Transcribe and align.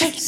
Vi 0.00 0.27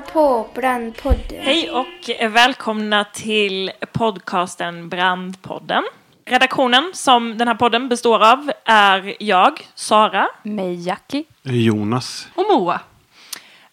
lyssnar 0.00 0.12
på 0.12 0.48
Brandpodden. 0.54 1.42
Hej 1.42 1.70
och 1.70 2.32
välkomna 2.32 3.04
till 3.04 3.70
podcasten 3.92 4.88
Brandpodden. 4.88 5.84
Redaktionen 6.24 6.90
som 6.94 7.38
den 7.38 7.48
här 7.48 7.54
podden 7.54 7.88
består 7.88 8.24
av 8.24 8.52
är 8.64 9.16
jag, 9.18 9.60
Sara. 9.74 10.28
Mig, 10.42 10.86
Jackie. 10.86 11.24
Jonas. 11.42 12.28
Och 12.34 12.44
Moa. 12.48 12.80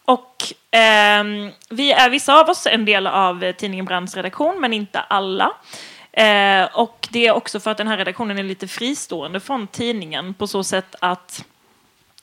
Och 0.05 0.35
ehm, 0.71 1.51
vi 1.69 1.91
är 1.91 2.09
vissa 2.09 2.41
av 2.41 2.49
oss 2.49 2.67
en 2.67 2.85
del 2.85 3.07
av 3.07 3.51
tidningen 3.51 3.85
Brands 3.85 4.15
redaktion, 4.15 4.61
men 4.61 4.73
inte 4.73 4.99
alla. 4.99 5.51
Eh, 6.11 6.65
och 6.73 7.07
det 7.11 7.27
är 7.27 7.31
också 7.31 7.59
för 7.59 7.71
att 7.71 7.77
den 7.77 7.87
här 7.87 7.97
redaktionen 7.97 8.37
är 8.37 8.43
lite 8.43 8.67
fristående 8.67 9.39
från 9.39 9.67
tidningen 9.67 10.33
på 10.33 10.47
så 10.47 10.63
sätt 10.63 10.95
att 11.01 11.45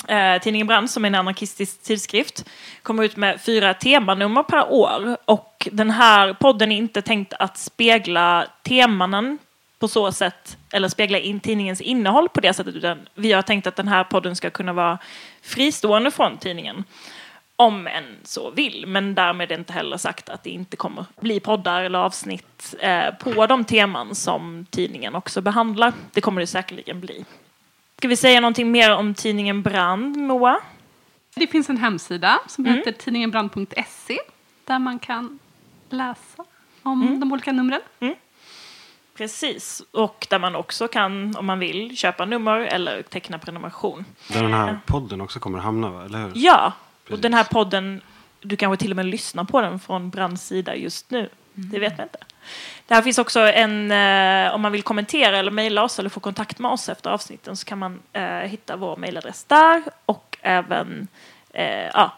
Eh, 0.09 0.41
tidningen 0.43 0.67
Brand, 0.67 0.91
som 0.91 1.05
är 1.05 1.09
en 1.09 1.15
anarkistisk 1.15 1.83
tidskrift, 1.83 2.45
kommer 2.83 3.05
ut 3.05 3.17
med 3.17 3.41
fyra 3.41 3.75
temanummer 3.75 4.43
per 4.43 4.73
år. 4.73 5.17
Och 5.25 5.69
den 5.73 5.91
här 5.91 6.33
podden 6.33 6.73
är 6.73 6.77
inte 6.77 7.03
tänkt 7.03 7.33
att 7.39 7.59
spegla 7.59 8.47
temanen 8.62 9.39
på 9.79 9.89
så 9.89 10.12
sätt, 10.12 10.57
eller 10.73 10.89
spegla 10.89 11.19
in 11.19 11.41
tidningens 11.41 11.81
innehåll 11.81 12.29
på 12.29 12.41
det 12.41 12.55
sättet, 12.55 12.75
utan 12.75 13.09
vi 13.15 13.33
har 13.33 13.43
tänkt 13.43 13.67
att 13.67 13.77
den 13.77 13.89
här 13.89 14.05
podden 14.05 14.37
ska 14.37 14.51
kunna 14.51 14.73
vara 14.73 14.98
fristående 15.43 16.11
från 16.11 16.39
tidningen. 16.39 16.84
Om 17.56 17.87
en 17.87 18.17
så 18.23 18.50
vill, 18.50 18.84
men 18.87 19.15
därmed 19.15 19.53
inte 19.53 19.73
heller 19.73 19.97
sagt 19.97 20.28
att 20.28 20.43
det 20.43 20.50
inte 20.50 20.77
kommer 20.77 21.05
bli 21.21 21.41
poddar 21.41 21.83
eller 21.83 21.98
avsnitt 21.98 22.75
eh, 22.81 23.15
på 23.15 23.47
de 23.47 23.65
teman 23.65 24.15
som 24.15 24.67
tidningen 24.71 25.15
också 25.15 25.41
behandlar. 25.41 25.93
Det 26.12 26.21
kommer 26.21 26.41
det 26.41 26.47
säkerligen 26.47 27.00
bli. 27.00 27.25
Ska 27.98 28.09
vi 28.09 28.17
säga 28.17 28.41
någonting 28.41 28.70
mer 28.70 28.95
om 28.97 29.14
tidningen 29.14 29.62
Brand, 29.62 30.17
Moa? 30.17 30.61
Det 31.34 31.47
finns 31.47 31.70
en 31.70 31.77
hemsida 31.77 32.39
som 32.47 32.67
Mm. 32.67 32.78
heter 32.78 32.92
tidningenbrand.se 32.92 34.19
där 34.64 34.78
man 34.78 34.98
kan 34.98 35.39
läsa 35.91 36.45
om 36.83 37.20
de 37.20 37.33
olika 37.33 37.53
numren. 37.53 37.81
Precis, 39.17 39.83
och 39.91 40.27
där 40.31 40.39
man 40.39 40.56
också 40.56 40.89
kan, 40.89 41.37
om 41.37 41.47
man 41.47 41.59
vill, 41.59 41.97
köpa 41.97 42.25
nummer 42.25 42.59
eller 42.61 43.03
teckna 43.03 43.39
prenumeration. 43.39 44.05
Där 44.33 44.42
den 44.42 44.53
här 44.55 44.78
podden 44.87 45.20
också 45.20 45.39
kommer 45.41 45.59
att 45.59 45.65
hamna, 45.65 45.89
va? 45.91 46.05
eller 46.05 46.19
hur? 46.22 46.33
Ja, 46.34 46.72
och 47.03 47.09
Precis. 47.09 47.22
den 47.22 47.34
här 47.34 47.45
podden, 47.45 48.00
du 48.41 48.56
kanske 48.56 48.83
till 48.83 48.91
och 48.91 48.97
med 48.97 49.06
lyssnar 49.06 49.45
på 49.45 49.61
den 49.61 49.81
från 49.81 50.11
Brands 50.11 50.42
sida 50.47 50.77
just 50.77 51.11
nu. 51.11 51.28
Det 51.55 51.78
vet 51.78 51.98
man 51.98 52.06
inte. 52.06 52.19
Det 52.87 52.95
här 52.95 53.03
finns 53.03 53.19
också 53.19 53.41
en, 53.41 53.91
eh, 53.91 54.55
om 54.55 54.61
man 54.61 54.73
vill 54.73 54.83
kommentera 54.83 55.39
eller 55.39 55.51
mejla 55.51 55.83
oss 55.83 55.99
eller 55.99 56.11
få 56.11 56.21
kontakt 56.21 56.59
med 56.59 56.71
oss 56.71 56.89
efter 56.89 57.11
avsnitten 57.11 57.57
så 57.57 57.65
kan 57.65 57.79
man 57.79 58.03
eh, 58.13 58.25
hitta 58.25 58.77
vår 58.77 58.97
mejladress 58.97 59.45
där 59.45 59.83
och 60.07 60.39
även 60.43 61.09
eh, 61.51 61.87
ja, 61.95 62.12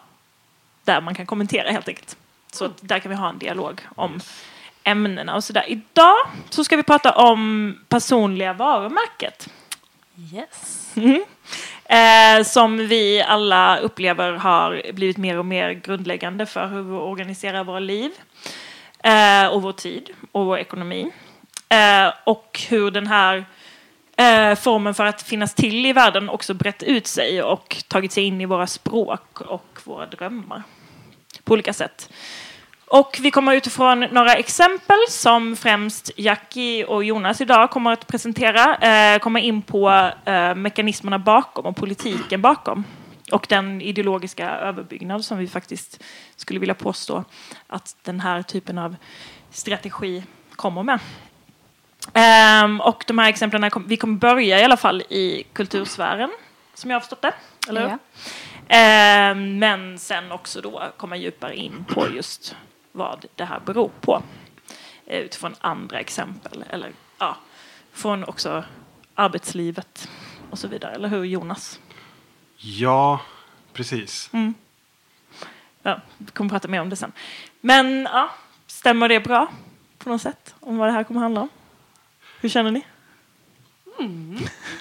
där 0.83 1.01
man 1.01 1.15
kan 1.15 1.25
kommentera 1.25 1.71
helt 1.71 1.87
enkelt. 1.87 2.17
Så 2.51 2.69
där 2.81 2.99
kan 2.99 3.09
vi 3.09 3.15
ha 3.15 3.29
en 3.29 3.37
dialog 3.37 3.81
om 3.95 4.19
ämnena 4.83 5.35
och 5.35 5.43
sådär. 5.43 5.65
Idag 5.67 6.15
så 6.49 6.63
ska 6.63 6.77
vi 6.77 6.83
prata 6.83 7.11
om 7.11 7.75
personliga 7.89 8.53
varumärket. 8.53 9.49
Yes. 10.33 10.91
Mm. 10.95 11.23
Eh, 11.85 12.43
som 12.43 12.77
vi 12.77 13.21
alla 13.21 13.77
upplever 13.77 14.31
har 14.31 14.91
blivit 14.93 15.17
mer 15.17 15.37
och 15.37 15.45
mer 15.45 15.71
grundläggande 15.71 16.45
för 16.45 16.67
hur 16.67 16.81
vi 16.81 16.91
organiserar 16.91 17.63
våra 17.63 17.79
liv 17.79 18.11
eh, 19.07 19.47
och 19.47 19.61
vår 19.61 19.71
tid 19.71 20.09
och 20.31 20.45
vår 20.45 20.57
ekonomi. 20.57 21.11
Eh, 21.69 22.13
och 22.23 22.59
hur 22.69 22.91
den 22.91 23.07
här 23.07 23.45
eh, 24.17 24.55
formen 24.55 24.93
för 24.93 25.05
att 25.05 25.21
finnas 25.21 25.55
till 25.55 25.85
i 25.85 25.93
världen 25.93 26.29
också 26.29 26.53
brett 26.53 26.83
ut 26.83 27.07
sig 27.07 27.43
och 27.43 27.83
tagit 27.87 28.11
sig 28.11 28.23
in 28.23 28.41
i 28.41 28.45
våra 28.45 28.67
språk 28.67 29.41
och 29.41 29.79
våra 29.83 30.05
drömmar 30.05 30.63
på 31.43 31.53
olika 31.53 31.73
sätt. 31.73 32.09
Och 32.89 33.17
vi 33.21 33.31
kommer 33.31 33.53
utifrån 33.53 33.99
några 33.99 34.33
exempel 34.33 34.97
som 35.09 35.55
främst 35.55 36.11
Jackie 36.15 36.85
och 36.85 37.03
Jonas 37.03 37.41
idag 37.41 37.69
kommer 37.69 37.93
att 37.93 38.07
presentera, 38.07 38.75
eh, 38.75 39.19
komma 39.19 39.39
in 39.39 39.61
på 39.61 40.11
eh, 40.25 40.55
mekanismerna 40.55 41.19
bakom 41.19 41.65
och 41.65 41.75
politiken 41.75 42.41
bakom. 42.41 42.83
Och 43.31 43.45
den 43.49 43.81
ideologiska 43.81 44.49
överbyggnad 44.49 45.25
som 45.25 45.37
vi 45.37 45.47
faktiskt 45.47 46.03
skulle 46.35 46.59
vilja 46.59 46.75
påstå 46.75 47.23
att 47.67 47.95
den 48.03 48.19
här 48.19 48.41
typen 48.41 48.77
av 48.77 48.95
strategi 49.51 50.23
kommer 50.55 50.83
med. 50.83 50.99
Ehm, 52.13 52.81
och 52.81 53.03
de 53.07 53.17
här 53.17 53.29
exemplen, 53.29 53.69
kom, 53.69 53.87
vi 53.87 53.97
kommer 53.97 54.17
börja 54.17 54.59
i 54.61 54.63
alla 54.63 54.77
fall 54.77 55.01
i 55.01 55.43
kultursfären, 55.53 56.31
som 56.73 56.89
jag 56.89 56.95
har 56.95 56.99
förstått 57.01 57.21
det. 57.21 57.33
Eller? 57.69 57.81
Ja. 57.81 57.97
Ehm, 58.67 59.59
men 59.59 59.99
sen 59.99 60.31
också 60.31 60.61
då 60.61 60.83
komma 60.97 61.17
djupare 61.17 61.55
in 61.55 61.85
på 61.89 62.07
just 62.15 62.55
vad 62.91 63.25
det 63.35 63.45
här 63.45 63.59
beror 63.59 63.91
på. 64.01 64.23
Eh, 65.05 65.19
Utifrån 65.19 65.55
andra 65.59 65.99
exempel. 65.99 66.63
Eller 66.69 66.91
ja, 67.17 67.37
från 67.93 68.23
också 68.23 68.63
arbetslivet 69.15 70.09
och 70.49 70.59
så 70.59 70.67
vidare. 70.67 70.93
Eller 70.93 71.09
hur 71.09 71.23
Jonas? 71.23 71.79
Ja, 72.57 73.21
precis. 73.73 74.29
Ja, 75.83 76.01
vi 76.17 76.31
kommer 76.31 76.49
prata 76.49 76.67
mer 76.67 76.81
om 76.81 76.89
det 76.89 76.95
sen. 76.95 77.11
Men 77.61 78.07
ja, 78.11 78.31
stämmer 78.67 79.09
det 79.09 79.19
bra 79.19 79.51
på 79.97 80.09
något 80.09 80.21
sätt? 80.21 80.55
Om 80.59 80.77
vad 80.77 80.87
det 80.87 80.91
här 80.91 81.03
kommer 81.03 81.21
handla 81.21 81.41
om? 81.41 81.49
Hur 82.39 82.49
känner 82.49 82.71
ni? 82.71 82.85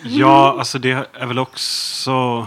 Ja, 0.03 0.59
alltså 0.59 0.79
det 0.79 1.09
är 1.13 1.27
väl 1.27 1.39
också... 1.39 2.47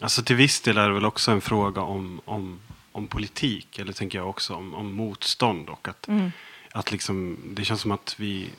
Alltså 0.00 0.22
till 0.22 0.36
viss 0.36 0.60
del 0.60 0.78
är 0.78 0.88
det 0.88 0.94
väl 0.94 1.04
också 1.04 1.30
en 1.30 1.40
fråga 1.40 1.80
om, 1.80 2.20
om, 2.24 2.60
om 2.92 3.06
politik. 3.06 3.78
Eller 3.78 3.92
tänker 3.92 4.18
jag 4.18 4.28
också 4.28 4.54
om, 4.54 4.74
om 4.74 4.92
motstånd. 4.92 5.68
Och 5.68 5.88
att, 5.88 6.08
att 6.72 6.92
liksom, 6.92 7.38
det 7.44 7.64
känns 7.64 7.80
som 7.80 7.92
att 7.92 8.14
vi 8.18 8.50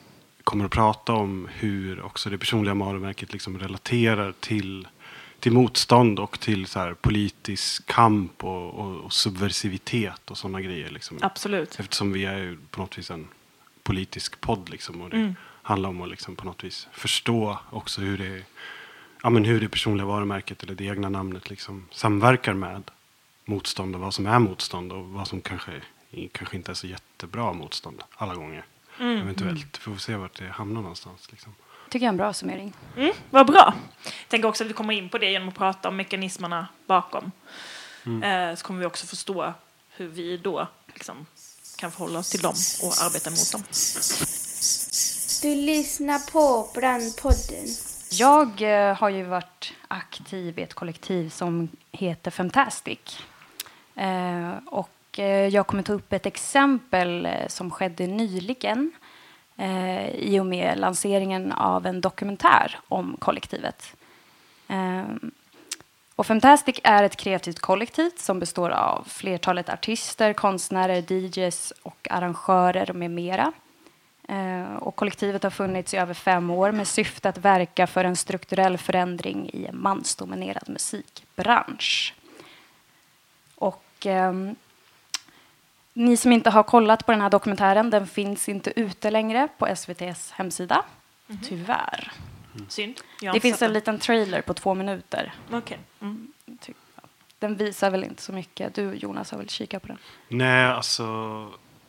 kommer 0.43 0.65
att 0.65 0.71
prata 0.71 1.13
om 1.13 1.49
hur 1.53 2.01
också 2.01 2.29
det 2.29 2.37
personliga 2.37 2.73
varumärket 2.73 3.33
liksom 3.33 3.59
relaterar 3.59 4.33
till, 4.39 4.87
till 5.39 5.51
motstånd 5.51 6.19
och 6.19 6.39
till 6.39 6.65
så 6.67 6.79
här 6.79 6.93
politisk 6.93 7.85
kamp 7.85 8.43
och, 8.43 8.73
och, 8.73 8.95
och 9.05 9.13
subversivitet 9.13 10.31
och 10.31 10.37
sådana 10.37 10.61
grejer. 10.61 10.89
Liksom. 10.89 11.17
Absolut. 11.21 11.79
Eftersom 11.79 12.11
vi 12.11 12.25
är 12.25 12.37
ju 12.37 12.57
på 12.71 12.81
något 12.81 12.97
vis 12.97 13.11
en 13.11 13.27
politisk 13.83 14.41
podd 14.41 14.69
liksom. 14.69 15.01
Och 15.01 15.09
det 15.09 15.17
Mm. 15.17 15.35
handlar 15.61 15.89
om 15.89 16.01
att 16.01 16.09
liksom 16.09 16.35
på 16.35 16.45
något 16.45 16.63
vis 16.63 16.87
förstå 16.91 17.59
också 17.69 18.01
hur 18.01 18.17
det, 18.17 18.43
ja, 19.23 19.29
men 19.29 19.45
hur 19.45 19.61
det 19.61 19.69
personliga 19.69 20.05
varumärket 20.05 20.63
eller 20.63 20.75
det 20.75 20.85
egna 20.85 21.09
namnet 21.09 21.49
liksom 21.49 21.85
samverkar 21.91 22.53
med 22.53 22.91
motstånd 23.45 23.95
och 23.95 24.01
vad 24.01 24.13
som 24.13 24.25
är 24.25 24.39
motstånd 24.39 24.91
och 24.91 25.05
vad 25.05 25.27
som 25.27 25.41
kanske, 25.41 25.81
kanske 26.31 26.55
inte 26.55 26.71
är 26.71 26.75
så 26.75 26.87
jättebra 26.87 27.53
motstånd 27.53 28.01
alla 28.15 28.35
gånger. 28.35 28.65
Mm. 28.99 29.17
Eventuellt. 29.17 29.77
Får 29.77 29.91
vi 29.91 29.99
se 29.99 30.15
vart 30.15 30.39
det 30.39 30.47
hamnar 30.49 30.81
någonstans. 30.81 31.31
Liksom. 31.31 31.53
Tycker 31.89 32.05
jag 32.05 32.09
är 32.09 32.13
en 32.13 32.17
bra 32.17 32.33
summering. 32.33 32.73
Mm, 32.97 33.13
vad 33.29 33.47
bra. 33.47 33.73
Jag 34.03 34.13
tänker 34.27 34.47
också 34.47 34.63
att 34.63 34.69
vi 34.69 34.73
kommer 34.73 34.93
in 34.93 35.09
på 35.09 35.17
det 35.17 35.31
genom 35.31 35.49
att 35.49 35.55
prata 35.55 35.89
om 35.89 35.95
mekanismerna 35.95 36.67
bakom. 36.85 37.31
Eh, 38.23 38.55
så 38.55 38.65
kommer 38.65 38.79
vi 38.79 38.85
också 38.85 39.07
förstå 39.07 39.53
hur 39.89 40.07
vi 40.07 40.37
då 40.37 40.67
liksom, 40.93 41.25
kan 41.77 41.91
förhålla 41.91 42.19
oss 42.19 42.29
till 42.29 42.41
dem 42.41 42.53
och 42.83 42.93
arbeta 43.05 43.29
mot 43.29 43.51
dem. 43.51 43.63
Du 45.41 45.55
lyssnar 45.55 46.31
på 46.31 46.69
Brandpodden. 46.73 47.67
Jag 48.11 48.61
eh, 48.61 48.95
har 48.95 49.09
ju 49.09 49.23
varit 49.23 49.73
aktiv 49.87 50.59
i 50.59 50.61
ett 50.61 50.73
kollektiv 50.73 51.29
som 51.29 51.69
heter 51.91 52.31
Fantastic. 52.31 53.19
Eh, 53.95 54.51
och 54.65 55.19
eh, 55.19 55.47
jag 55.47 55.67
kommer 55.67 55.83
ta 55.83 55.93
upp 55.93 56.13
ett 56.13 56.25
exempel 56.25 57.25
eh, 57.25 57.47
som 57.47 57.71
skedde 57.71 58.07
nyligen 58.07 58.91
eh, 59.57 60.09
i 60.09 60.39
och 60.39 60.45
med 60.45 60.79
lanseringen 60.79 61.51
av 61.51 61.85
en 61.85 62.01
dokumentär 62.01 62.79
om 62.87 63.15
kollektivet. 63.19 63.95
Eh, 64.67 65.03
och 66.15 66.25
Fantastic 66.27 66.79
är 66.83 67.03
ett 67.03 67.15
kreativt 67.15 67.59
kollektiv 67.59 68.11
som 68.17 68.39
består 68.39 68.69
av 68.69 69.03
flertalet 69.07 69.69
artister, 69.69 70.33
konstnärer, 70.33 71.11
DJs 71.11 71.73
och 71.83 72.07
arrangörer 72.09 72.93
med 72.93 73.11
mera. 73.11 73.51
Eh, 74.29 74.75
Och 74.75 74.95
kollektivet 74.95 75.43
har 75.43 75.49
funnits 75.49 75.93
i 75.93 75.97
över 75.97 76.13
fem 76.13 76.49
år 76.49 76.71
med 76.71 76.87
syfte 76.87 77.29
att 77.29 77.37
verka 77.37 77.87
för 77.87 78.03
en 78.03 78.15
strukturell 78.15 78.77
förändring 78.77 79.49
i 79.53 79.65
en 79.65 79.81
mansdominerad 79.81 80.69
musikbransch. 80.69 82.13
Och 83.55 83.83
ehm, 84.05 84.55
ni 85.97 86.17
som 86.17 86.31
inte 86.31 86.49
har 86.49 86.63
kollat 86.63 87.05
på 87.05 87.11
den 87.11 87.21
här 87.21 87.29
dokumentären, 87.29 87.89
den 87.89 88.07
finns 88.07 88.49
inte 88.49 88.79
ute 88.79 89.11
längre 89.11 89.47
på 89.57 89.67
SVTs 89.67 90.31
hemsida. 90.31 90.85
tyvärr. 91.43 92.11
Synd. 92.69 93.01
Jag 93.21 93.29
har 93.29 93.33
Det 93.33 93.39
finns 93.39 93.61
en 93.61 93.73
liten 93.73 93.99
trailer 93.99 94.41
på 94.41 94.53
två 94.53 94.73
minuter. 94.73 95.33
den. 95.49 95.57
Okej. 95.59 95.79
Mm. 96.01 96.31
Ty- 96.59 96.73
Den 97.39 97.55
visar 97.55 97.89
väl 97.91 98.03
inte 98.03 98.21
så 98.21 98.33
mycket. 98.33 98.75
Du 98.75 98.93
Jonas 98.93 99.31
har 99.31 99.37
väl 99.37 99.49
kikat 99.49 99.81
på 99.81 99.87
den? 99.87 99.97
Nej, 100.27 100.65
alltså. 100.65 101.05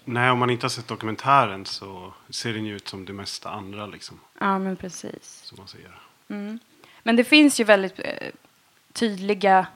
Nej, 0.05 0.31
om 0.31 0.39
man 0.39 0.51
inte 0.51 0.65
har 0.65 0.69
sett 0.71 0.89
dokumentären 0.89 1.67
så 1.67 2.13
ser 2.31 2.53
den 2.53 2.65
ju 2.65 2.77
ut 2.77 2.89
som 2.89 3.05
det 3.05 3.13
mesta 3.13 3.51
andra 3.51 3.87
liksom. 3.87 4.21
Ja, 4.41 4.59
men 4.59 4.77
precis. 4.77 5.41
Som 5.45 5.59
man 5.59 5.69
ser. 5.69 6.01
Mm. 6.29 6.59
Men 7.03 7.17
det 7.17 7.25
finns 7.25 7.61
ju 7.61 7.65
väldigt 7.65 7.99
eh, 7.99 8.29
tydliga 8.93 9.67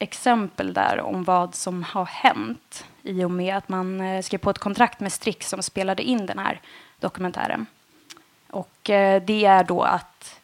exempel 0.00 0.74
där 0.74 1.00
om 1.00 1.24
vad 1.24 1.54
som 1.54 1.82
har 1.82 2.04
hänt 2.04 2.84
i 3.02 3.24
och 3.24 3.30
med 3.30 3.56
att 3.56 3.68
man 3.68 4.00
eh, 4.00 4.22
skrev 4.22 4.38
på 4.38 4.50
ett 4.50 4.58
kontrakt 4.58 5.00
med 5.00 5.12
Strix 5.12 5.48
som 5.48 5.62
spelade 5.62 6.02
in 6.02 6.26
den 6.26 6.38
här 6.38 6.60
dokumentären. 7.00 7.66
Och 8.50 8.90
eh, 8.90 9.22
det 9.22 9.44
är 9.44 9.64
då 9.64 9.82
att 9.82 10.40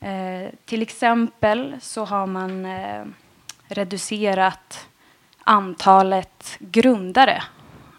eh, 0.00 0.54
till 0.64 0.82
exempel 0.82 1.76
så 1.80 2.04
har 2.04 2.26
man 2.26 2.66
eh, 2.66 3.04
reducerat 3.68 4.86
antalet 5.44 6.56
grundare. 6.58 7.42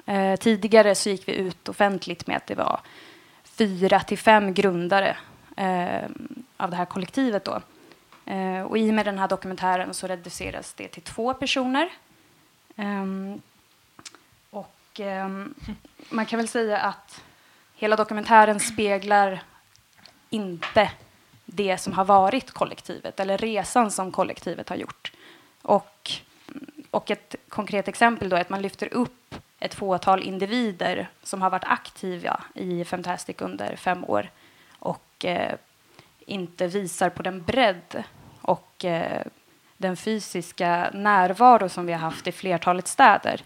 Eh, 0.06 0.36
tidigare 0.36 0.96
så 0.96 1.10
gick 1.10 1.28
vi 1.28 1.36
ut 1.36 1.70
offentligt 1.70 2.28
med 2.28 2.38
att 2.38 2.48
det 2.48 2.56
var 2.56 2.80
fyra 3.44 4.00
till 4.00 4.18
fem 4.18 4.54
grundare 4.54 5.18
eh, 5.58 6.10
av 6.58 6.70
det 6.70 6.76
här 6.76 6.86
kollektivet. 6.86 7.46
Då. 7.46 7.62
Eh, 8.30 8.62
och 8.62 8.78
I 8.78 8.90
och 8.90 8.94
med 8.94 9.06
den 9.06 9.20
här 9.20 9.28
dokumentären 9.28 9.94
så 9.94 10.08
reduceras 10.08 10.74
det 10.74 10.88
till 10.88 11.02
två 11.04 11.34
personer. 11.34 11.90
Ehm, 12.76 13.42
och 14.50 15.00
ehm, 15.00 15.54
man 16.10 16.26
kan 16.26 16.38
väl 16.38 16.48
säga 16.48 16.78
att 16.78 17.24
hela 17.76 17.96
dokumentären 17.96 18.60
speglar 18.60 19.44
inte 20.30 20.92
det 21.46 21.78
som 21.78 21.94
har 21.94 22.06
varit 22.06 22.52
kollektivet 22.52 23.20
eller 23.20 23.38
resan 23.38 23.92
som 23.92 24.12
kollektivet 24.12 24.70
har 24.70 24.76
gjort. 24.76 25.12
Och, 25.62 26.12
och 26.92 27.12
ett 27.12 27.36
konkret 27.50 27.88
exempel 27.88 28.30
då 28.30 28.36
är 28.36 28.42
att 28.42 28.50
man 28.50 28.62
lyfter 28.62 28.94
upp 28.94 29.36
ett 29.60 29.74
fåtal 29.74 30.24
individer 30.24 31.10
som 31.24 31.42
har 31.42 31.50
varit 31.50 31.66
aktiva 31.66 32.44
i 32.54 32.86
Fantastic 32.86 33.36
under 33.40 33.76
fem 33.76 34.06
år 34.06 34.30
och 34.80 35.26
eh, 35.26 35.56
inte 36.20 36.68
visar 36.68 37.10
på 37.10 37.24
den 37.24 37.44
bredd 37.44 38.04
och 38.42 38.86
eh, 38.86 39.22
den 39.78 39.98
fysiska 39.98 40.90
närvaro 40.94 41.70
som 41.70 41.86
vi 41.86 41.94
har 41.94 42.00
haft 42.00 42.28
i 42.28 42.32
flertalet 42.32 42.88
städer. 42.88 43.42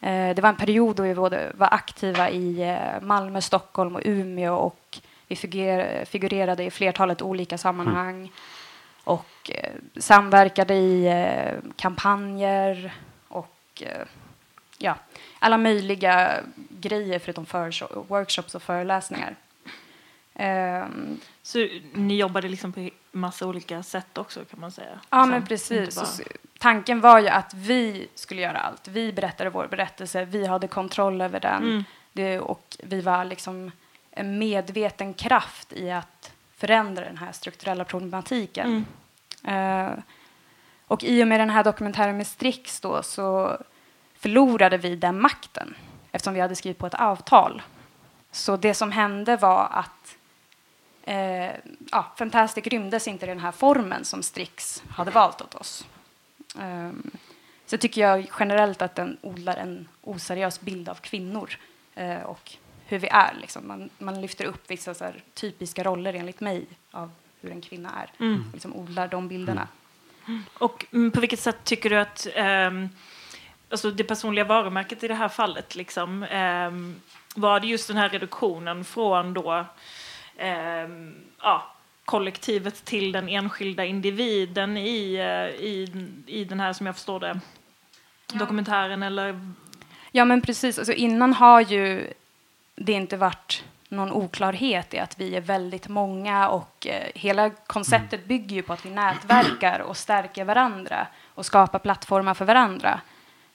Eh, 0.00 0.34
det 0.34 0.42
var 0.42 0.48
en 0.48 0.56
period 0.56 0.96
då 0.96 1.02
vi 1.02 1.14
både 1.14 1.52
var 1.54 1.68
aktiva 1.74 2.30
i 2.30 2.62
eh, 2.62 3.00
Malmö, 3.02 3.40
Stockholm 3.40 3.96
och 3.96 4.02
Umeå 4.04 4.54
och 4.54 4.98
vi 5.28 5.36
figur 5.36 6.04
figurerade 6.04 6.64
i 6.64 6.70
flertalet 6.70 7.22
olika 7.22 7.58
sammanhang 7.58 8.30
och 9.04 9.50
eh, 9.50 9.72
samverkade 9.96 10.74
i 10.74 11.06
eh, 11.06 11.70
kampanjer 11.76 12.94
och 13.28 13.82
eh, 13.82 14.06
ja, 14.78 14.94
alla 15.38 15.58
möjliga 15.58 16.40
grejer 16.68 17.18
förutom 17.18 17.46
för 17.46 17.88
workshops 18.08 18.54
och 18.54 18.62
föreläsningar. 18.62 19.36
Ehm, 20.34 21.20
Så 21.42 21.68
ni 21.92 22.16
jobbade 22.16 22.48
liksom 22.48 22.72
på 22.72 22.90
massa 23.12 23.46
olika 23.46 23.82
sätt 23.82 24.18
också 24.18 24.44
kan 24.44 24.60
man 24.60 24.70
säga? 24.70 25.00
Ja, 25.10 25.22
Så, 25.24 25.30
men 25.30 25.46
precis. 25.46 25.96
bara- 25.96 26.26
Tanken 26.58 27.00
var 27.00 27.18
ju 27.20 27.28
att 27.28 27.54
vi 27.54 28.08
skulle 28.14 28.42
göra 28.42 28.58
allt. 28.58 28.88
Vi 28.88 29.12
berättade 29.12 29.50
vår 29.50 29.66
berättelse, 29.66 30.24
vi 30.24 30.46
hade 30.46 30.68
kontroll 30.68 31.20
över 31.20 31.40
den. 31.40 31.62
Mm. 31.62 31.84
Det, 32.12 32.40
och 32.40 32.76
vi 32.82 33.00
var 33.00 33.24
liksom 33.24 33.70
en 34.10 34.38
medveten 34.38 35.14
kraft 35.14 35.72
i 35.72 35.90
att 35.90 36.32
förändra 36.56 37.04
den 37.04 37.18
här 37.18 37.32
strukturella 37.32 37.84
problematiken. 37.84 38.84
Mm. 39.44 39.88
Eh, 39.88 39.98
och 40.86 41.04
i 41.04 41.22
och 41.24 41.28
med 41.28 41.40
den 41.40 41.50
här 41.50 41.64
dokumentären 41.64 42.16
med 42.16 42.26
Strix 42.26 42.80
då, 42.80 43.02
så 43.02 43.58
förlorade 44.18 44.76
vi 44.76 44.96
den 44.96 45.20
makten 45.20 45.74
eftersom 46.12 46.34
vi 46.34 46.40
hade 46.40 46.56
skrivit 46.56 46.78
på 46.78 46.86
ett 46.86 46.94
avtal. 46.94 47.62
Så 48.32 48.56
det 48.56 48.74
som 48.74 48.92
hände 48.92 49.36
var 49.36 49.68
att 49.70 50.16
eh, 51.08 51.54
ja, 51.90 52.12
Fantastic 52.16 52.66
rymdes 52.66 53.08
inte 53.08 53.26
i 53.26 53.28
den 53.28 53.40
här 53.40 53.52
formen 53.52 54.04
som 54.04 54.22
Strix 54.22 54.82
hade 54.90 55.10
valt 55.10 55.40
åt 55.40 55.54
oss. 55.54 55.86
Um, 56.56 57.10
så 57.66 57.78
tycker 57.78 58.00
jag 58.00 58.30
generellt 58.38 58.82
att 58.82 58.94
den 58.94 59.16
odlar 59.20 59.56
en 59.56 59.88
oseriös 60.02 60.60
bild 60.60 60.88
av 60.88 60.94
kvinnor 60.94 61.50
eh, 61.94 62.22
och 62.22 62.52
hur 62.86 62.98
vi 62.98 63.08
är. 63.08 63.34
Liksom. 63.40 63.68
Man, 63.68 63.90
man 63.98 64.20
lyfter 64.20 64.44
upp 64.44 64.70
vissa 64.70 64.94
så 64.94 65.04
här, 65.04 65.22
typiska 65.34 65.84
roller 65.84 66.14
enligt 66.14 66.40
mig 66.40 66.66
av 66.90 67.10
hur 67.40 67.50
en 67.50 67.60
kvinna 67.60 67.90
är. 67.90 68.24
Mm. 68.24 68.44
Liksom 68.52 68.76
odlar 68.76 69.08
de 69.08 69.28
bilderna. 69.28 69.68
Och 70.54 70.86
mm, 70.92 71.10
på 71.10 71.20
vilket 71.20 71.40
sätt 71.40 71.64
tycker 71.64 71.90
du 71.90 71.96
att 71.96 72.26
ehm, 72.34 72.88
alltså 73.70 73.90
det 73.90 74.04
personliga 74.04 74.44
varumärket 74.44 75.04
i 75.04 75.08
det 75.08 75.14
här 75.14 75.28
fallet 75.28 75.74
liksom, 75.74 76.22
ehm, 76.22 77.00
var 77.34 77.60
det 77.60 77.66
just 77.66 77.88
den 77.88 77.96
här 77.96 78.08
reduktionen 78.08 78.84
från 78.84 79.34
då 79.34 79.66
ehm, 80.38 81.14
ja, 81.42 81.72
kollektivet 82.04 82.84
till 82.84 83.12
den 83.12 83.28
enskilda 83.28 83.84
individen 83.84 84.76
i, 84.76 85.14
eh, 85.14 85.64
i, 85.64 86.06
i 86.26 86.44
den 86.44 86.60
här, 86.60 86.72
som 86.72 86.86
jag 86.86 86.94
förstår 86.94 87.20
det, 87.20 87.40
dokumentären 88.32 89.02
eller 89.02 89.40
Ja, 90.12 90.24
men 90.24 90.40
precis. 90.40 90.78
Alltså, 90.78 90.92
innan 90.92 91.32
har 91.32 91.60
ju 91.60 92.12
det 92.74 92.92
inte 92.92 93.16
varit 93.16 93.64
någon 93.88 94.12
oklarhet 94.12 94.94
i 94.94 94.98
att 94.98 95.20
vi 95.20 95.36
är 95.36 95.40
väldigt 95.40 95.88
många 95.88 96.48
och 96.48 96.86
eh, 96.86 97.08
hela 97.14 97.50
konceptet 97.50 98.24
bygger 98.24 98.56
ju 98.56 98.62
på 98.62 98.72
att 98.72 98.86
vi 98.86 98.90
nätverkar 98.90 99.78
och 99.80 99.96
stärker 99.96 100.44
varandra 100.44 101.06
och 101.34 101.46
skapar 101.46 101.78
plattformar 101.78 102.34
för 102.34 102.44
varandra. 102.44 103.00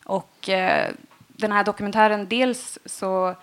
Och 0.03 0.49
eh, 0.49 0.91
den 1.27 1.51
här 1.51 1.63
dokumentären, 1.63 2.27
dels 2.29 2.79
så 2.85 3.35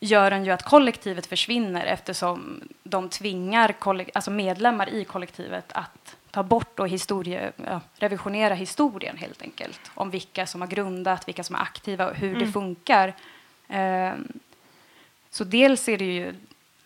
gör 0.00 0.30
den 0.30 0.44
ju 0.44 0.50
att 0.50 0.62
kollektivet 0.62 1.26
försvinner 1.26 1.84
eftersom 1.84 2.60
de 2.82 3.08
tvingar 3.08 3.74
alltså 4.14 4.30
medlemmar 4.30 4.88
i 4.88 5.04
kollektivet 5.04 5.72
att 5.72 6.16
ta 6.30 6.42
bort 6.42 6.80
och 6.80 6.88
historie, 6.88 7.52
ja, 7.56 7.80
revisionera 7.94 8.54
historien 8.54 9.16
helt 9.16 9.42
enkelt 9.42 9.80
om 9.94 10.10
vilka 10.10 10.46
som 10.46 10.60
har 10.60 10.68
grundat, 10.68 11.28
vilka 11.28 11.44
som 11.44 11.56
är 11.56 11.60
aktiva 11.60 12.08
och 12.08 12.14
hur 12.14 12.40
det 12.40 12.52
funkar. 12.52 13.14
Ehm, 13.68 14.28
så 15.30 15.44
dels 15.44 15.88
är 15.88 15.98
det 15.98 16.04
ju 16.04 16.34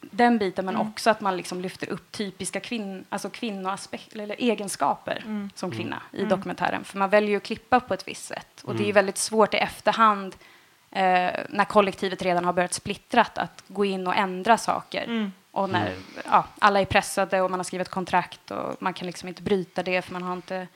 den 0.01 0.39
biten, 0.39 0.65
men 0.65 0.77
också 0.77 1.11
att 1.11 1.21
man 1.21 1.37
liksom 1.37 1.61
lyfter 1.61 1.91
upp 1.91 2.13
typiska 2.13 2.61
kvinn, 2.61 3.05
alltså 3.09 3.31
kvinnoaspekt, 3.31 4.13
eller 4.13 4.37
egenskaper 4.39 5.25
som 5.55 5.71
kvinna 5.71 6.03
i 6.13 6.25
dokumentären. 6.25 6.85
För 6.85 6.99
man 6.99 7.11
väljer 7.11 7.31
ju 7.31 7.37
att 7.37 7.43
klippa 7.43 7.81
på 7.81 7.95
ett 7.95 8.09
visst 8.09 8.25
sätt. 8.25 8.63
Och 8.65 8.75
det 8.75 8.89
är 8.89 8.93
väldigt 8.93 9.19
svårt 9.19 9.55
i 9.55 9.57
efterhand, 9.57 10.35
eh, 10.35 10.50
när 10.91 11.65
kollektivet 11.65 12.23
redan 12.23 12.45
har 12.45 12.53
börjat 12.53 12.75
splittrat, 12.75 13.39
att 13.39 13.65
gå 13.69 13.85
in 13.85 14.07
och 14.07 14.17
ändra 14.17 14.59
saker. 14.59 15.31
Och 15.51 15.71
när 15.71 15.95
ja, 16.25 16.45
alla 16.59 16.81
är 16.81 16.85
pressade 16.85 17.41
och 17.41 17.51
man 17.51 17.61
har 17.61 17.65
skrivit 17.65 17.89
kontrakt 17.89 18.51
och 18.51 18.77
man 18.83 18.95
kan 18.95 19.07
liksom 19.07 19.29
inte 19.29 19.43
bryta 19.43 19.83
det 19.83 20.03
för 20.03 20.13
man 20.13 20.23
har 20.23 20.33
inte 20.33 20.69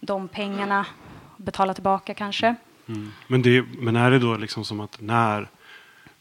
de 0.00 0.28
pengarna 0.28 0.80
att 0.80 1.44
betala 1.44 1.74
tillbaka 1.74 2.14
kanske. 2.14 2.54
Mm. 2.88 3.12
Men, 3.26 3.42
det, 3.42 3.64
men 3.78 3.96
är 3.96 4.10
det 4.10 4.18
då 4.18 4.36
liksom 4.36 4.64
som 4.64 4.80
att 4.80 5.00
när, 5.00 5.48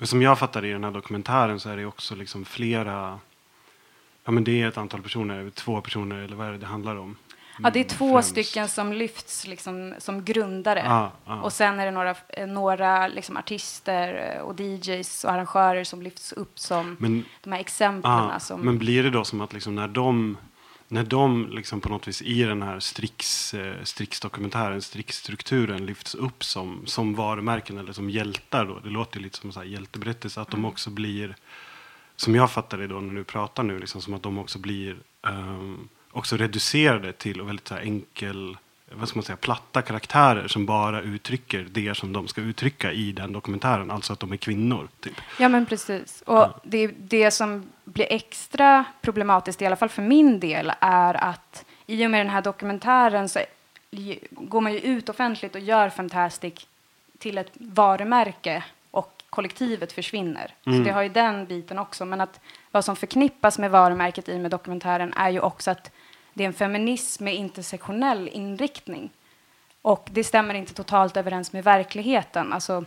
som 0.02 0.22
jag 0.22 0.40
fattar 0.40 0.66
i 0.66 0.72
den 0.72 0.84
här 0.84 0.92
dokumentären 0.92 1.60
så 1.60 1.70
är 1.70 1.78
det 1.78 1.86
också 1.86 2.16
liksom 2.16 2.46
flera, 2.46 3.20
ja 4.24 4.32
men 4.32 4.44
det 4.44 4.62
är 4.62 4.68
ett 4.68 4.78
antal 4.78 5.02
personer, 5.02 5.50
två 5.50 5.82
personer 5.82 6.16
eller 6.16 6.36
vad 6.36 6.48
är 6.48 6.52
det 6.52 6.58
det 6.58 6.66
handlar 6.66 6.96
om? 6.96 7.16
Ja, 7.64 7.70
det 7.70 7.80
är 7.80 7.84
Mm, 7.84 7.98
två 7.98 8.14
främst. 8.14 8.30
stycken 8.30 8.68
som 8.68 8.94
lyfts 8.94 9.48
liksom, 9.48 9.94
som 9.98 10.26
grundare. 10.26 10.84
Ah, 10.88 11.12
ah. 11.26 11.42
Och 11.42 11.54
sen 11.54 11.80
är 11.80 11.86
det 11.86 11.92
några, 11.92 12.16
eh, 12.30 12.48
några 12.48 13.08
liksom 13.08 13.38
artister 13.38 14.36
eh, 14.36 14.42
och 14.42 14.60
DJs 14.60 15.24
och 15.24 15.32
arrangörer 15.32 15.84
som 15.84 16.02
lyfts 16.02 16.32
upp 16.34 16.60
som 16.60 16.96
Men, 17.00 17.26
de 17.44 17.52
här 17.52 17.60
exemplen. 17.60 18.12
ah, 18.12 18.40
som, 18.40 18.62
men 18.62 18.78
blir 18.78 19.04
det 19.04 19.10
då 19.10 19.24
som 19.24 19.42
att 19.42 19.54
liksom 19.54 19.76
när 19.76 19.88
de, 19.88 20.38
när 20.88 21.04
de 21.04 21.50
liksom 21.52 21.82
på 21.82 21.90
något 21.90 22.08
vis 22.08 22.22
i 22.22 22.44
den 22.44 22.62
här 22.62 22.80
Strix, 22.80 23.54
eh, 23.54 23.74
Strix-dokumentären, 23.84 24.82
Strix-strukturen 24.82 25.86
lyfts 25.86 26.16
upp 26.16 26.44
som, 26.44 26.84
som 26.86 27.16
varumärken 27.16 27.78
eller 27.78 27.94
som 27.94 28.10
hjältar 28.10 28.66
då, 28.66 28.80
det 28.80 28.90
låter 28.90 29.20
lite 29.20 29.38
som 29.38 29.52
en 29.62 29.72
hjälteberättelse, 29.72 30.42
att 30.42 30.52
de 30.52 30.66
också 30.66 30.90
blir, 30.90 31.36
som 32.16 32.36
jag 32.36 32.52
fattar 32.52 32.78
det 32.78 32.88
då 32.88 33.00
när 33.00 33.14
du 33.16 33.24
pratar 33.24 33.64
nu, 33.64 33.80
liksom, 33.80 34.02
som 34.02 34.14
att 34.14 34.24
de 34.24 34.38
också 34.38 34.60
blir 34.60 34.98
ehm, 35.28 35.90
också 36.12 36.38
reducerade 36.38 37.14
till 37.14 37.42
väldigt 37.42 37.68
så 37.68 37.76
enkel, 37.76 38.58
vad 38.92 39.10
ska 39.10 39.18
man 39.18 39.24
säga, 39.24 39.38
platta 39.38 39.82
karaktärer 39.82 40.48
som 40.48 40.66
bara 40.66 41.02
uttrycker 41.02 41.68
det 41.72 41.98
som 41.98 42.14
de 42.14 42.28
ska 42.28 42.42
uttrycka 42.42 42.92
i 42.92 43.12
den 43.12 43.34
dokumentären, 43.34 43.92
alltså 43.92 44.14
att 44.14 44.20
de 44.20 44.32
är 44.32 44.38
kvinnor. 44.38 44.88
Typ. 45.00 45.22
Ja, 45.40 45.50
men 45.50 45.66
precis. 45.66 46.24
Och 46.26 46.48
det, 46.64 46.88
det 46.88 47.32
som 47.32 47.70
blir 47.84 48.08
extra 48.10 48.86
problematiskt, 49.02 49.62
i 49.62 49.66
alla 49.66 49.76
fall 49.76 49.90
för 49.90 50.02
min 50.02 50.40
del, 50.40 50.72
är 50.80 51.14
att 51.24 51.66
i 51.88 52.06
och 52.06 52.12
med 52.12 52.20
den 52.20 52.30
här 52.30 52.42
dokumentären 52.42 53.30
så 53.30 53.40
går 54.32 54.62
man 54.62 54.74
ju 54.74 54.80
ut 54.80 55.10
offentligt 55.10 55.56
och 55.56 55.62
gör 55.62 55.90
Fantastic 55.90 56.68
till 57.18 57.38
ett 57.38 57.52
varumärke 57.54 58.64
och 58.92 59.24
kollektivet 59.30 59.92
försvinner. 59.92 60.54
Så 60.64 60.72
det 60.72 60.92
har 60.92 61.02
ju 61.02 61.10
den 61.10 61.46
biten 61.46 61.80
också. 61.80 62.06
Men 62.06 62.22
att 62.22 62.40
vad 62.72 62.86
som 62.86 62.96
förknippas 62.96 63.60
med 63.60 63.72
varumärket 63.72 64.30
i 64.30 64.36
och 64.36 64.40
med 64.40 64.52
dokumentären 64.52 65.14
är 65.14 65.30
ju 65.30 65.40
också 65.40 65.72
att 65.72 65.92
det 66.34 66.44
är 66.44 66.48
en 66.48 66.54
feminism 66.54 67.24
med 67.24 67.36
intersektionell 67.36 68.28
inriktning. 68.28 69.10
Och 69.82 70.08
det 70.12 70.24
stämmer 70.24 70.54
inte 70.54 70.74
totalt 70.74 71.18
överens 71.18 71.54
med 71.54 71.64
verkligheten. 71.64 72.54
Alltså 72.54 72.86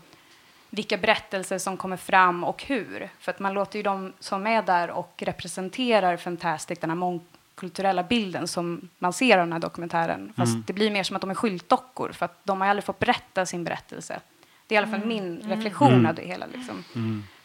vilka 0.71 0.97
berättelser 0.97 1.59
som 1.59 1.77
kommer 1.77 1.97
fram 1.97 2.45
och 2.45 2.63
hur. 2.65 3.11
För 3.19 3.33
att 3.33 3.39
man 3.39 3.55
låter 3.55 3.79
ju 3.79 3.83
de 3.83 4.13
som 4.19 4.47
är 4.47 4.63
där 4.63 4.91
och 4.91 5.15
representerar 5.17 6.17
Fantastic, 6.17 6.79
den 6.79 6.91
här 6.91 6.97
mångkulturella 6.97 8.03
bilden 8.03 8.49
som 8.49 8.89
man 8.99 9.13
ser 9.13 9.39
av 9.39 9.47
den 9.47 9.53
här 9.53 9.61
dokumentären. 9.61 10.33
Fast 10.37 10.67
det 10.67 10.73
blir 10.73 10.91
mer 10.91 11.03
som 11.03 11.17
att 11.17 11.23
de 11.23 11.31
är 11.31 11.35
skyltdockor 11.35 12.13
för 12.13 12.25
att 12.25 12.45
de 12.45 12.61
har 12.61 12.69
aldrig 12.69 12.85
fått 12.85 12.99
berätta 12.99 13.47
sin 13.47 13.65
berättelse. 13.65 14.21
Det 14.67 14.75
är 14.75 14.77
i 14.77 14.83
alla 14.83 14.99
fall 14.99 15.07
min 15.07 15.41
reflektion 15.45 16.07
av 16.07 16.15
det 16.15 16.23
hela. 16.23 16.47
Liksom. 16.47 16.85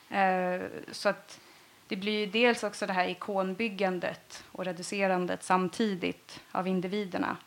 Eh, 0.09 0.61
så 0.91 1.09
att 1.09 1.39
det 1.87 1.95
blir 1.95 2.19
ju 2.19 2.25
dels 2.25 2.63
också 2.63 2.87
det 2.87 2.93
här 2.93 3.07
ikonbyggandet 3.07 4.43
och 4.51 4.65
reducerandet 4.65 5.43
samtidigt 5.43 6.39
av 6.51 6.67
individerna. 6.67 7.37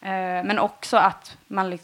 Eh, 0.00 0.08
men 0.44 0.58
också 0.58 0.96
att 0.96 1.36
man 1.46 1.72
eh, 1.72 1.78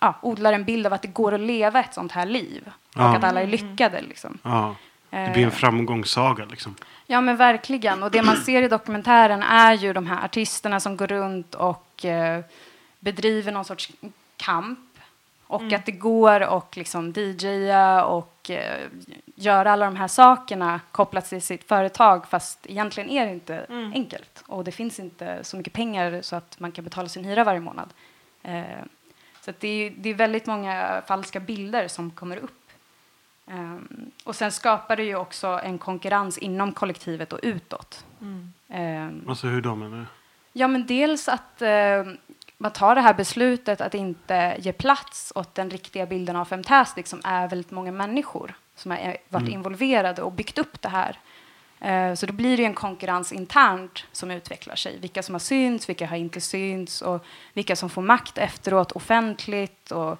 ja, 0.00 0.14
odlar 0.22 0.52
en 0.52 0.64
bild 0.64 0.86
av 0.86 0.92
att 0.92 1.02
det 1.02 1.08
går 1.08 1.34
att 1.34 1.40
leva 1.40 1.80
ett 1.80 1.94
sånt 1.94 2.12
här 2.12 2.26
liv. 2.26 2.62
Och 2.66 3.00
Ja. 3.00 3.16
att 3.16 3.24
alla 3.24 3.42
är 3.42 3.46
lyckade. 3.46 4.00
Liksom. 4.00 4.38
Ja. 4.42 4.76
Det 5.10 5.30
blir 5.32 5.44
en 5.44 5.50
framgångssaga 5.50 6.44
liksom. 6.44 6.74
Ja, 7.06 7.20
men 7.20 7.36
verkligen. 7.36 8.02
Och 8.02 8.10
det 8.10 8.22
man 8.22 8.36
ser 8.36 8.62
i 8.62 8.68
dokumentären 8.68 9.42
är 9.42 9.72
ju 9.72 9.92
de 9.92 10.06
här 10.06 10.24
artisterna 10.24 10.80
som 10.80 10.96
går 10.96 11.06
runt 11.06 11.54
och 11.54 12.04
eh, 12.04 12.44
bedriver 13.00 13.52
någon 13.52 13.64
sorts 13.64 13.92
kamp. 14.36 14.78
Och 15.48 15.72
att 15.72 15.86
det 15.86 15.92
går 15.92 16.40
att 16.40 16.76
liksom 16.76 17.12
DJa 17.16 18.04
och 18.04 18.50
eh, 18.50 18.88
göra 19.34 19.72
alla 19.72 19.84
de 19.84 19.96
här 19.96 20.08
sakerna 20.08 20.80
kopplat 20.92 21.24
till 21.28 21.42
sitt 21.42 21.64
företag 21.64 22.26
fast 22.28 22.66
egentligen 22.66 23.10
är 23.10 23.26
det 23.26 23.32
inte 23.32 23.66
enkelt. 23.94 24.44
Och 24.46 24.64
det 24.64 24.72
finns 24.72 25.00
inte 25.00 25.44
så 25.44 25.56
mycket 25.56 25.72
pengar 25.72 26.22
så 26.22 26.36
att 26.36 26.60
man 26.60 26.72
kan 26.72 26.84
betala 26.84 27.08
sin 27.08 27.24
hyra 27.24 27.44
varje 27.44 27.60
månad. 27.60 27.92
Eh, 28.42 28.62
så 29.40 29.50
att 29.50 29.60
det, 29.60 29.68
är, 29.68 29.92
det 29.96 30.08
är 30.10 30.14
väldigt 30.14 30.46
många 30.46 31.02
falska 31.06 31.40
bilder 31.40 31.88
som 31.88 32.10
kommer 32.10 32.36
upp. 32.36 32.70
Ehm, 33.50 34.10
och 34.24 34.36
sen 34.36 34.52
skapar 34.52 34.96
det 34.96 35.04
ju 35.04 35.16
också 35.16 35.60
en 35.64 35.78
konkurrens 35.78 36.38
inom 36.38 36.72
kollektivet 36.72 37.32
och 37.32 37.40
utåt. 37.42 38.04
Ehm, 38.68 39.24
Alltså 39.28 39.46
hur 39.46 39.60
då 39.60 39.74
menar 39.74 39.96
du? 39.96 40.04
ja, 40.52 40.68
men 40.68 40.86
dels 40.86 41.28
att 41.28 41.62
eh, 41.62 42.04
man 42.58 42.72
tar 42.72 42.94
det 42.94 43.00
här 43.00 43.14
beslutet 43.14 43.80
att 43.80 43.94
inte 43.94 44.56
ge 44.58 44.72
plats 44.72 45.32
åt 45.34 45.54
den 45.54 45.70
riktiga 45.70 46.06
bilden 46.06 46.36
av 46.36 46.44
Femtastic 46.44 47.08
som 47.08 47.20
är 47.24 47.48
väldigt 47.48 47.70
många 47.70 47.92
människor 47.92 48.54
som 48.74 48.90
har 48.90 48.98
eh, 48.98 49.14
varit 49.28 49.48
involverade 49.48 50.22
och 50.22 50.32
byggt 50.32 50.58
upp 50.58 50.82
det 50.82 50.88
här. 50.88 51.18
Eh, 51.80 52.14
så 52.14 52.26
då 52.26 52.32
blir 52.32 52.56
det 52.56 52.64
en 52.64 52.74
konkurrens 52.74 53.32
internt 53.32 54.04
som 54.12 54.30
utvecklar 54.30 54.76
sig. 54.76 54.98
Vilka 54.98 55.22
som 55.22 55.34
har 55.34 55.40
synts, 55.40 55.88
vilka 55.88 56.06
har 56.06 56.16
inte 56.16 56.40
synts 56.40 57.02
och 57.02 57.24
vilka 57.52 57.76
som 57.76 57.90
får 57.90 58.02
makt 58.02 58.38
efteråt 58.38 58.92
offentligt. 58.92 59.90
Och, 59.90 60.18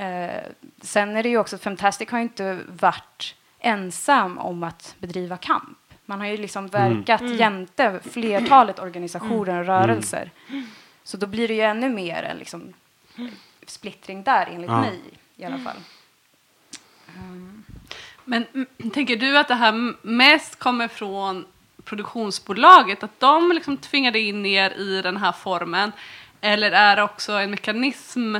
eh, 0.00 0.42
sen 0.80 1.16
är 1.16 1.22
det 1.22 1.28
ju 1.28 1.38
också, 1.38 1.58
Femtastic 1.58 2.10
har 2.10 2.18
inte 2.18 2.58
varit 2.66 3.34
ensam 3.58 4.38
om 4.38 4.62
att 4.62 4.94
bedriva 4.98 5.36
kamp. 5.36 5.78
Man 6.04 6.20
har 6.20 6.26
ju 6.26 6.36
liksom 6.36 6.68
verkat 6.68 7.22
jämte 7.22 8.00
flertalet 8.10 8.78
organisationer 8.78 9.60
och 9.60 9.66
rörelser. 9.66 10.30
Så 11.06 11.16
då 11.16 11.26
blir 11.26 11.48
det 11.48 11.54
ju 11.54 11.60
ännu 11.60 11.88
mer 11.88 12.22
en 12.22 12.38
liksom, 12.38 12.72
splittring 13.66 14.22
där, 14.22 14.46
enligt 14.46 14.70
Ja. 14.70 14.80
mig 14.80 15.00
i 15.36 15.44
alla 15.44 15.58
fall. 15.58 15.76
Men 18.24 18.46
mm, 18.54 18.66
tänker 18.92 19.16
du 19.16 19.38
att 19.38 19.48
det 19.48 19.54
här 19.54 19.94
mest 20.06 20.58
kommer 20.58 20.88
från 20.88 21.46
produktionsbolaget? 21.84 23.02
Att 23.02 23.20
de 23.20 23.52
liksom 23.52 23.76
tvingade 23.76 24.18
in 24.18 24.46
er 24.46 24.70
i 24.70 25.02
den 25.02 25.16
här 25.16 25.32
formen? 25.32 25.92
Eller 26.40 26.70
är 26.70 26.96
det 26.96 27.02
också 27.02 27.32
en 27.32 27.50
mekanism 27.50 28.36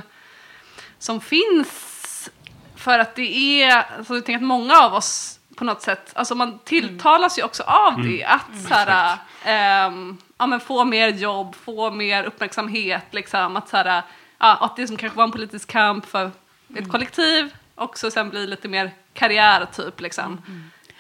som 0.99 1.21
finns 1.21 2.31
för 2.77 2.99
att 2.99 3.15
det 3.15 3.63
är, 3.63 3.87
alltså 3.99 4.15
jag 4.15 4.25
tänker 4.25 4.37
att 4.37 4.49
många 4.49 4.79
av 4.79 4.95
oss 4.95 5.36
på 5.57 5.65
något 5.65 5.83
sätt, 5.83 6.13
alltså 6.15 6.35
man 6.35 6.59
tilltalas 6.59 7.39
ju 7.39 7.43
också 7.43 7.63
av 7.63 8.03
det, 8.03 8.25
att 8.25 8.63
så 8.69 8.75
här, 8.75 9.19
ehm, 9.45 10.17
ja, 10.39 10.47
men 10.47 10.61
få 10.61 10.85
mer 10.85 11.09
jobb, 11.09 11.55
få 11.55 11.91
mer 11.91 12.25
uppmärksamhet, 12.25 13.05
liksom, 13.11 13.57
att, 13.57 13.69
så 13.69 13.77
här, 13.77 14.03
ja, 14.39 14.57
att 14.61 14.77
det 14.77 14.87
som 14.87 14.97
kanske 14.97 15.17
var 15.17 15.25
en 15.25 15.33
politisk 15.33 15.69
kamp 15.69 16.07
för 16.07 16.31
ett 16.77 16.91
kollektiv 16.91 17.55
också 17.77 18.11
sen 18.11 18.31
blir 18.31 18.47
lite 18.47 18.69
mer 18.69 18.91
karriär 19.13 19.67
typ. 19.77 20.01
Liksom. 20.01 20.43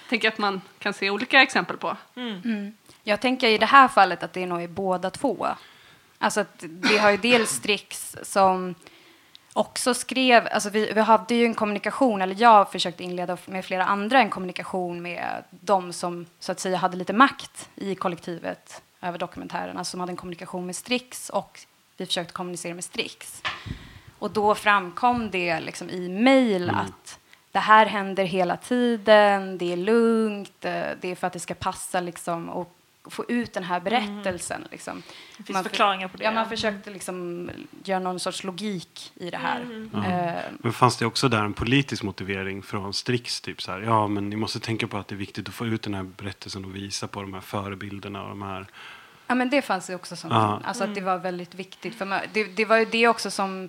Tänker 0.08 0.28
att 0.28 0.38
man 0.38 0.60
kan 0.78 0.94
se 0.94 1.10
olika 1.10 1.42
exempel 1.42 1.76
på. 1.76 1.96
Jag 3.02 3.20
tänker 3.20 3.48
i 3.48 3.58
det 3.58 3.66
här 3.66 3.88
fallet 3.88 4.22
att 4.22 4.32
det 4.32 4.46
nog 4.46 4.62
är 4.62 4.68
båda 4.68 5.10
två. 5.10 5.46
Alltså 6.18 6.40
att 6.40 6.64
vi 6.68 6.98
har 6.98 7.10
ju 7.10 7.16
dels 7.16 7.50
Strix 7.50 8.16
som 8.22 8.74
också 9.56 9.94
skrev, 9.94 10.48
alltså 10.52 10.70
vi, 10.70 10.92
vi 10.92 11.00
hade 11.00 11.34
ju 11.34 11.44
en 11.44 11.54
kommunikation, 11.54 12.22
eller 12.22 12.36
jag 12.38 12.72
försökte 12.72 13.04
inleda 13.04 13.36
med 13.46 13.64
flera 13.64 13.84
andra 13.84 14.18
en 14.18 14.30
kommunikation 14.30 15.02
med 15.02 15.44
de 15.50 15.92
som 15.92 16.26
så 16.40 16.52
att 16.52 16.60
säga 16.60 16.76
hade 16.76 16.96
lite 16.96 17.12
makt 17.12 17.68
i 17.74 17.94
kollektivet 17.94 18.82
över 19.00 19.18
dokumentären, 19.18 19.78
alltså 19.78 19.90
som 19.90 20.00
hade 20.00 20.12
en 20.12 20.16
kommunikation 20.16 20.66
med 20.66 20.76
Strix 20.76 21.30
och 21.30 21.60
vi 21.96 22.06
försökte 22.06 22.32
kommunicera 22.32 22.74
med 22.74 22.84
Strix. 22.84 23.42
Och 24.18 24.30
då 24.30 24.54
framkom 24.54 25.30
det 25.30 25.60
liksom 25.60 25.90
i 25.90 26.08
mejl 26.08 26.70
att 26.70 27.18
det 27.52 27.58
här 27.58 27.86
händer 27.86 28.24
hela 28.24 28.56
tiden, 28.56 29.58
det 29.58 29.72
är 29.72 29.76
lugnt, 29.76 30.64
eh, 30.64 30.86
det 31.00 31.08
är 31.08 31.14
för 31.14 31.26
att 31.26 31.32
det 31.32 31.40
ska 31.40 31.54
passa 31.54 32.00
liksom 32.00 32.48
och 32.48 32.76
få 33.08 33.24
ut 33.28 33.52
den 33.52 33.64
här 33.64 33.80
berättelsen. 33.80 34.66
Liksom. 34.70 35.02
Det 35.38 35.44
finns 35.44 35.62
förklaringar 35.62 36.08
på 36.08 36.16
det, 36.16 36.24
Ja, 36.24 36.32
man 36.32 36.48
försökte 36.48 36.90
liksom 36.90 37.50
göra 37.84 37.98
någon 37.98 38.20
sorts 38.20 38.44
logik 38.44 39.12
i 39.14 39.30
det 39.30 39.36
här. 39.36 39.60
Mm. 39.60 39.90
Eh, 39.94 40.34
Men 40.60 40.72
fanns 40.72 40.96
det 40.96 41.06
också 41.06 41.28
där 41.28 41.44
en 41.44 41.52
politisk 41.52 42.02
motivering 42.02 42.62
från 42.62 42.94
Strix? 42.94 43.40
Typ 43.40 43.62
så 43.62 43.72
här, 43.72 43.80
ja 43.80 44.06
men 44.08 44.30
ni 44.30 44.36
måste 44.36 44.60
tänka 44.60 44.86
på 44.86 44.96
att 44.98 45.08
det 45.08 45.14
är 45.14 45.16
viktigt 45.16 45.48
att 45.48 45.54
få 45.54 45.66
ut 45.66 45.82
den 45.82 45.94
här 45.94 46.02
berättelsen 46.02 46.64
och 46.64 46.76
visa 46.76 47.08
på 47.08 47.22
de 47.22 47.34
här 47.34 47.40
förebilderna 47.40 48.22
och 48.22 48.28
de 48.28 48.42
här. 48.42 48.66
Ja, 49.26 49.34
men 49.34 49.50
det 49.50 49.62
fanns 49.62 49.86
det 49.86 49.94
också 49.94 50.16
som, 50.16 50.30
Ja. 50.30 50.60
alltså 50.64 50.84
att 50.84 50.94
det 50.94 51.00
var 51.00 51.18
väldigt 51.18 51.54
viktigt. 51.54 51.94
För 51.94 52.04
man, 52.04 52.20
det, 52.32 52.44
det 52.44 52.64
var 52.64 52.76
ju 52.76 52.84
det 52.84 53.08
också 53.08 53.30
som 53.30 53.68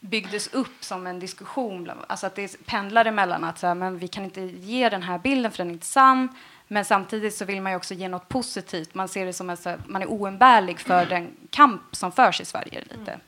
byggdes 0.00 0.48
upp 0.54 0.76
som 0.84 1.06
en 1.06 1.18
diskussion. 1.20 1.90
Alltså 2.06 2.26
att 2.26 2.34
det 2.34 2.66
pendlade 2.66 3.10
mellan 3.12 3.44
att 3.44 3.58
så 3.58 3.66
här, 3.66 3.74
men 3.74 3.98
vi 3.98 4.08
kan 4.08 4.24
inte 4.24 4.40
ge 4.40 4.88
den 4.88 5.02
här 5.02 5.18
bilden 5.18 5.50
för 5.52 5.58
den 5.58 5.68
är 5.68 5.72
inte 5.72 5.86
sann. 5.86 6.28
Men 6.68 6.84
samtidigt 6.84 7.34
så 7.34 7.44
vill 7.44 7.62
man 7.62 7.72
ju 7.72 7.76
också 7.76 7.94
ge 7.94 8.08
något 8.08 8.28
positivt. 8.28 8.94
Man 8.94 9.08
ser 9.08 9.26
det 9.26 9.32
som 9.32 9.50
att 9.50 9.60
så 9.60 9.76
man 9.86 10.02
är 10.02 10.10
oumbärlig 10.10 10.80
för 10.80 11.06
den 11.06 11.30
kamp 11.50 11.82
som 11.92 12.12
förs 12.12 12.40
i 12.40 12.44
Sverige 12.44 12.82
lite. 12.90 13.18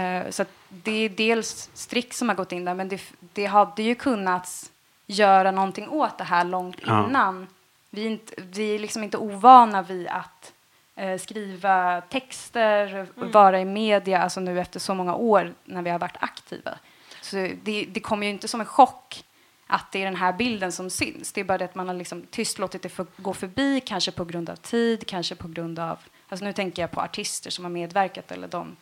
Eh, 0.00 0.30
så 0.30 0.42
att 0.42 0.48
det 0.68 0.92
är 0.92 1.08
dels 1.08 1.70
Strix 1.74 2.18
som 2.18 2.28
har 2.28 2.36
gått 2.36 2.52
in 2.52 2.64
där, 2.64 2.74
men 2.74 2.88
det, 2.88 3.00
det 3.32 3.46
hade 3.46 3.82
ju 3.82 3.94
kunnat 3.94 4.70
göra 5.06 5.50
någonting 5.50 5.88
åt 5.88 6.18
det 6.18 6.24
här 6.24 6.44
långt 6.44 6.76
Ja. 6.86 7.06
innan. 7.08 7.46
Vi 7.90 8.02
är, 8.06 8.10
inte, 8.10 8.34
vi 8.36 8.74
är 8.74 8.78
liksom 8.78 9.04
inte 9.04 9.18
ovana 9.18 9.82
vid 9.82 10.06
att 10.08 10.52
eh, 10.96 11.18
skriva 11.18 12.00
texter, 12.00 13.06
och 13.16 13.32
vara 13.32 13.60
i 13.60 13.64
media, 13.64 14.22
alltså 14.22 14.40
nu 14.40 14.60
efter 14.60 14.80
så 14.80 14.94
många 14.94 15.14
år 15.14 15.54
när 15.64 15.82
vi 15.82 15.90
har 15.90 15.98
varit 15.98 16.16
aktiva. 16.20 16.74
Så 17.20 17.36
det, 17.62 17.84
det 17.88 18.00
kommer 18.00 18.26
ju 18.26 18.32
inte 18.32 18.48
som 18.48 18.60
en 18.60 18.66
chock 18.66 19.24
att 19.66 19.92
det 19.92 19.98
är 19.98 20.04
den 20.04 20.16
här 20.16 20.32
bilden 20.32 20.72
som 20.72 20.90
syns. 20.90 21.32
Det 21.32 21.40
är 21.40 21.44
bara 21.44 21.58
det 21.58 21.64
att 21.64 21.74
man 21.74 21.88
har 21.88 21.94
liksom 21.94 22.22
tyst 22.30 22.58
låtit 22.58 22.82
det 22.82 22.88
för, 22.88 23.06
gå 23.16 23.34
förbi, 23.34 23.80
kanske 23.80 24.10
på 24.10 24.24
grund 24.24 24.50
av 24.50 24.56
tid, 24.56 25.06
kanske 25.06 25.34
på 25.34 25.48
grund 25.48 25.78
av... 25.78 25.98
Alltså 26.28 26.44
nu 26.44 26.52
tänker 26.52 26.82
jag 26.82 26.90
på 26.90 27.00
artister 27.00 27.50
som 27.50 27.64
har 27.64 27.70
medverkat 27.70 28.32
eller 28.32 28.48
de 28.48 28.76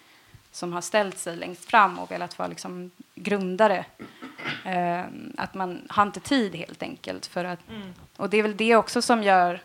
som 0.53 0.73
har 0.73 0.81
ställt 0.81 1.19
sig 1.19 1.37
längst 1.37 1.65
fram 1.65 1.99
och 1.99 2.11
velat 2.11 2.39
vara 2.39 2.49
liksom 2.49 2.91
grundare. 3.15 3.85
Eh, 4.65 5.05
att 5.37 5.55
man 5.55 5.87
har 5.89 6.03
inte 6.03 6.21
tid 6.21 6.55
helt 6.55 6.83
enkelt. 6.83 7.27
För 7.27 7.45
att, 7.45 7.61
Och 8.17 8.31
det 8.31 8.37
är 8.37 8.43
väl 8.43 8.57
det 8.57 8.77
också 8.77 9.03
som 9.03 9.23
gör 9.23 9.61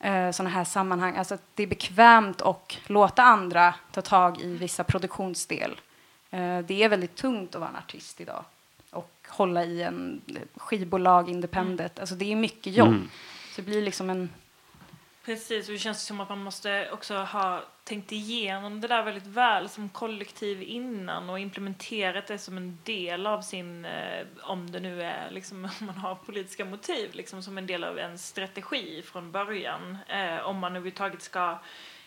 eh, 0.00 0.30
sådana 0.30 0.50
här 0.50 0.64
sammanhang, 0.64 1.16
alltså 1.16 1.34
att 1.34 1.42
det 1.54 1.62
är 1.62 1.66
bekvämt 1.66 2.42
att 2.42 2.78
låta 2.86 3.22
andra 3.22 3.74
ta 3.92 4.02
tag 4.02 4.40
i 4.40 4.56
vissa 4.56 4.84
produktionsdel. 4.84 5.80
Eh, 6.30 6.58
det 6.58 6.82
är 6.82 6.88
väldigt 6.88 7.16
tungt 7.16 7.54
att 7.54 7.60
vara 7.60 7.70
en 7.70 7.76
artist 7.76 8.20
idag 8.20 8.44
och 8.90 9.26
hålla 9.28 9.64
i 9.64 9.82
en 9.82 10.20
skivbolag 10.56 11.28
independent. 11.28 11.98
Alltså 11.98 12.14
det 12.14 12.32
är 12.32 12.36
mycket 12.36 12.72
jobb. 12.72 13.08
Så 13.50 13.60
det 13.60 13.66
blir 13.66 13.82
liksom 13.82 14.10
en... 14.10 14.30
Precis, 15.24 15.68
och 15.68 15.72
det 15.72 15.78
känns 15.78 16.02
som 16.02 16.20
att 16.20 16.28
man 16.28 16.38
måste 16.38 16.90
också 16.92 17.14
ha 17.14 17.62
tänkt 17.84 18.12
igenom 18.12 18.80
det 18.80 18.88
där 18.88 19.02
väldigt 19.02 19.26
väl 19.26 19.68
som 19.68 19.88
kollektiv 19.88 20.62
innan 20.62 21.30
och 21.30 21.38
implementerat 21.38 22.26
det 22.26 22.38
som 22.38 22.56
en 22.56 22.78
del 22.84 23.26
av 23.26 23.42
sin, 23.42 23.84
eh, 23.84 24.26
om 24.42 24.70
det 24.70 24.80
nu 24.80 25.02
är 25.02 25.30
liksom, 25.30 25.64
om 25.80 25.86
man 25.86 25.96
har 25.96 26.14
politiska 26.14 26.64
motiv, 26.64 27.10
liksom 27.12 27.42
som 27.42 27.58
en 27.58 27.66
del 27.66 27.84
av 27.84 27.98
en 27.98 28.18
strategi 28.18 29.02
från 29.02 29.32
början. 29.32 29.98
Eh, 30.08 30.46
om 30.46 30.58
man 30.58 30.72
överhuvudtaget 30.72 31.22
ska 31.22 31.58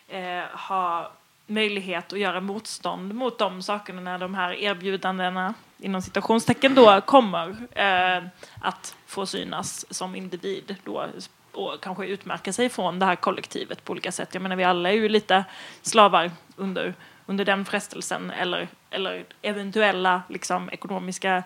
eh, 0.08 0.44
ha 0.44 1.12
möjlighet 1.52 2.14
att 2.14 2.20
göra 2.20 2.42
motstånd 2.42 3.16
mot 3.16 3.40
de 3.40 3.62
sakerna 3.62 4.02
när 4.02 4.18
de 4.18 4.36
här 4.36 4.54
erbjudandena 4.54 5.54
inom 5.78 6.02
citationstecken 6.02 6.76
då 6.76 7.02
kommer 7.02 7.50
eh, 7.72 8.24
att 8.62 8.96
få 9.06 9.26
synas 9.26 9.94
som 9.94 10.16
individ 10.16 10.76
då 10.84 11.06
och 11.52 11.82
kanske 11.82 12.06
utmärka 12.06 12.54
sig 12.54 12.70
från 12.70 13.00
det 13.00 13.06
här 13.06 13.16
kollektivet 13.16 13.84
på 13.84 13.92
olika 13.92 14.12
sätt. 14.12 14.30
Jag 14.34 14.42
menar 14.42 14.56
vi 14.56 14.64
alla 14.64 14.90
är 14.90 14.94
ju 14.94 15.10
lite 15.10 15.46
slavar 15.82 16.32
under, 16.56 16.94
under 17.26 17.46
den 17.46 17.66
frestelsen 17.66 18.32
eller, 18.32 18.68
eller 18.90 19.26
eventuella 19.42 20.22
liksom, 20.30 20.70
ekonomiska 20.70 21.44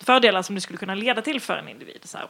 fördelar 0.00 0.42
som 0.42 0.54
det 0.54 0.60
skulle 0.60 0.78
kunna 0.78 0.94
leda 0.94 1.22
till 1.22 1.40
för 1.40 1.56
en 1.56 1.68
individ. 1.68 2.00
Så 2.04 2.18
här. 2.18 2.28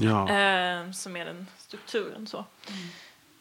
Ja. 0.00 0.20
Eh, 0.22 0.90
som 0.92 1.16
är 1.16 1.24
den 1.24 1.46
strukturen 1.58 2.26
så. 2.26 2.44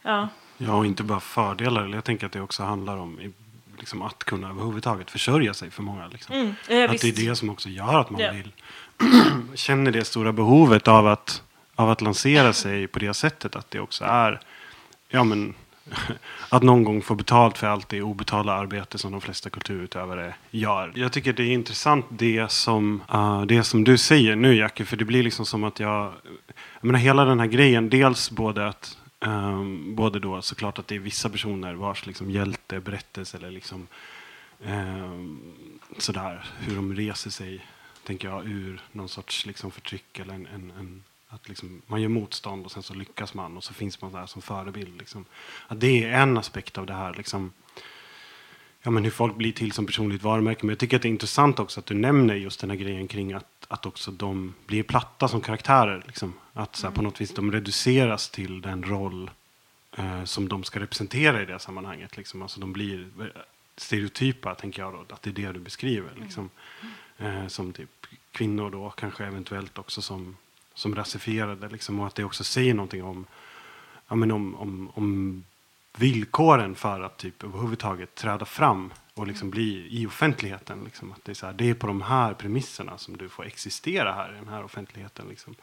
Ja. 0.01 0.27
Ja, 0.61 0.73
och 0.73 0.85
inte 0.85 1.03
bara 1.03 1.19
fördelar. 1.19 1.87
Jag 1.87 2.03
tänker 2.03 2.25
att 2.25 2.31
det 2.31 2.41
också 2.41 2.63
handlar 2.63 2.97
om 2.97 3.19
liksom, 3.79 4.01
att 4.01 4.23
kunna 4.23 4.49
överhuvudtaget 4.49 5.11
försörja 5.11 5.53
sig 5.53 5.71
för 5.71 5.83
många. 5.83 6.07
Liksom. 6.07 6.35
Mm, 6.35 6.53
eh, 6.67 6.85
att 6.85 6.93
visst. 6.93 7.03
det 7.03 7.23
är 7.23 7.29
det 7.29 7.35
som 7.35 7.49
också 7.49 7.69
gör 7.69 7.99
att 7.99 8.09
man 8.09 8.21
Ja. 8.21 8.31
vill 8.31 8.51
känner 9.55 9.91
det 9.91 10.05
stora 10.05 10.31
behovet 10.33 10.87
av 10.87 11.07
att, 11.07 11.43
av 11.75 11.89
att 11.89 12.01
lansera 12.01 12.53
sig 12.53 12.87
på 12.87 12.99
det 12.99 13.13
sättet. 13.13 13.55
Att 13.55 13.71
det 13.71 13.79
också 13.79 14.05
är 14.05 14.39
ja, 15.09 15.23
men, 15.23 15.53
att 16.49 16.63
någon 16.63 16.83
gång 16.83 17.01
få 17.01 17.15
betalt 17.15 17.57
för 17.57 17.67
allt 17.67 17.89
det 17.89 18.01
obetalda 18.01 18.53
arbete 18.53 18.97
som 18.97 19.11
de 19.11 19.21
flesta 19.21 19.49
kulturutövare 19.49 20.35
gör. 20.51 20.91
Jag 20.95 21.11
tycker 21.11 21.33
det 21.33 21.43
är 21.43 21.51
intressant 21.51 22.05
det 22.09 22.51
som, 22.51 23.03
uh, 23.13 23.41
det 23.41 23.63
som 23.63 23.83
du 23.83 23.97
säger 23.97 24.35
nu 24.35 24.55
Jackie. 24.55 24.85
För 24.85 24.97
det 24.97 25.05
blir 25.05 25.23
liksom 25.23 25.45
som 25.45 25.63
att 25.63 25.79
jag, 25.79 26.13
jag 26.81 26.87
menar 26.87 26.99
hela 26.99 27.25
den 27.25 27.39
här 27.39 27.47
grejen. 27.47 27.89
Dels 27.89 28.31
både 28.31 28.67
att 28.67 28.97
Um, 29.25 29.95
både 29.95 30.19
då 30.19 30.41
såklart 30.41 30.79
att 30.79 30.87
det 30.87 30.95
är 30.95 30.99
vissa 30.99 31.29
personer 31.29 31.73
vars 31.73 32.05
liksom 32.05 32.31
hjälteberättelse 32.31 33.37
eller 33.37 33.51
liksom 33.51 33.87
um, 34.59 35.53
sådär 35.97 36.45
hur 36.59 36.75
de 36.75 36.95
reser 36.95 37.29
sig 37.29 37.65
tänker 38.03 38.27
jag 38.27 38.45
ur 38.45 38.81
någon 38.91 39.09
sorts 39.09 39.45
liksom 39.45 39.71
förtryck 39.71 40.19
eller 40.19 40.33
en, 40.33 40.45
en, 40.45 40.71
en 40.79 41.03
att 41.29 41.49
liksom, 41.49 41.81
man 41.87 42.01
gör 42.01 42.09
motstånd 42.09 42.65
och 42.65 42.71
sen 42.71 42.83
så 42.83 42.93
lyckas 42.93 43.33
man 43.33 43.57
och 43.57 43.63
så 43.63 43.73
finns 43.73 44.01
man 44.01 44.11
där 44.11 44.25
som 44.25 44.41
förebild. 44.41 44.97
Liksom. 44.97 45.25
Att 45.67 45.79
det 45.79 46.03
är 46.03 46.21
en 46.21 46.37
aspekt 46.37 46.77
av 46.77 46.85
det 46.85 46.93
här. 46.93 47.13
Liksom, 47.13 47.51
ja, 48.81 48.91
men 48.91 49.03
hur 49.03 49.11
folk 49.11 49.35
blir 49.35 49.51
till 49.51 49.71
som 49.71 49.85
personligt 49.85 50.23
varumärke. 50.23 50.65
Men 50.65 50.69
jag 50.69 50.79
tycker 50.79 50.95
att 50.95 51.01
det 51.01 51.07
är 51.07 51.11
intressant 51.11 51.59
också 51.59 51.79
att 51.79 51.85
du 51.85 51.93
nämner 51.93 52.35
just 52.35 52.59
den 52.61 52.69
här 52.69 52.77
grejen 52.77 53.07
kring 53.07 53.33
att, 53.33 53.65
att 53.67 53.85
också 53.85 54.11
de 54.11 54.55
blir 54.65 54.83
platta 54.83 55.27
som 55.27 55.41
karaktärer. 55.41 56.03
Liksom. 56.07 56.33
Att 56.59 56.75
så 56.75 56.87
här, 56.87 56.93
på 56.93 57.01
något 57.01 57.21
vis 57.21 57.33
de 57.33 57.51
reduceras 57.51 58.29
till 58.29 58.61
den 58.61 58.83
roll 58.83 59.31
eh, 59.97 60.23
som 60.23 60.49
de 60.49 60.63
ska 60.63 60.79
representera 60.79 61.41
i 61.41 61.45
det 61.45 61.59
sammanhanget. 61.59 62.17
Liksom. 62.17 62.41
Alltså 62.41 62.59
de 62.59 62.73
blir 62.73 63.07
eh, 63.19 63.41
stereotypa, 63.77 64.55
tänker 64.55 64.81
jag 64.81 64.93
då, 64.93 65.13
att 65.15 65.21
det 65.21 65.29
är 65.29 65.33
det 65.33 65.51
du 65.51 65.59
beskriver. 65.59 66.11
Liksom. 66.21 66.49
Eh, 67.17 67.47
som 67.47 67.73
typ 67.73 68.07
kvinnor 68.31 68.69
då, 68.69 68.89
kanske 68.89 69.25
eventuellt 69.25 69.77
också 69.77 70.01
som, 70.01 70.37
som 70.73 70.95
rasifierade. 70.95 71.69
Liksom. 71.69 71.99
Och 71.99 72.07
att 72.07 72.15
det 72.15 72.23
också 72.23 72.43
säger 72.43 72.73
någonting 72.73 73.03
om, 73.03 73.25
ja, 74.07 74.15
men 74.15 74.31
om, 74.31 74.55
om, 74.55 74.91
om 74.93 75.43
villkoren 75.97 76.75
för 76.75 77.01
att 77.01 77.17
typ 77.17 77.43
överhuvudtaget 77.43 78.15
träda 78.15 78.45
fram 78.45 78.91
och 79.19 79.27
liksom 79.27 79.49
bli 79.49 79.87
i 79.91 80.07
offentligheten. 80.07 80.83
Liksom. 80.83 81.11
Att 81.11 81.25
det, 81.25 81.31
är 81.31 81.33
så 81.33 81.45
här, 81.45 81.53
det 81.53 81.69
är 81.69 81.73
på 81.73 81.87
de 81.87 82.01
här 82.01 82.33
premisserna 82.33 82.97
som 82.97 83.17
du 83.17 83.29
får 83.29 83.45
existera 83.45 84.11
här 84.13 84.33
i 84.33 84.35
den 84.35 84.47
här 84.47 84.63
offentligheten. 84.63 85.25
Liksom. 85.29 85.55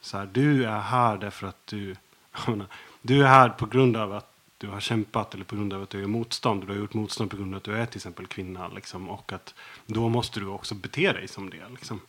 Så 0.00 0.18
här, 0.18 0.26
du 0.32 0.64
är 0.64 0.80
här 0.80 1.16
därför 1.16 1.46
att 1.46 1.66
du, 1.66 1.96
menar, 2.46 2.66
du 3.02 3.22
är 3.22 3.28
här 3.28 3.48
på 3.48 3.66
grund 3.66 3.96
av 3.96 4.12
att 4.12 4.32
du 4.58 4.68
har 4.68 4.80
kämpat 4.80 5.34
eller 5.34 5.44
på 5.44 5.56
grund 5.56 5.72
av 5.72 5.82
att 5.82 5.90
du 5.90 6.00
gör 6.00 6.06
motstånd. 6.06 6.66
Du 6.66 6.72
har 6.72 6.78
gjort 6.78 6.94
motstånd 6.94 7.30
på 7.30 7.36
grund 7.36 7.54
av 7.54 7.56
att 7.56 7.64
du 7.64 7.76
är 7.76 7.86
till 7.86 7.98
exempel 7.98 8.26
kvinna. 8.26 8.68
Liksom, 8.68 9.08
och 9.08 9.32
att 9.32 9.54
då 9.86 10.08
måste 10.08 10.40
du 10.40 10.46
också 10.46 10.74
bete 10.74 11.12
dig 11.12 11.28
som 11.28 11.50
det. 11.50 11.68
Liksom, 11.70 12.00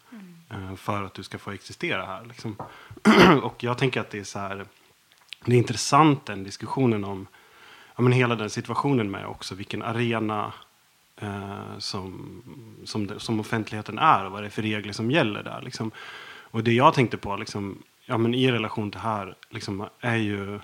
eh, 0.50 0.76
för 0.76 1.04
att 1.04 1.14
du 1.14 1.24
ska 1.24 1.38
få 1.38 1.52
existera 1.52 2.06
här. 2.06 2.26
Liksom. 2.26 2.56
och 3.44 3.64
jag 3.64 3.78
tänker 3.78 4.02
att 4.02 4.10
det 4.10 4.20
är 4.20 4.24
så 4.24 4.40
här. 4.40 4.66
Det 5.46 5.54
är 5.54 5.58
intressant 5.58 6.26
den 6.26 6.44
diskussionen 6.44 7.04
om 7.04 7.28
ja, 7.96 8.02
men 8.02 8.12
hela 8.12 8.36
den 8.36 8.50
situationen 8.50 9.12
med 9.12 9.26
också 9.26 9.56
vilken 9.56 9.82
arena 9.82 10.54
eh, 11.22 11.78
som, 11.78 12.42
som, 12.86 13.20
som 13.20 13.40
offentligheten 13.40 14.00
är 14.00 14.26
och 14.26 14.32
vad 14.32 14.44
det 14.44 14.48
är 14.48 14.50
för 14.50 14.62
regler 14.62 14.94
som 14.94 15.12
gäller 15.12 15.44
där. 15.44 15.62
Liksom. 15.62 15.92
Och 16.52 16.64
det 16.64 16.74
jag 16.74 16.94
tänkte 16.94 17.18
på 17.18 17.36
liksom, 17.36 17.84
ja, 18.06 18.18
men 18.18 18.36
i 18.36 18.52
relation 18.52 18.92
till 18.92 19.00
det 19.02 19.08
här 19.08 19.36
liksom, 19.50 19.88
är 20.00 20.16
ju 20.16 20.60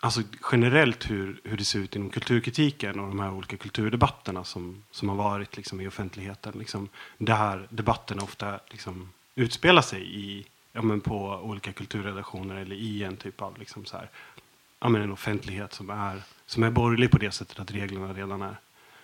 alltså, 0.00 0.22
generellt 0.52 1.10
hur, 1.10 1.40
hur 1.44 1.56
det 1.56 1.64
ser 1.64 1.78
ut 1.78 1.96
inom 1.96 2.10
kulturkritiken 2.10 3.00
och 3.00 3.08
de 3.08 3.20
här 3.20 3.32
olika 3.32 3.56
kulturdebatterna 3.56 4.44
som, 4.44 4.84
som 4.90 5.08
har 5.08 5.16
varit 5.16 5.56
liksom, 5.56 5.80
i 5.80 5.88
offentligheten. 5.88 6.52
Liksom, 6.58 6.88
där 7.18 7.66
debatten 7.70 8.20
ofta 8.20 8.60
liksom, 8.70 9.08
utspelar 9.34 9.82
sig 9.82 10.20
i, 10.20 10.46
ja, 10.72 10.82
men 10.82 11.00
på 11.00 11.40
olika 11.42 11.72
kulturredaktioner 11.72 12.56
eller 12.56 12.76
i 12.76 13.04
en 13.04 13.16
typ 13.16 13.42
av 13.42 13.58
liksom, 13.58 13.84
så 13.84 13.96
här, 13.96 14.10
ja, 14.80 14.88
men 14.88 15.02
en 15.02 15.12
offentlighet 15.12 15.72
som 15.72 15.90
är, 15.90 16.22
som 16.46 16.62
är 16.62 16.70
borgerlig 16.70 17.10
på 17.10 17.18
det 17.18 17.30
sättet 17.30 17.58
att 17.58 17.70
reglerna 17.70 18.12
redan 18.12 18.42
är, 18.42 18.56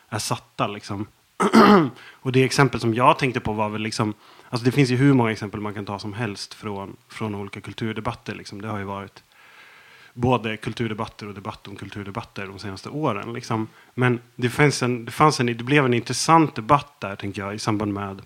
är 0.09 0.19
satta. 0.19 0.67
Liksom. 0.67 1.07
och 2.21 2.33
det 2.33 2.45
exempel 2.45 2.81
som 2.81 2.95
jag 2.95 3.19
tänkte 3.19 3.41
på 3.41 3.53
var 3.53 3.69
väl 3.69 3.83
liksom, 3.83 4.15
alltså 4.51 4.65
det 4.65 4.73
finns 4.73 4.91
ju 4.91 4.97
hur 4.97 5.15
många 5.15 5.33
exempel 5.33 5.61
man 5.61 5.75
kan 5.75 5.85
ta 5.85 5.99
som 5.99 6.13
helst 6.13 6.55
från, 6.55 6.97
från 7.09 7.35
olika 7.35 7.61
kulturdebatter. 7.61 8.35
Liksom. 8.35 8.63
Det 8.63 8.69
har 8.69 8.79
ju 8.79 8.85
varit 8.85 9.23
både 10.15 10.57
kulturdebatter 10.57 11.29
och 11.29 11.35
debatt 11.35 11.69
om 11.69 11.77
kulturdebatter 11.77 12.47
de 12.47 12.59
senaste 12.59 12.89
åren. 12.89 13.33
Liksom. 13.33 13.69
Men 13.95 14.21
det, 14.37 14.51
fanns 14.51 14.83
en, 14.83 15.05
det, 15.05 15.13
fanns 15.13 15.41
en, 15.41 15.47
det 15.47 15.55
blev 15.65 15.85
en 15.85 15.95
intressant 15.95 16.55
debatt 16.55 17.01
där, 17.01 17.17
tänker 17.17 17.43
jag, 17.43 17.55
i 17.55 17.59
samband 17.59 17.93
med, 17.93 18.23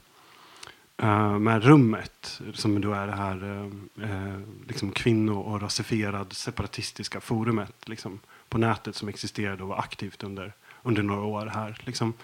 Uh, 1.02 1.38
med 1.38 1.64
rummet, 1.64 2.40
som 2.54 2.80
då 2.80 2.92
är 2.92 3.06
det 3.06 3.12
här 3.12 3.44
uh, 3.44 3.66
uh, 4.02 4.40
liksom 4.68 4.92
kvinno 4.92 5.40
och 5.40 5.62
rasifierad 5.62 6.32
separatistiska 6.32 7.20
forumet 7.20 7.88
liksom, 7.88 8.20
på 8.48 8.58
nätet 8.58 8.96
som 8.96 9.08
existerade 9.08 9.62
och 9.62 9.68
var 9.68 9.78
aktivt 9.78 10.22
under, 10.22 10.52
under 10.88 11.02
några 11.02 11.22
år 11.22 11.46
här. 11.46 11.76
Liksom. 11.84 12.14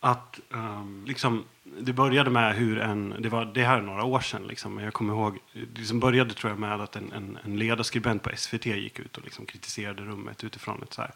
att 0.01 0.41
um, 0.51 1.05
liksom, 1.07 1.45
det 1.81 1.93
började 1.93 2.31
med 2.31 2.55
hur 2.55 2.79
en, 2.79 3.15
det, 3.19 3.29
var, 3.29 3.45
det 3.45 3.65
här 3.65 3.79
är 3.79 3.83
några 3.83 4.05
år 4.05 4.21
sedan, 4.21 4.47
liksom, 4.47 4.75
men 4.75 4.85
jag 4.85 4.95
kommer 4.95 5.15
ihåg, 5.15 5.39
det 5.53 5.79
liksom 5.79 6.01
började 6.01 6.35
tror 6.35 6.51
jag 6.51 6.59
med 6.59 6.81
att 6.81 6.97
en, 6.97 7.13
en, 7.13 7.39
en 7.45 7.59
ledarskribent 7.59 8.23
på 8.23 8.31
SVT 8.37 8.67
gick 8.67 8.99
ut 8.99 9.17
och 9.17 9.25
liksom 9.25 9.47
kritiserade 9.47 10.03
rummet 10.03 10.45
utifrån 10.45 10.83
ett 10.83 10.93
så 10.93 11.03
här, 11.03 11.11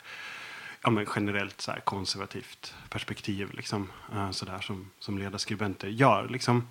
ja, 0.82 0.90
men 0.90 1.06
generellt 1.16 1.60
så 1.60 1.70
här 1.70 1.80
konservativt 1.80 2.74
perspektiv, 2.88 3.52
liksom, 3.52 3.90
uh, 4.14 4.30
så 4.30 4.44
där, 4.44 4.60
som, 4.60 4.90
som 4.98 5.18
ledarskribenter 5.18 5.88
gör. 5.88 6.28
Liksom. 6.28 6.68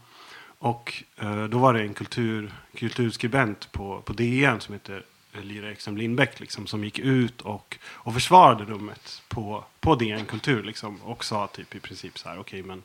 Och 0.60 1.04
uh, 1.24 1.46
då 1.46 1.58
var 1.58 1.74
det 1.74 1.82
en 1.82 1.94
kultur, 1.94 2.54
kulturskribent 2.76 3.72
på, 3.72 4.02
på 4.02 4.14
DN 4.14 4.60
som 4.60 4.74
heter 4.74 5.04
Eh, 5.34 5.44
Lyra 5.44 5.72
Ekström 5.72 5.98
Lindbäck 5.98 6.40
liksom, 6.40 6.68
som 6.68 6.84
gick 6.84 7.00
ut 7.00 7.42
och, 7.42 7.78
och 7.86 8.14
försvarade 8.14 8.66
rummet 8.66 9.22
på, 9.28 9.64
på 9.80 9.96
DN 9.96 10.26
Kultur 10.26 10.64
liksom, 10.64 11.02
och 11.02 11.26
sa 11.26 11.48
typ 11.48 11.76
i 11.76 11.80
princip 11.80 12.20
så 12.20 12.30
här, 12.30 12.40
okej 12.40 12.64
men 12.64 12.84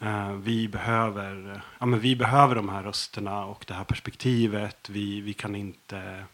eh, 0.00 0.32
vi, 0.32 0.68
behöver, 0.68 1.62
ja, 1.78 1.86
men 1.86 2.00
vi 2.00 2.16
behöver 2.16 2.54
de 2.54 2.68
här 2.68 2.82
rösterna 2.82 3.44
och 3.44 3.64
det 3.68 3.74
här 3.74 3.84
perspektivet. 3.84 4.88
Vi, 4.88 5.20
vi 5.20 5.32
kan 5.32 5.54
inte... 5.54 6.24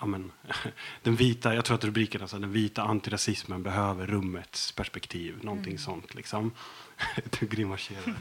Ja, 0.00 0.06
men, 0.06 0.32
den 1.02 1.16
vita, 1.16 1.54
jag 1.54 1.64
tror 1.64 1.74
att 1.74 1.84
rubriken 1.84 2.22
är 2.22 2.26
så 2.26 2.36
här, 2.36 2.40
den 2.40 2.52
vita 2.52 2.82
antirasismen 2.82 3.62
behöver 3.62 4.06
rummets 4.06 4.72
perspektiv. 4.72 5.38
Någonting 5.40 5.78
sånt 5.78 6.14
liksom. 6.14 6.52
du 7.40 7.46
grimaserar. 7.46 8.14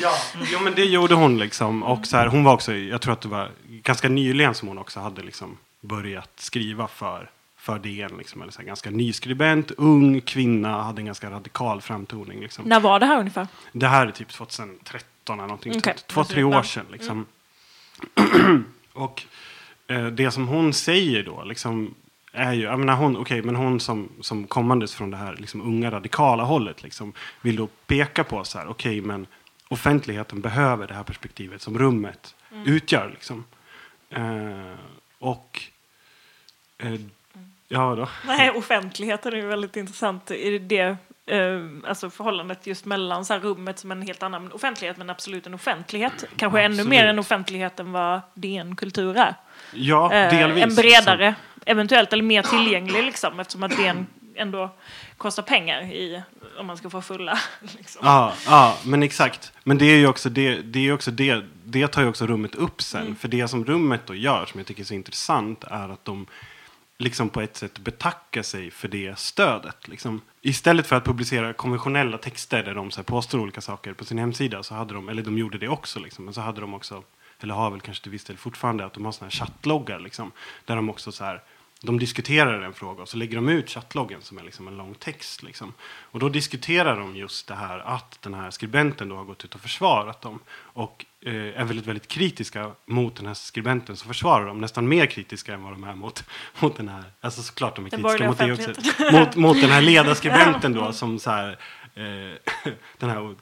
ja, 0.00 0.12
ja, 0.52 0.60
men 0.60 0.74
det 0.74 0.84
gjorde 0.84 1.14
hon 1.14 1.38
liksom. 1.38 1.82
Och 1.82 2.06
så 2.06 2.16
här, 2.16 2.26
hon 2.26 2.44
var 2.44 2.54
också, 2.54 2.74
jag 2.74 3.00
tror 3.00 3.12
att 3.12 3.20
det 3.20 3.28
var 3.28 3.50
ganska 3.68 4.08
nyligen 4.08 4.54
som 4.54 4.68
hon 4.68 4.78
också 4.78 5.00
hade 5.00 5.22
liksom 5.22 5.58
börjat 5.80 6.30
skriva 6.36 6.88
för, 6.88 7.30
för 7.56 7.78
DN. 7.78 8.18
Liksom, 8.18 8.42
eller 8.42 8.52
så 8.52 8.58
här, 8.58 8.66
ganska 8.66 8.90
nyskribent, 8.90 9.70
ung 9.70 10.20
kvinna, 10.20 10.82
hade 10.82 11.00
en 11.00 11.06
ganska 11.06 11.30
radikal 11.30 11.80
framtoning. 11.80 12.40
Liksom. 12.40 12.64
När 12.64 12.80
var 12.80 13.00
det 13.00 13.06
här 13.06 13.18
ungefär? 13.18 13.46
Det 13.72 13.88
här 13.88 14.06
är 14.06 14.10
typ 14.10 14.28
2013 14.28 15.38
eller 15.38 15.42
någonting. 15.42 15.72
Okej. 15.76 15.94
sånt. 15.96 16.06
Två, 16.06 16.24
tre 16.24 16.42
år 16.42 16.62
sedan. 16.62 16.86
Liksom. 16.92 17.26
och 18.92 19.22
eh, 19.22 19.49
det 20.12 20.30
som 20.30 20.48
hon 20.48 20.72
säger 20.72 21.22
då, 21.22 21.44
liksom, 21.44 21.94
är 22.32 22.52
ju, 22.52 22.62
jag 22.62 22.78
menar 22.78 22.94
hon, 22.94 23.16
okay, 23.16 23.42
men 23.42 23.56
hon 23.56 23.80
som, 23.80 24.08
som 24.20 24.46
kommandes 24.46 24.94
från 24.94 25.10
det 25.10 25.16
här 25.16 25.36
liksom, 25.36 25.62
unga 25.62 25.90
radikala 25.90 26.44
hållet 26.44 26.82
liksom, 26.82 27.12
vill 27.40 27.56
då 27.56 27.66
peka 27.86 28.24
på 28.24 28.44
så 28.44 28.58
här, 28.58 28.68
okej 28.68 29.00
men 29.00 29.26
offentligheten 29.68 30.40
behöver 30.40 30.86
det 30.86 30.94
här 30.94 31.02
perspektivet 31.02 31.62
som 31.62 31.78
rummet 31.78 32.34
utgör. 32.64 33.10
Liksom. 33.10 33.44
Eh, 34.10 34.74
och 35.18 35.62
eh, 36.78 37.00
ja 37.68 37.94
då. 37.94 38.08
Nej, 38.26 38.50
offentligheten 38.50 39.32
är 39.32 39.36
ju 39.36 39.46
väldigt 39.46 39.76
intressant. 39.76 40.30
Är 40.30 40.50
det 40.50 40.58
det 40.58 40.96
eh, 41.26 41.88
alltså 41.88 42.10
förhållandet 42.10 42.66
just 42.66 42.84
mellan 42.84 43.24
så 43.24 43.34
rummet 43.38 43.78
som 43.78 43.90
en 43.92 44.02
helt 44.02 44.22
annan 44.22 44.52
offentlighet 44.52 44.96
men 44.96 45.10
absolut 45.10 45.46
en 45.46 45.54
offentlighet. 45.54 46.24
Kanske 46.36 46.60
ännu 46.60 46.74
Absolut. 46.74 46.90
mer 46.90 47.06
en 47.06 47.18
offentlighet 47.18 47.80
än 47.80 47.92
vad 47.92 48.20
DN 48.34 48.76
Kultur 48.76 49.16
är. 49.16 49.34
Ja, 49.72 50.12
Eh, 50.12 50.30
delvis. 50.30 50.64
en 50.64 50.74
bredare, 50.74 51.34
eventuellt, 51.66 52.12
eller 52.12 52.22
mer 52.22 52.42
tillgänglig 52.42 53.04
liksom, 53.04 53.40
eftersom 53.40 53.62
att 53.62 53.76
DN 53.76 54.06
ändå 54.36 54.70
kostar 55.16 55.42
pengar 55.42 55.82
i, 55.82 56.22
om 56.58 56.66
man 56.66 56.76
ska 56.76 56.90
få 56.90 57.02
fulla. 57.02 57.38
Liksom. 57.78 58.00
Ja, 58.04 58.32
ja, 58.46 58.76
men 58.84 59.02
exakt. 59.02 59.52
Men 59.64 59.78
det 59.78 59.84
är 59.84 59.96
ju 59.96 60.06
också 60.06 60.28
det, 60.30 60.54
det, 60.54 60.88
är 60.88 60.92
också 60.92 61.10
det, 61.10 61.44
det 61.64 61.88
tar 61.88 62.02
ju 62.02 62.08
också 62.08 62.26
rummet 62.26 62.54
upp 62.54 62.82
sen. 62.82 63.02
Mm. 63.02 63.16
För 63.16 63.28
det 63.28 63.48
som 63.48 63.64
rummet 63.64 64.00
då 64.06 64.14
gör, 64.14 64.46
som 64.46 64.60
jag 64.60 64.66
tycker 64.66 64.82
är 64.82 64.86
så 64.86 64.94
intressant, 64.94 65.64
är 65.64 65.88
att 65.88 66.04
de 66.04 66.26
liksom 67.00 67.28
på 67.28 67.40
ett 67.40 67.56
sätt 67.56 67.78
betacka 67.78 68.42
sig 68.42 68.70
för 68.70 68.88
det 68.88 69.18
stödet. 69.18 69.88
Liksom. 69.88 70.20
Istället 70.40 70.86
för 70.86 70.96
att 70.96 71.04
publicera 71.04 71.52
konventionella 71.52 72.18
texter 72.18 72.62
där 72.62 72.74
de 72.74 72.90
så 72.90 72.96
här 72.96 73.04
påstår 73.04 73.38
olika 73.38 73.60
saker 73.60 73.92
på 73.92 74.04
sin 74.04 74.18
hemsida, 74.18 74.62
så 74.62 74.74
hade 74.74 74.94
de, 74.94 75.08
eller 75.08 75.22
de 75.22 75.38
gjorde 75.38 75.58
det 75.58 75.68
också, 75.68 76.00
liksom, 76.00 76.24
men 76.24 76.34
så 76.34 76.40
hade 76.40 76.60
de 76.60 76.74
också, 76.74 77.02
eller 77.40 77.54
har 77.54 77.70
väl 77.70 77.80
kanske 77.80 78.02
till 78.02 78.12
viss 78.12 78.24
del 78.24 78.36
fortfarande, 78.36 78.84
att 78.84 78.92
de 78.92 79.04
har 79.04 79.12
såna 79.12 79.26
här 79.26 79.30
chattloggar, 79.30 80.00
liksom, 80.00 80.32
där 80.64 80.76
de 80.76 80.90
också 80.90 81.12
så 81.12 81.24
här, 81.24 81.42
de 81.82 81.98
diskuterar 81.98 82.62
en 82.62 82.72
fråga 82.72 83.02
och 83.02 83.08
så 83.08 83.16
lägger 83.16 83.36
de 83.36 83.48
ut 83.48 83.70
chattloggen 83.70 84.22
som 84.22 84.38
är 84.38 84.42
liksom 84.42 84.68
en 84.68 84.76
lång 84.76 84.94
text. 84.94 85.42
Liksom. 85.42 85.72
Och 85.82 86.20
då 86.20 86.28
diskuterar 86.28 86.98
de 86.98 87.16
just 87.16 87.46
det 87.46 87.54
här 87.54 87.78
att 87.78 88.18
den 88.22 88.34
här 88.34 88.50
skribenten 88.50 89.08
då 89.08 89.16
har 89.16 89.24
gått 89.24 89.44
ut 89.44 89.54
och 89.54 89.60
försvarat 89.60 90.20
dem. 90.20 90.38
Och 90.50 91.04
eh, 91.22 91.32
är 91.32 91.64
väldigt, 91.64 91.86
väldigt 91.86 92.08
kritiska 92.08 92.70
mot 92.86 93.16
den 93.16 93.26
här 93.26 93.34
skribenten 93.34 93.96
som 93.96 94.08
försvarar 94.08 94.46
dem. 94.46 94.60
Nästan 94.60 94.88
mer 94.88 95.06
kritiska 95.06 95.54
än 95.54 95.62
vad 95.62 95.72
de 95.72 95.84
är 95.84 95.94
mot, 95.94 96.24
mot 96.60 96.76
den 96.76 96.88
här, 96.88 97.04
alltså 97.20 97.42
såklart 97.42 97.76
de 97.76 97.86
är 97.86 97.90
Den 97.90 98.02
kritiska 98.02 98.26
mot 98.26 98.38
det 98.38 98.52
också. 98.52 99.12
Mot, 99.12 99.36
mot 99.36 99.60
den 99.60 99.70
här 99.70 99.80
ledarskribenten 99.80 100.72
då 100.74 100.92
som 100.92 101.18
så 101.18 101.30
här, 101.30 101.58
eh, 101.94 102.72
den 102.98 103.10
här 103.10 103.34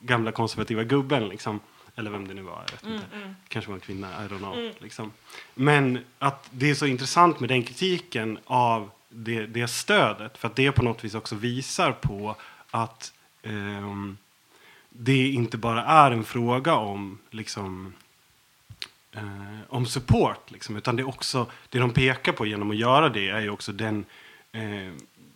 gamla 0.00 0.32
konservativa 0.32 0.84
gubben 0.84 1.28
liksom. 1.28 1.60
Eller 2.00 2.10
vem 2.10 2.28
det 2.28 2.34
nu 2.34 2.42
var, 2.42 2.64
jag 2.66 2.72
vet 2.72 3.02
inte. 3.02 3.34
Kanske 3.48 3.70
var 3.70 3.74
en 3.74 3.80
kvinna, 3.80 4.24
I 4.24 4.28
don't 4.28 4.38
know. 4.38 4.72
Liksom. 4.78 5.12
Men 5.54 6.04
att 6.18 6.48
det 6.50 6.70
är 6.70 6.74
så 6.74 6.86
intressant 6.86 7.40
med 7.40 7.48
den 7.48 7.62
kritiken 7.62 8.38
av 8.44 8.90
det, 9.08 9.46
det 9.46 9.68
stödet. 9.68 10.38
För 10.38 10.48
att 10.48 10.56
det 10.56 10.72
på 10.72 10.82
något 10.82 11.04
vis 11.04 11.14
också 11.14 11.34
visar 11.34 11.92
på 11.92 12.36
att 12.70 13.12
ehm, 13.42 14.16
det 14.88 15.28
inte 15.28 15.58
bara 15.58 15.84
är 15.84 16.10
en 16.10 16.24
fråga 16.24 16.74
om 16.74 17.18
liksom, 17.30 17.94
eh, 19.12 19.60
om 19.68 19.86
support. 19.86 20.50
Liksom, 20.50 20.76
utan 20.76 20.96
det 20.96 21.02
är 21.02 21.08
också, 21.08 21.46
det 21.68 21.78
de 21.78 21.90
pekar 21.90 22.32
på 22.32 22.46
genom 22.46 22.70
att 22.70 22.76
göra 22.76 23.08
det 23.08 23.28
är 23.28 23.40
ju 23.40 23.50
också 23.50 23.72
den, 23.72 24.04
eh, 24.52 24.92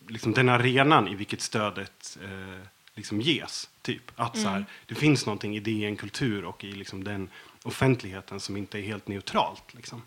liksom 0.08 0.32
den 0.32 0.48
arenan 0.48 1.08
i 1.08 1.14
vilket 1.14 1.40
stödet 1.40 2.18
eh, 2.22 2.66
liksom 2.94 3.20
ges. 3.20 3.70
Typ. 3.82 4.02
Att 4.16 4.38
så 4.38 4.48
här, 4.48 4.64
det 4.86 4.94
finns 4.94 5.26
någonting 5.26 5.56
i 5.56 5.60
DN 5.60 5.96
Kultur 5.96 6.44
och 6.44 6.64
i 6.64 6.72
liksom 6.72 7.04
den 7.04 7.28
offentligheten 7.62 8.40
som 8.40 8.56
inte 8.56 8.78
är 8.78 8.82
helt 8.82 9.08
neutralt. 9.08 9.74
Liksom. 9.74 10.02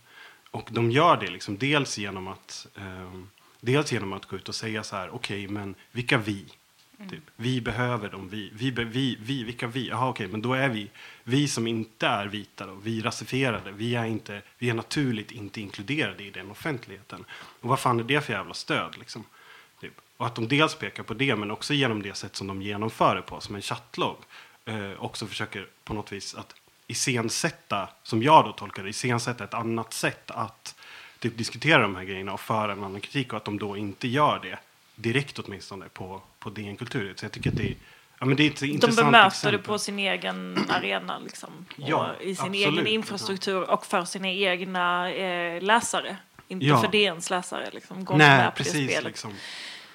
Och 0.51 0.69
de 0.71 0.91
gör 0.91 1.17
det 1.17 1.27
liksom, 1.27 1.57
dels 1.57 1.97
genom 1.97 2.27
att 2.27 2.67
eh, 2.75 3.11
Dels 3.61 3.91
genom 3.91 4.13
att 4.13 4.25
gå 4.25 4.35
ut 4.35 4.49
och 4.49 4.55
säga 4.55 4.83
så 4.83 4.95
här, 4.95 5.09
okej, 5.15 5.47
men 5.47 5.75
vilka 5.91 6.17
vi? 6.17 6.45
Typ. 7.09 7.23
Vi 7.35 7.61
behöver 7.61 8.09
dem, 8.09 8.29
vi. 8.29 8.51
Vi, 8.53 8.71
vi, 8.71 9.17
vi 9.19 9.43
vilka 9.43 9.67
vi? 9.67 9.87
Jaha, 9.87 10.09
okej, 10.09 10.27
men 10.27 10.41
då 10.41 10.53
är 10.53 10.69
vi, 10.69 10.89
vi 11.23 11.47
som 11.47 11.67
inte 11.67 12.07
är 12.07 12.25
vita 12.25 12.65
då, 12.65 12.73
vi 12.73 13.01
rasifierade, 13.01 13.71
vi 13.71 13.95
är, 13.95 14.05
inte, 14.05 14.41
vi 14.57 14.69
är 14.69 14.73
naturligt 14.73 15.31
inte 15.31 15.61
inkluderade 15.61 16.23
i 16.23 16.29
den 16.31 16.51
offentligheten. 16.51 17.25
Och 17.29 17.69
vad 17.69 17.79
fan 17.79 17.99
är 17.99 18.03
det 18.03 18.21
för 18.21 18.33
jävla 18.33 18.53
stöd 18.53 18.97
liksom? 18.97 19.23
Och 20.17 20.25
att 20.25 20.35
de 20.35 20.47
dels 20.47 20.75
pekar 20.75 21.03
på 21.03 21.13
det, 21.13 21.35
men 21.35 21.51
också 21.51 21.73
genom 21.73 22.01
det 22.01 22.13
sätt 22.17 22.35
som 22.35 22.47
de 22.47 22.61
genomför 22.61 23.15
det 23.15 23.21
på, 23.21 23.41
som 23.41 23.55
en 23.55 23.61
chattlogg, 23.61 24.17
eh, 24.65 24.91
också 24.99 25.27
försöker 25.27 25.67
på 25.83 25.93
något 25.93 26.11
vis 26.11 26.35
att 26.35 26.55
iscensätta, 26.87 27.89
som 28.03 28.23
jag 28.23 28.45
då 28.45 28.51
tolkar 28.51 28.83
det, 28.83 28.89
iscensätta 28.89 29.43
ett 29.43 29.53
annat 29.53 29.93
sätt 29.93 30.31
att 30.31 30.75
typ, 31.19 31.37
diskutera 31.37 31.81
de 31.81 31.95
här 31.95 32.03
grejerna 32.03 32.33
och 32.33 32.39
föra 32.39 32.71
en 32.71 32.83
annan 32.83 33.01
kritik 33.01 33.33
och 33.33 33.37
att 33.37 33.45
de 33.45 33.59
då 33.59 33.77
inte 33.77 34.07
gör 34.07 34.39
det 34.39 34.59
direkt 34.95 35.39
åtminstone 35.39 35.89
på, 35.89 36.21
på 36.39 36.49
DN 36.49 36.77
Kultur. 36.77 37.13
Så 37.17 37.25
jag 37.25 37.31
tycker 37.31 37.49
att 37.49 37.57
det 37.57 37.63
är, 37.63 37.75
ja, 38.19 38.25
men 38.25 38.37
det 38.37 38.43
är 38.43 38.47
ett 38.51 38.59
De 38.59 38.65
intressant 38.67 39.07
bemöter 39.07 39.51
det 39.51 39.57
på 39.57 39.79
sin 39.79 39.99
egen 39.99 40.65
arena, 40.69 41.19
liksom. 41.19 41.49
Ja, 41.75 42.15
I 42.19 42.35
sin 42.35 42.45
absolut. 42.45 42.55
egen 42.55 42.87
infrastruktur 42.87 43.69
och 43.69 43.85
för 43.85 44.05
sina 44.05 44.29
egna 44.29 45.11
eh, 45.11 45.61
läsare. 45.61 46.17
Inte 46.47 46.65
Ja. 46.65 46.81
för 46.81 46.87
DNs 46.87 47.29
läsare. 47.29 47.69
Liksom. 47.73 48.05
Gå 48.05 48.17
Nej, 48.17 48.37
med 48.37 48.55
på 48.55 48.63
det 48.63 48.69
spelet. 48.69 49.03
Liksom. 49.03 49.33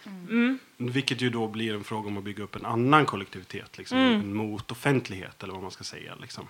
Mm. 0.06 0.58
Vilket 0.76 1.20
ju 1.20 1.30
då 1.30 1.48
blir 1.48 1.74
en 1.74 1.84
fråga 1.84 2.08
om 2.08 2.18
att 2.18 2.24
bygga 2.24 2.44
upp 2.44 2.56
en 2.56 2.66
annan 2.66 3.06
kollektivitet, 3.06 3.78
liksom, 3.78 3.98
Mm. 3.98 4.20
en 4.20 4.34
mot 4.34 4.70
offentlighet 4.70 5.42
eller 5.42 5.52
vad 5.52 5.62
man 5.62 5.70
ska 5.70 5.84
säga. 5.84 6.14
Liksom. 6.14 6.48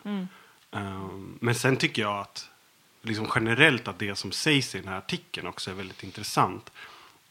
Ehm, 0.71 1.39
men 1.41 1.55
sen 1.55 1.77
tycker 1.77 2.03
jag 2.03 2.19
att 2.21 2.49
liksom 3.03 3.27
generellt 3.35 3.89
att 3.89 3.99
det 3.99 4.17
som 4.17 4.33
sägs 4.33 4.75
i 4.75 4.79
den 4.79 4.89
här 4.89 4.99
artikeln 4.99 5.47
också 5.47 5.71
är 5.71 5.75
väldigt 5.75 6.03
intressant. 6.03 6.73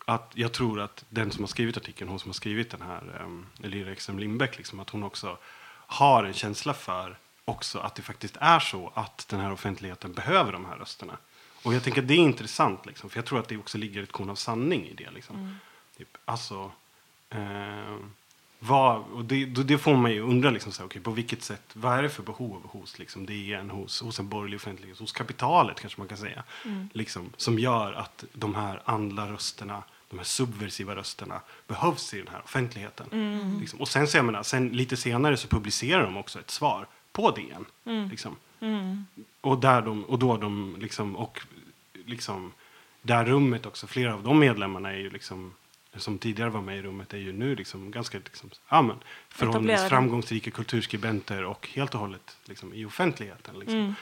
Att 0.05 0.31
jag 0.35 0.51
tror 0.51 0.79
att 0.79 1.05
den 1.09 1.31
som 1.31 1.43
har 1.43 1.47
skrivit 1.47 1.77
artikeln, 1.77 2.09
hon 2.09 2.19
som 2.19 2.29
har 2.29 2.33
skrivit 2.33 2.69
den 2.69 2.81
här, 2.81 3.21
um, 3.25 3.45
Elira 3.63 3.91
Ekström 3.91 4.19
Lindbäck, 4.19 4.57
liksom, 4.57 4.79
att 4.79 4.89
hon 4.89 5.03
också 5.03 5.37
har 5.87 6.23
en 6.23 6.33
känsla 6.33 6.73
för 6.73 7.17
också 7.45 7.79
att 7.79 7.95
det 7.95 8.01
faktiskt 8.01 8.37
är 8.39 8.59
så 8.59 8.91
att 8.95 9.25
den 9.29 9.39
här 9.39 9.51
offentligheten 9.51 10.13
behöver 10.13 10.51
de 10.51 10.65
här 10.65 10.75
rösterna. 10.75 11.17
Och 11.63 11.73
jag 11.73 11.83
tänker 11.83 12.01
att 12.01 12.07
det 12.07 12.13
är 12.13 12.17
intressant, 12.17 12.85
liksom, 12.85 13.09
för 13.09 13.17
jag 13.17 13.25
tror 13.25 13.39
att 13.39 13.47
det 13.47 13.57
också 13.57 13.77
ligger 13.77 14.03
ett 14.03 14.11
korn 14.11 14.29
av 14.29 14.35
sanning 14.35 14.85
i 14.87 14.93
det. 14.93 15.11
Liksom. 15.11 15.57
Typ, 16.01 16.17
alltså, 16.25 16.71
eh, 17.29 17.97
vad, 18.59 19.03
och 19.13 19.25
det, 19.25 19.45
det 19.45 19.77
får 19.77 19.95
man 19.95 20.11
ju 20.11 20.21
undra, 20.21 20.49
liksom, 20.49 20.71
så 20.71 20.81
här, 20.81 20.87
okej, 20.87 21.01
på 21.01 21.11
vilket 21.11 21.43
sätt, 21.43 21.63
vad 21.73 21.97
är 21.97 22.03
det 22.03 22.09
för 22.09 22.23
behov 22.23 22.61
hos 22.63 22.99
liksom, 22.99 23.25
DN, 23.25 23.69
hos, 23.69 24.01
hos 24.01 24.19
en 24.19 24.29
borgerlig 24.29 24.55
offentlighet, 24.55 24.99
hos 24.99 25.11
kapitalet 25.11 25.79
kanske 25.79 26.01
man 26.01 26.07
kan 26.07 26.17
säga, 26.17 26.43
liksom, 26.93 27.29
som 27.37 27.59
gör 27.59 27.93
att 27.93 28.23
de 28.33 28.55
här 28.55 28.81
andra 28.85 29.33
rösterna, 29.33 29.83
de 30.09 30.17
här 30.17 30.23
subversiva 30.23 30.95
rösterna 30.95 31.41
behövs 31.67 32.13
i 32.13 32.17
den 32.17 32.27
här 32.27 32.41
offentligheten. 32.43 33.07
Liksom. 33.59 33.81
Och 33.81 33.87
sen, 33.87 34.07
så 34.07 34.17
jag 34.17 34.25
menar, 34.25 34.43
sen 34.43 34.69
lite 34.69 34.97
senare 34.97 35.37
så 35.37 35.47
publicerar 35.47 36.03
de 36.03 36.17
också 36.17 36.39
ett 36.39 36.51
svar 36.51 36.87
på 37.11 37.31
DN. 37.31 37.65
Liksom. 38.09 38.35
Och, 39.41 39.59
där 39.59 39.81
de, 39.81 40.03
och 40.05 40.19
då 40.19 40.37
de 40.37 40.75
liksom, 40.79 41.15
och 41.15 41.41
liksom, 42.05 42.53
där 43.01 43.25
rummet 43.25 43.65
också, 43.65 43.87
flera 43.87 44.13
av 44.13 44.23
de 44.23 44.39
medlemmarna 44.39 44.91
är 44.91 44.97
ju 44.97 45.09
liksom, 45.09 45.53
som 45.99 46.17
tidigare 46.17 46.49
var 46.49 46.61
med 46.61 46.77
i 46.77 46.81
rummet, 46.81 47.13
är 47.13 47.17
ju 47.17 47.33
nu 47.33 47.55
liksom 47.55 47.91
ganska 47.91 48.17
liksom, 48.17 48.49
ja, 48.69 48.81
men, 48.81 48.97
förhållandevis 49.29 49.89
framgångsrika 49.89 50.51
kulturskribenter 50.51 51.43
och 51.43 51.69
helt 51.73 51.93
och 51.93 51.99
hållet 51.99 52.37
liksom, 52.45 52.73
i 52.73 52.85
offentligheten. 52.85 53.59
Liksom. 53.59 53.95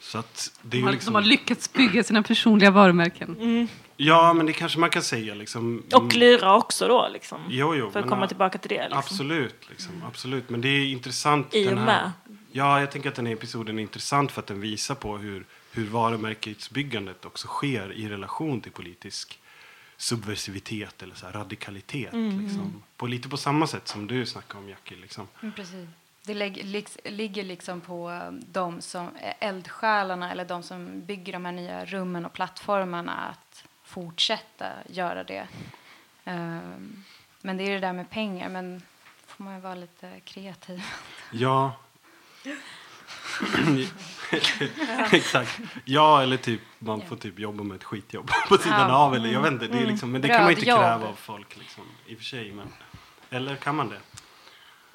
Så 0.00 0.18
att 0.18 0.60
det 0.62 0.76
är 0.76 0.80
De 0.80 0.84
har, 0.84 0.92
liksom, 0.92 1.12
de 1.12 1.22
har 1.22 1.28
lyckats 1.28 1.72
bygga 1.72 2.02
sina 2.04 2.22
personliga 2.22 2.70
varumärken. 2.70 3.68
Ja, 3.96 4.32
men 4.32 4.46
det 4.46 4.52
kanske 4.52 4.78
man 4.78 4.90
kan 4.90 5.02
säga. 5.02 5.34
Liksom, 5.34 5.82
Och 5.94 6.14
lyra 6.14 6.56
också 6.56 6.88
då, 6.88 7.08
liksom. 7.12 7.40
Jo, 7.48 7.74
jo, 7.74 7.90
för 7.90 8.00
att 8.00 8.08
komma 8.08 8.22
ja, 8.22 8.28
tillbaka 8.28 8.58
till 8.58 8.68
det. 8.68 8.82
Liksom. 8.82 8.98
Absolut, 8.98 9.68
liksom, 9.70 10.02
absolut. 10.08 10.50
Men 10.50 10.60
det 10.60 10.68
är 10.68 10.86
intressant. 10.86 11.54
I 11.54 11.66
och 11.66 11.70
den 11.70 11.78
här, 11.78 11.86
med. 11.86 12.12
Ja, 12.52 12.80
jag 12.80 12.90
tänker 12.90 13.08
att 13.08 13.14
den 13.14 13.26
här 13.26 13.32
episoden 13.32 13.78
är 13.78 13.82
intressant 13.82 14.32
för 14.32 14.40
att 14.40 14.46
den 14.46 14.60
visar 14.60 14.94
på 14.94 15.18
hur, 15.18 15.44
hur 15.72 15.86
varumärkesbyggandet 15.86 17.24
också 17.24 17.48
sker 17.48 17.92
i 17.92 18.08
relation 18.08 18.60
till 18.60 18.72
politisk 18.72 19.38
subversivitet 20.02 21.02
eller 21.02 21.14
så 21.14 21.26
radikalitet. 21.26 22.12
Mm. 22.12 22.40
Liksom. 22.40 22.82
På, 22.96 23.06
lite 23.06 23.28
på 23.28 23.36
samma 23.36 23.66
sätt 23.66 23.88
som 23.88 24.06
du 24.06 24.26
snackade 24.26 24.64
om, 24.64 24.68
Jackie. 24.68 24.98
Liksom. 24.98 25.28
Mm, 25.42 25.52
precis. 25.52 25.88
Det 26.22 26.34
ligger 27.10 27.44
liksom 27.44 27.80
på 27.80 28.10
eh, 28.10 28.30
de 28.30 28.80
som 28.80 29.08
är 29.20 29.34
eldsjälarna 29.40 30.30
eller 30.30 30.44
de 30.44 30.62
som 30.62 31.00
bygger 31.00 31.32
de 31.32 31.44
här 31.44 31.52
nya 31.52 31.84
rummen 31.84 32.26
och 32.26 32.32
plattformarna 32.32 33.12
att 33.12 33.64
fortsätta 33.82 34.66
göra 34.86 35.24
det. 35.24 35.48
Ehm, 36.24 37.04
men 37.40 37.56
det 37.56 37.64
är 37.64 37.70
det 37.70 37.80
där 37.80 37.92
med 37.92 38.10
pengar, 38.10 38.48
men 38.48 38.82
får 39.26 39.44
man 39.44 39.54
ju 39.54 39.60
vara 39.60 39.74
lite 39.74 40.20
kreativ. 40.20 40.84
Ja. 41.32 41.76
Exakt. 45.12 45.60
Ja, 45.84 46.22
eller 46.22 46.36
typ 46.36 46.60
man 46.78 47.00
får 47.02 47.16
typ 47.16 47.38
jobba 47.38 47.62
med 47.64 47.74
ett 47.76 47.84
skitjobb 47.84 48.30
på 48.48 48.58
sidan 48.58 48.88
Ja. 48.90 48.96
av. 48.96 49.14
Eller, 49.14 49.28
jag 49.32 49.40
vet 49.42 49.52
inte, 49.52 49.66
det 49.66 49.78
är 49.78 49.86
liksom, 49.86 50.12
men 50.12 50.20
det 50.20 50.28
kan 50.28 50.42
man 50.42 50.50
inte 50.50 50.64
kräva 50.64 50.94
av 51.08 51.14
folk. 51.14 51.56
Liksom, 51.56 51.84
I 52.06 52.14
och 52.14 52.18
för 52.18 52.24
sig. 52.24 52.52
Men, 52.52 52.68
eller 53.30 53.56
kan 53.56 53.76
man 53.76 53.88
det? 53.88 53.98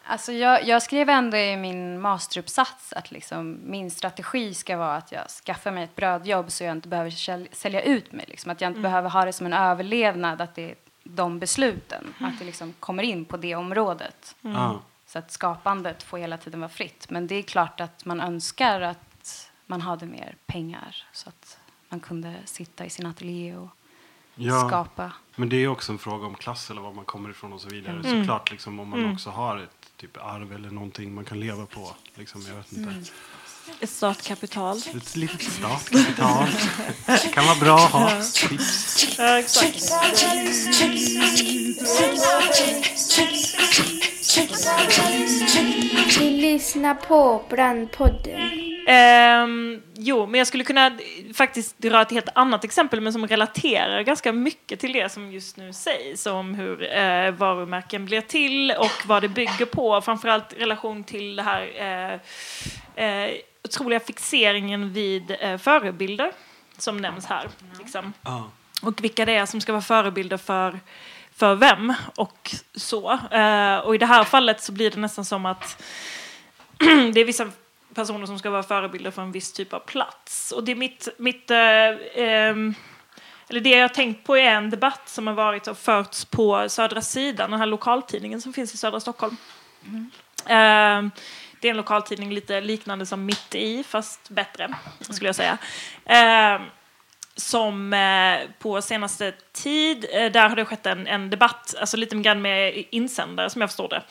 Alltså 0.10 0.32
jag, 0.32 0.68
jag 0.68 0.82
skrev 0.84 1.10
ändå 1.10 1.38
i 1.38 1.58
min 1.58 2.02
masteruppsats 2.02 2.94
att 2.94 3.12
liksom 3.12 3.60
min 3.64 3.92
strategi 3.92 4.54
ska 4.54 4.78
vara 4.78 4.96
att 4.96 5.12
jag 5.12 5.28
skaffar 5.46 5.72
mig 5.72 5.84
ett 5.84 5.96
brödjobb 5.96 6.52
så 6.52 6.64
jag 6.64 6.72
inte 6.72 6.88
behöver 6.88 7.10
säl- 7.10 7.48
sälja 7.52 7.82
ut 7.82 8.12
mig. 8.12 8.26
Liksom. 8.28 8.52
Att 8.52 8.62
jag 8.62 8.70
inte 8.70 8.80
behöver 8.80 9.10
ha 9.10 9.26
det 9.26 9.34
som 9.34 9.46
en 9.46 9.54
överlevnad, 9.54 10.42
att 10.42 10.56
det 10.56 10.70
är 10.72 10.76
de 11.04 11.40
besluten. 11.40 12.14
Att 12.20 12.40
det 12.40 12.46
liksom 12.46 12.74
kommer 12.80 13.04
in 13.04 13.26
på 13.26 13.38
det 13.38 13.56
området. 13.56 14.36
Ja. 14.42 14.82
Så 15.08 15.20
att 15.20 15.32
skapandet 15.32 16.04
får 16.04 16.18
hela 16.18 16.38
tiden 16.38 16.60
vara 16.60 16.70
fritt. 16.70 17.10
Men 17.10 17.28
det 17.28 17.36
är 17.36 17.42
klart 17.44 17.82
att 17.82 18.06
man 18.06 18.22
önskar 18.22 18.82
att 18.82 19.50
man 19.66 19.82
hade 19.82 20.06
mer 20.06 20.36
pengar 20.46 21.06
så 21.14 21.30
att 21.30 21.58
man 21.90 22.00
kunde 22.00 22.36
sitta 22.46 22.86
i 22.86 22.90
sin 22.90 23.06
ateljé 23.06 23.56
och 23.56 23.70
Ja. 24.40 24.68
skapa. 24.68 25.12
Men 25.36 25.50
det 25.50 25.56
är 25.56 25.60
ju 25.60 25.68
också 25.68 25.92
en 25.92 25.98
fråga 25.98 26.28
om 26.28 26.36
klass 26.36 26.70
eller 26.70 26.82
var 26.82 26.94
man 26.94 27.06
kommer 27.06 27.30
ifrån 27.30 27.54
och 27.54 27.62
så 27.62 27.70
vidare. 27.70 27.94
Mm. 28.00 28.22
Såklart 28.22 28.52
liksom 28.52 28.80
om 28.80 28.90
man 28.90 29.14
också 29.14 29.30
har 29.30 29.58
ett 29.58 29.92
typ 29.98 30.18
arv 30.18 30.54
eller 30.54 30.70
någonting 30.70 31.14
man 31.16 31.26
kan 31.26 31.40
leva 31.40 31.66
på. 31.66 31.96
Liksom, 32.16 32.42
jag 32.48 32.56
vet 32.56 32.72
inte. 32.72 32.90
Mm. 32.90 33.04
Ett 33.80 33.90
startkapital. 33.90 34.78
Ett 34.78 35.16
litet 35.16 35.44
startkapital. 35.52 36.48
kan 37.34 37.46
vara 37.46 37.60
bra 37.60 37.76
att 37.76 37.92
ha. 37.92 38.22
Tips. 38.22 39.18
Ja, 39.18 39.40
exakt. 39.40 39.92
Du 46.20 46.30
lyssnar 46.30 46.96
på 46.96 47.44
Brandpodden. 47.50 48.40
Ehm, 48.88 49.82
jo, 49.96 50.26
men 50.28 50.38
jag 50.38 50.48
skulle 50.48 50.64
kunna 50.64 50.98
faktiskt 51.34 51.78
dra 51.78 52.02
ett 52.02 52.12
helt 52.12 52.30
annat 52.36 52.64
exempel 52.64 53.02
men 53.02 53.14
som 53.14 53.28
relaterar 53.28 54.02
ganska 54.02 54.34
mycket 54.34 54.80
till 54.80 54.94
det 54.94 55.12
som 55.12 55.32
just 55.32 55.58
nu 55.58 55.74
sägs 55.74 56.26
om 56.26 56.54
hur 56.54 56.98
eh, 56.98 57.32
varumärken 57.32 58.06
blir 58.06 58.22
till 58.22 58.72
och 58.72 59.06
vad 59.08 59.22
det 59.22 59.30
bygger 59.30 59.66
på. 59.66 60.02
Framförallt 60.02 60.54
i 60.54 60.56
relation 60.56 61.04
till 61.04 61.36
det 61.36 61.44
här 61.44 61.72
eh, 61.76 63.06
eh, 63.06 63.32
otroliga 63.64 64.00
fixeringen 64.00 64.94
vid 64.94 65.36
förebilder 65.60 66.32
som 66.78 66.98
nämns 66.98 67.26
här. 67.26 67.48
Liksom. 67.80 68.14
Och 68.82 69.04
vilka 69.04 69.26
det 69.26 69.36
är 69.36 69.46
som 69.46 69.62
ska 69.62 69.72
vara 69.72 69.82
förebilder 69.82 70.38
för, 70.38 70.80
för 71.38 71.56
vem 71.56 71.94
och 72.16 72.56
så. 72.76 73.12
Eh, 73.12 73.78
och 73.78 73.96
i 73.96 73.98
det 73.98 74.06
här 74.06 74.24
fallet 74.24 74.62
så 74.62 74.72
blir 74.72 74.92
det 74.92 75.00
nästan 75.00 75.26
som 75.26 75.46
att 75.46 75.84
det 77.14 77.22
är 77.22 77.26
vissa 77.26 77.52
personer 77.94 78.26
som 78.26 78.40
ska 78.40 78.50
vara 78.50 78.64
förebilder 78.64 79.12
för 79.12 79.22
en 79.22 79.32
viss 79.32 79.54
typ 79.54 79.74
av 79.74 79.80
plats. 79.80 80.52
Och 80.52 80.64
det 80.64 80.72
är 80.72 80.76
mitt, 80.76 81.08
mitt 81.18 81.52
eh, 81.52 81.58
eh, 82.26 82.56
eller 83.50 83.60
det 83.62 83.70
jag 83.70 83.82
har 83.82 83.90
tänkt 83.90 84.24
på 84.24 84.38
är 84.38 84.52
en 84.52 84.70
debatt 84.70 85.10
som 85.10 85.28
har 85.28 85.34
varit 85.34 85.68
och 85.68 85.78
förts 85.78 86.26
på 86.26 86.70
Södra 86.70 87.02
sidan, 87.02 87.52
den 87.52 87.60
här 87.60 87.68
lokaltidningen 87.68 88.42
som 88.42 88.54
finns 88.54 88.74
i 88.74 88.78
södra 88.78 89.00
Stockholm. 89.00 89.38
Ehm, 90.46 91.12
det 91.62 91.68
är 91.68 91.70
en 91.70 91.78
lokaltidning 91.78 92.32
lite 92.32 92.62
liknande 92.62 93.06
som 93.06 93.26
Mitt 93.26 93.56
i, 93.56 93.84
fast 93.84 94.30
bättre, 94.30 94.74
skulle 95.00 95.28
jag 95.28 95.36
säga. 95.36 95.58
Ehm, 96.06 96.62
som 97.38 97.94
eh, 97.94 98.50
på 98.60 98.82
senaste 98.82 99.34
tid, 99.54 100.06
eh, 100.14 100.32
där 100.32 100.50
har 100.50 100.56
det 100.56 100.66
skett 100.66 100.86
en, 100.86 101.08
en 101.08 101.30
debatt, 101.30 101.76
alltså 101.80 101.98
lite 101.98 102.16
grann 102.16 102.42
med 102.42 102.84
insändare 102.90 103.50
som 103.50 103.62
jag 103.62 103.70
förstår 103.70 103.90
det. 103.90 104.04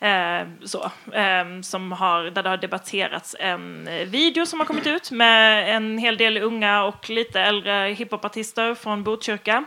Eh, 0.00 0.46
så, 0.64 0.84
eh, 1.12 1.60
som 1.62 1.92
har, 1.92 2.24
där 2.24 2.42
det 2.42 2.48
har 2.48 2.56
debatterats 2.56 3.36
en 3.38 3.88
video 4.06 4.46
som 4.46 4.60
har 4.60 4.66
kommit 4.66 4.86
ut 4.86 5.10
med 5.10 5.76
en 5.76 5.98
hel 5.98 6.16
del 6.16 6.36
unga 6.36 6.82
och 6.82 7.10
lite 7.10 7.40
äldre 7.40 7.94
hiphopartister 7.98 8.74
från 8.74 9.04
Botkyrka. 9.04 9.64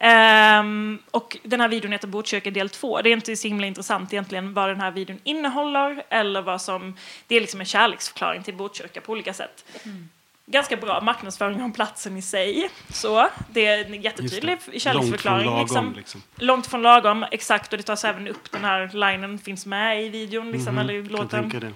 Ehm, 0.00 0.98
och 1.10 1.36
den 1.42 1.60
här 1.60 1.68
videon 1.68 1.92
heter 1.92 2.08
Botkyrka 2.08 2.50
del 2.50 2.68
2. 2.68 3.02
Det 3.02 3.08
är 3.08 3.12
inte 3.12 3.36
så 3.36 3.48
himla 3.48 3.66
intressant 3.66 4.12
egentligen 4.12 4.54
vad 4.54 4.68
den 4.68 4.80
här 4.80 4.90
videon 4.90 5.20
innehåller 5.24 6.02
eller 6.08 6.42
vad 6.42 6.62
som... 6.62 6.96
Det 7.26 7.36
är 7.36 7.40
liksom 7.40 7.60
en 7.60 7.66
kärleksförklaring 7.66 8.42
till 8.42 8.54
Botkyrka 8.54 9.00
på 9.00 9.12
olika 9.12 9.34
sätt. 9.34 9.64
Mm. 9.84 10.08
Ganska 10.50 10.76
bra 10.76 11.00
marknadsföring 11.00 11.62
om 11.62 11.72
platsen 11.72 12.16
i 12.16 12.22
sig. 12.22 12.70
Så, 12.92 13.28
det 13.50 13.66
är 13.66 13.84
en 13.84 14.02
jättetydlig 14.02 14.58
kärleksförklaring. 14.82 15.46
Långt 15.46 15.72
från 15.72 15.84
lagom, 15.84 15.92
liksom. 15.94 15.94
liksom. 15.96 16.22
Långt 16.36 16.66
från 16.66 16.82
lagom, 16.82 17.24
exakt. 17.30 17.72
Och 17.72 17.76
det 17.76 17.82
tas 17.82 18.04
även 18.04 18.28
upp, 18.28 18.52
den 18.52 18.64
här 18.64 18.90
linen 18.92 19.38
finns 19.38 19.66
med 19.66 20.04
i 20.04 20.08
videon, 20.08 20.50
liksom, 20.50 20.74
Mhm, 20.74 20.78
eller 20.78 20.94
i 20.94 21.02
Kan 21.02 21.12
låten. 21.12 21.74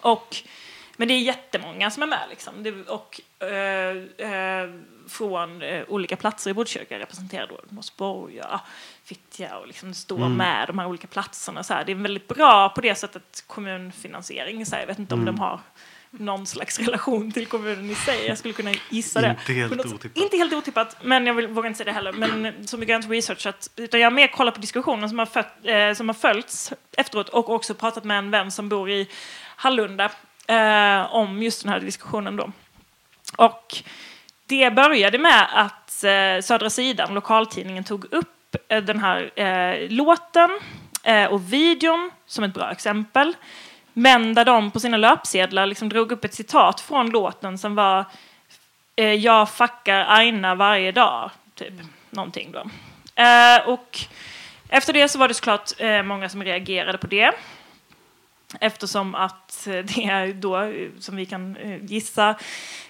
Och, 0.00 0.36
men 0.96 1.08
det 1.08 1.14
är 1.14 1.18
jättemånga 1.18 1.90
som 1.90 2.02
är 2.02 2.06
med. 2.06 2.26
Liksom. 2.30 2.62
Det, 2.62 2.88
och, 2.88 3.20
eh, 3.42 3.96
eh, 4.32 4.70
från 5.08 5.62
eh, 5.62 5.84
olika 5.88 6.16
platser 6.16 6.50
i 6.50 6.54
Botkyrka 6.54 6.98
representerade 6.98 7.52
då 7.52 7.60
Norsborg, 7.68 8.40
Fittja 9.04 9.56
och 9.58 9.66
liksom 9.66 9.94
står 9.94 10.16
Mm. 10.16 10.34
med 10.36 10.66
de 10.66 10.78
här 10.78 10.86
olika 10.86 11.06
platserna. 11.06 11.62
Så 11.62 11.74
här. 11.74 11.84
Det 11.84 11.92
är 11.92 11.96
väldigt 11.96 12.28
bra 12.28 12.68
på 12.68 12.80
det 12.80 12.94
sättet 12.94 13.44
kommunfinansiering. 13.46 14.66
Så 14.66 14.74
här. 14.74 14.82
Jag 14.82 14.86
vet 14.86 14.98
inte 14.98 15.14
om 15.14 15.20
Mm. 15.22 15.34
de 15.34 15.40
har 15.40 15.60
någon 16.10 16.46
slags 16.46 16.78
relation 16.78 17.32
till 17.32 17.46
kommunen 17.46 17.90
i 17.90 17.94
sig. 17.94 18.26
Jag 18.26 18.38
skulle 18.38 18.54
kunna 18.54 18.70
gissa 18.90 19.20
det. 19.20 19.28
Inte 19.40 19.52
helt 19.52 19.76
något- 19.76 19.86
otippat. 19.86 20.16
Inte 20.22 20.36
helt 20.36 20.52
otippat, 20.52 20.96
men 21.02 21.26
jag 21.26 21.34
vill, 21.34 21.46
vågar 21.46 21.66
inte 21.68 21.78
säga 21.78 21.84
det 21.84 21.92
heller. 21.92 22.12
Men 22.12 22.66
så 22.68 22.76
mycket 22.78 22.92
har 22.94 22.94
jag 22.94 23.04
inte 23.04 23.14
researchat. 23.14 23.70
Utan 23.76 24.00
jag 24.00 24.06
har 24.06 24.14
mer 24.14 24.26
kollat 24.28 24.54
på 24.54 24.60
diskussionen 24.60 25.08
som 25.08 25.18
har, 25.18 25.26
fött, 25.26 25.54
eh, 25.64 25.92
som 25.92 26.08
har 26.08 26.14
följts 26.14 26.72
efteråt 26.96 27.28
och 27.28 27.50
också 27.50 27.74
pratat 27.74 28.04
med 28.04 28.18
en 28.18 28.30
vän 28.30 28.50
som 28.50 28.68
bor 28.68 28.90
i 28.90 29.08
Hallunda 29.56 30.10
eh, 30.46 31.14
om 31.14 31.42
just 31.42 31.62
den 31.62 31.72
här 31.72 31.80
diskussionen 31.80 32.36
då. 32.36 32.52
Och 33.36 33.76
det 34.46 34.70
började 34.70 35.18
med 35.18 35.46
att 35.52 36.04
eh, 36.04 36.40
Södra 36.42 36.70
Sidan, 36.70 37.14
lokaltidningen, 37.14 37.84
tog 37.84 38.04
upp 38.12 38.56
eh, 38.68 38.82
den 38.82 38.98
här 39.00 39.40
eh, 39.40 39.90
låten 39.90 40.50
eh, 41.02 41.24
och 41.24 41.52
videon 41.52 42.10
som 42.26 42.44
ett 42.44 42.54
bra 42.54 42.70
exempel. 42.72 43.34
Men 43.98 44.34
där 44.34 44.44
de 44.44 44.70
på 44.70 44.80
sina 44.80 44.96
löpsedlar 44.96 45.66
liksom 45.66 45.88
drog 45.88 46.12
upp 46.12 46.24
ett 46.24 46.34
citat 46.34 46.80
från 46.80 47.10
låten 47.10 47.58
som 47.58 47.74
var 47.74 48.04
eh, 48.96 49.12
Jag 49.12 49.50
fuckar 49.50 50.04
Aina 50.08 50.54
varje 50.54 50.92
dag, 50.92 51.30
typ. 51.54 51.72
Någonting 52.10 52.52
då. 52.52 52.58
Eh, 53.22 53.68
och 53.68 53.98
efter 54.68 54.92
det 54.92 55.08
så 55.08 55.18
var 55.18 55.28
det 55.28 55.34
såklart 55.34 55.70
eh, 55.78 56.02
många 56.02 56.28
som 56.28 56.44
reagerade 56.44 56.98
på 56.98 57.06
det. 57.06 57.32
Eftersom 58.60 59.14
att 59.14 59.66
eh, 59.66 59.72
det 59.84 60.04
är 60.04 60.32
då, 60.32 60.60
eh, 60.62 60.88
som 60.98 61.16
vi 61.16 61.26
kan 61.26 61.56
eh, 61.56 61.84
gissa, 61.84 62.34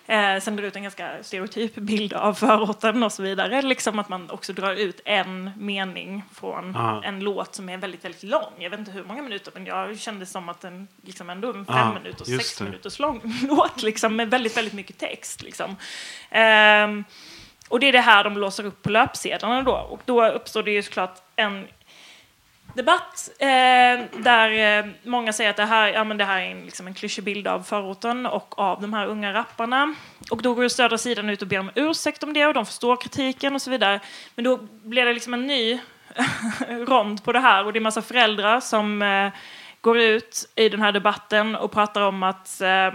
eh, 0.07 0.41
sänder 0.41 0.63
ut 0.63 0.77
en 0.77 0.83
ganska 0.83 1.11
stereotyp 1.23 1.75
bild 1.75 2.13
av 2.13 2.35
förorten 2.35 3.03
och 3.03 3.13
så 3.13 3.23
vidare. 3.23 3.63
Liksom 3.63 3.99
att 3.99 4.09
man 4.09 4.31
också 4.31 4.53
drar 4.53 4.75
ut 4.75 5.01
en 5.05 5.51
mening 5.57 6.23
från 6.35 6.73
Ja. 6.77 7.03
en 7.05 7.21
låt 7.21 7.55
som 7.55 7.69
är 7.69 7.77
väldigt, 7.77 8.05
väldigt 8.05 8.23
lång. 8.23 8.53
Jag 8.59 8.71
vet 8.71 8.79
inte 8.79 8.93
hur 8.93 9.05
många 9.05 9.23
minuter, 9.23 9.53
men 9.55 9.67
jag 9.67 9.99
kände 9.99 10.27
som 10.27 10.49
att 10.49 10.61
den 10.61 10.89
liksom 11.03 11.31
ändå 11.31 11.49
en 11.49 11.67
fem 11.67 11.77
Ja, 11.77 11.95
minuters, 12.03 12.29
just 12.29 12.47
sex 12.47 12.59
det. 12.59 12.65
minuters 12.65 12.99
lång 12.99 13.21
låt 13.49 13.83
liksom, 13.83 14.17
med 14.17 14.31
väldigt, 14.31 14.57
väldigt 14.57 14.75
mycket 14.75 14.99
text. 14.99 15.43
Liksom. 15.43 15.77
Ehm, 16.31 17.05
och 17.69 17.81
det 17.81 17.89
är 17.89 17.93
det 17.93 18.01
här 18.01 18.25
de 18.25 18.39
låser 18.39 18.65
upp 18.67 18.83
på 18.83 18.91
löpsedlarna 18.91 19.63
då. 19.63 19.73
Och 19.73 20.01
då 20.05 20.27
uppstår 20.29 20.63
det 20.63 20.71
ju 20.71 20.83
såklart 20.83 21.17
en 21.37 21.67
debatt 22.79 23.31
eh, 23.39 24.21
där 24.23 24.79
eh, 24.79 24.87
många 25.03 25.33
säger 25.33 25.51
att 25.51 25.57
det 25.57 25.65
här, 25.65 25.89
ja, 25.89 26.05
men 26.05 26.17
det 26.17 26.25
här 26.25 26.41
är 26.41 26.51
en, 26.51 26.65
liksom 26.65 26.87
en 26.87 26.95
klyschig 26.95 27.25
bild 27.25 27.49
av 27.49 27.63
förorten 27.63 28.27
och 28.27 28.59
av 28.59 28.81
de 28.81 28.95
här 28.95 29.07
unga 29.07 29.33
rapparna. 29.33 29.95
Och 30.31 30.43
då 30.43 30.55
går 30.55 30.69
Södra 30.69 30.99
sidan 30.99 31.31
ut 31.31 31.43
och 31.43 31.49
ber 31.49 31.59
om 31.59 31.71
ursäkt 31.75 32.23
om 32.23 32.33
det 32.33 32.47
och 32.47 32.55
de 32.55 32.67
förstår 32.67 32.97
kritiken 32.97 33.55
och 33.55 33.63
så 33.63 33.71
vidare. 33.71 34.01
Men 34.35 34.45
då 34.45 34.57
blir 34.83 35.05
det 35.05 35.13
liksom 35.13 35.35
en 35.35 35.47
ny 35.47 35.81
rond 36.69 37.25
på 37.25 37.33
det 37.33 37.41
här 37.41 37.65
och 37.65 37.73
det 37.73 37.79
är 37.79 37.81
massa 37.81 38.03
föräldrar 38.03 38.61
som 38.61 39.03
eh, 39.03 39.33
går 39.81 39.99
ut 39.99 40.51
i 40.55 40.69
den 40.69 40.83
här 40.83 40.93
debatten 40.93 41.57
och 41.57 41.73
pratar 41.73 42.03
om 42.03 42.23
att 42.23 42.61
eh, 42.61 42.91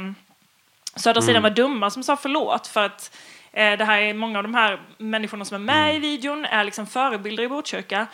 Södra 0.96 1.22
sidan 1.22 1.44
var 1.44 1.50
dumma 1.50 1.90
som 1.90 2.04
sa 2.04 2.16
förlåt 2.16 2.68
för 2.68 2.86
att 2.86 3.18
eh, 3.52 3.78
det 3.78 3.86
här 3.86 4.02
är 4.02 4.14
många 4.14 4.40
av 4.40 4.44
de 4.44 4.54
här 4.54 4.80
människorna 4.98 5.46
som 5.46 5.56
är 5.56 5.74
med 5.74 5.96
i 5.96 6.00
videon 6.00 6.46
är 6.46 6.64
liksom 6.64 6.88
förebilder 6.88 7.44
i 7.44 7.48
Botkyrka. 7.48 8.08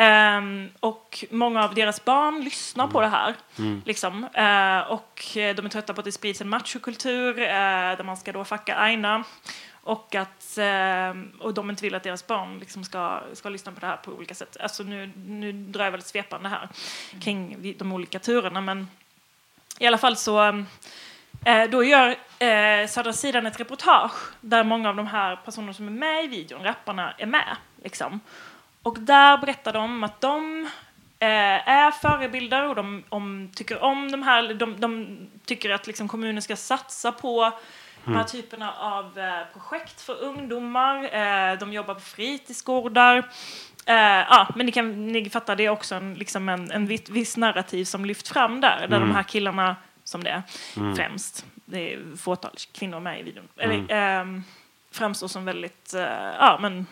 Ehm, 0.00 0.68
och 0.80 1.24
många 1.30 1.64
av 1.64 1.74
deras 1.74 2.04
barn 2.04 2.40
lyssnar 2.40 2.86
på 2.86 3.00
det 3.00 3.06
här. 3.08 3.34
Liksom. 3.84 4.24
Eh, 4.24 4.78
och 4.92 5.20
de 5.34 5.38
är 5.66 5.68
trötta 5.68 5.94
på 5.94 6.00
att 6.00 6.04
det 6.04 6.12
sprids 6.12 6.40
en 6.40 6.48
machokultur 6.48 7.38
eh, 7.38 7.46
där 7.96 8.04
man 8.04 8.16
ska 8.16 8.32
då 8.32 8.44
fucka 8.44 8.74
Aina. 8.76 9.24
Och 9.82 10.14
att 10.14 10.58
eh, 10.58 11.14
och 11.40 11.54
de 11.54 11.70
inte 11.70 11.82
vill 11.82 11.94
att 11.94 12.02
deras 12.02 12.26
barn 12.26 12.58
liksom 12.58 12.84
ska, 12.84 13.20
ska 13.32 13.48
lyssna 13.48 13.72
på 13.72 13.80
det 13.80 13.86
här 13.86 13.96
på 13.96 14.10
olika 14.12 14.34
sätt. 14.34 14.56
Alltså 14.60 14.82
nu, 14.82 15.10
nu 15.16 15.52
drar 15.52 15.84
jag 15.84 15.90
väldigt 15.90 16.06
svepande 16.08 16.48
här 16.48 16.68
kring 17.20 17.56
vi- 17.60 17.72
de 17.72 17.92
olika 17.92 18.18
turerna. 18.18 18.60
Men 18.60 18.88
i 19.78 19.86
alla 19.86 19.98
fall 19.98 20.16
så 20.16 20.64
eh, 21.44 21.64
då 21.70 21.84
gör 21.84 22.08
eh, 22.38 22.86
Södra 22.88 23.12
sidan 23.12 23.46
ett 23.46 23.60
reportage 23.60 24.12
där 24.40 24.64
många 24.64 24.88
av 24.88 24.96
de 24.96 25.06
här 25.06 25.36
personerna 25.36 25.74
som 25.74 25.86
är 25.86 25.90
med 25.90 26.24
i 26.24 26.28
videon, 26.28 26.62
rapparna, 26.64 27.14
är 27.18 27.26
med. 27.26 27.56
Liksom. 27.82 28.20
Och 28.82 28.98
där 29.00 29.38
berättar 29.38 29.72
de 29.72 30.04
att 30.04 30.20
de 30.20 30.68
eh, 31.18 31.68
är 31.68 31.90
förebilder 31.90 32.68
och 32.68 32.74
de 32.74 33.04
om, 33.08 33.50
tycker 33.54 33.82
om 33.82 34.10
de 34.10 34.22
här, 34.22 34.54
de, 34.54 34.80
de 34.80 35.18
tycker 35.44 35.70
att 35.70 35.86
liksom, 35.86 36.08
kommunen 36.08 36.42
ska 36.42 36.56
satsa 36.56 37.12
på 37.12 37.52
de 38.04 38.14
här 38.16 38.24
typerna 38.24 38.72
av 38.72 39.18
eh, 39.18 39.40
projekt 39.52 40.00
för 40.00 40.22
ungdomar. 40.22 41.04
Eh, 41.04 41.58
de 41.58 41.72
jobbar 41.72 41.94
på 41.94 42.00
fritidsgårdar. 42.00 43.18
Eh, 43.86 43.94
ja, 44.30 44.48
men 44.54 44.66
ni, 44.66 44.72
kan, 44.72 45.06
ni 45.06 45.30
fattar, 45.30 45.56
det 45.56 45.64
är 45.64 45.70
också 45.70 45.94
en, 45.94 46.14
liksom 46.14 46.48
en, 46.48 46.70
en 46.70 46.86
viss, 46.86 47.08
viss 47.10 47.36
narrativ 47.36 47.84
som 47.84 48.04
lyft 48.04 48.28
fram 48.28 48.60
där, 48.60 48.86
där 48.88 49.00
de 49.00 49.10
här 49.10 49.22
killarna, 49.22 49.76
som 50.04 50.24
det 50.24 50.30
är 50.30 50.42
främst, 50.96 51.46
det 51.64 51.94
är 51.94 52.16
fåtal 52.16 52.52
kvinnor 52.72 53.00
med 53.00 53.20
i 53.20 53.22
videon, 53.22 53.48
eller, 53.56 53.84
ehm, 53.88 54.44
framstår 54.92 55.28
som 55.28 55.44
väldigt 55.44 55.94
eh, 55.94 56.02
ja, 56.38 56.58
men 56.60 56.86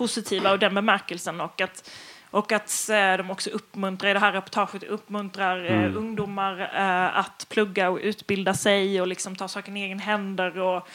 positiva 0.00 0.50
och 0.50 0.58
den 0.58 0.74
bemärkelsen 0.74 1.40
och 1.40 1.60
att, 1.60 1.90
och 2.30 2.52
att 2.52 2.88
eh, 2.88 3.16
de 3.16 3.30
också 3.30 3.50
uppmuntrar, 3.50 4.10
i 4.10 4.12
det 4.12 4.18
här 4.18 4.32
reportaget 4.32 4.82
uppmuntrar 4.82 5.64
eh, 5.64 5.96
ungdomar 5.96 6.60
eh, 6.60 7.18
att 7.18 7.46
plugga 7.48 7.90
och 7.90 7.98
utbilda 8.02 8.54
sig 8.54 9.00
och 9.00 9.06
liksom 9.06 9.36
ta 9.36 9.48
saken 9.48 9.76
i 9.76 9.82
egen 9.82 9.98
händer 9.98 10.58
och, 10.58 10.88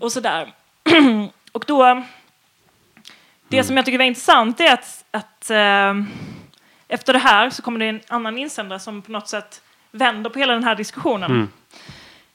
och 0.00 0.12
sådär. 0.12 0.52
och 1.52 1.64
då 1.66 2.02
Det 3.48 3.64
som 3.64 3.76
jag 3.76 3.84
tycker 3.84 3.98
var 3.98 4.04
intressant 4.04 4.60
är 4.60 4.72
att, 4.72 5.04
att 5.10 5.50
eh, 5.50 5.94
efter 6.88 7.12
det 7.12 7.18
här 7.18 7.50
så 7.50 7.62
kommer 7.62 7.78
det 7.78 7.86
en 7.86 8.00
annan 8.08 8.38
insändare 8.38 8.80
som 8.80 9.02
på 9.02 9.12
något 9.12 9.28
sätt 9.28 9.62
vänder 9.90 10.30
på 10.30 10.38
hela 10.38 10.52
den 10.52 10.64
här 10.64 10.74
diskussionen. 10.74 11.48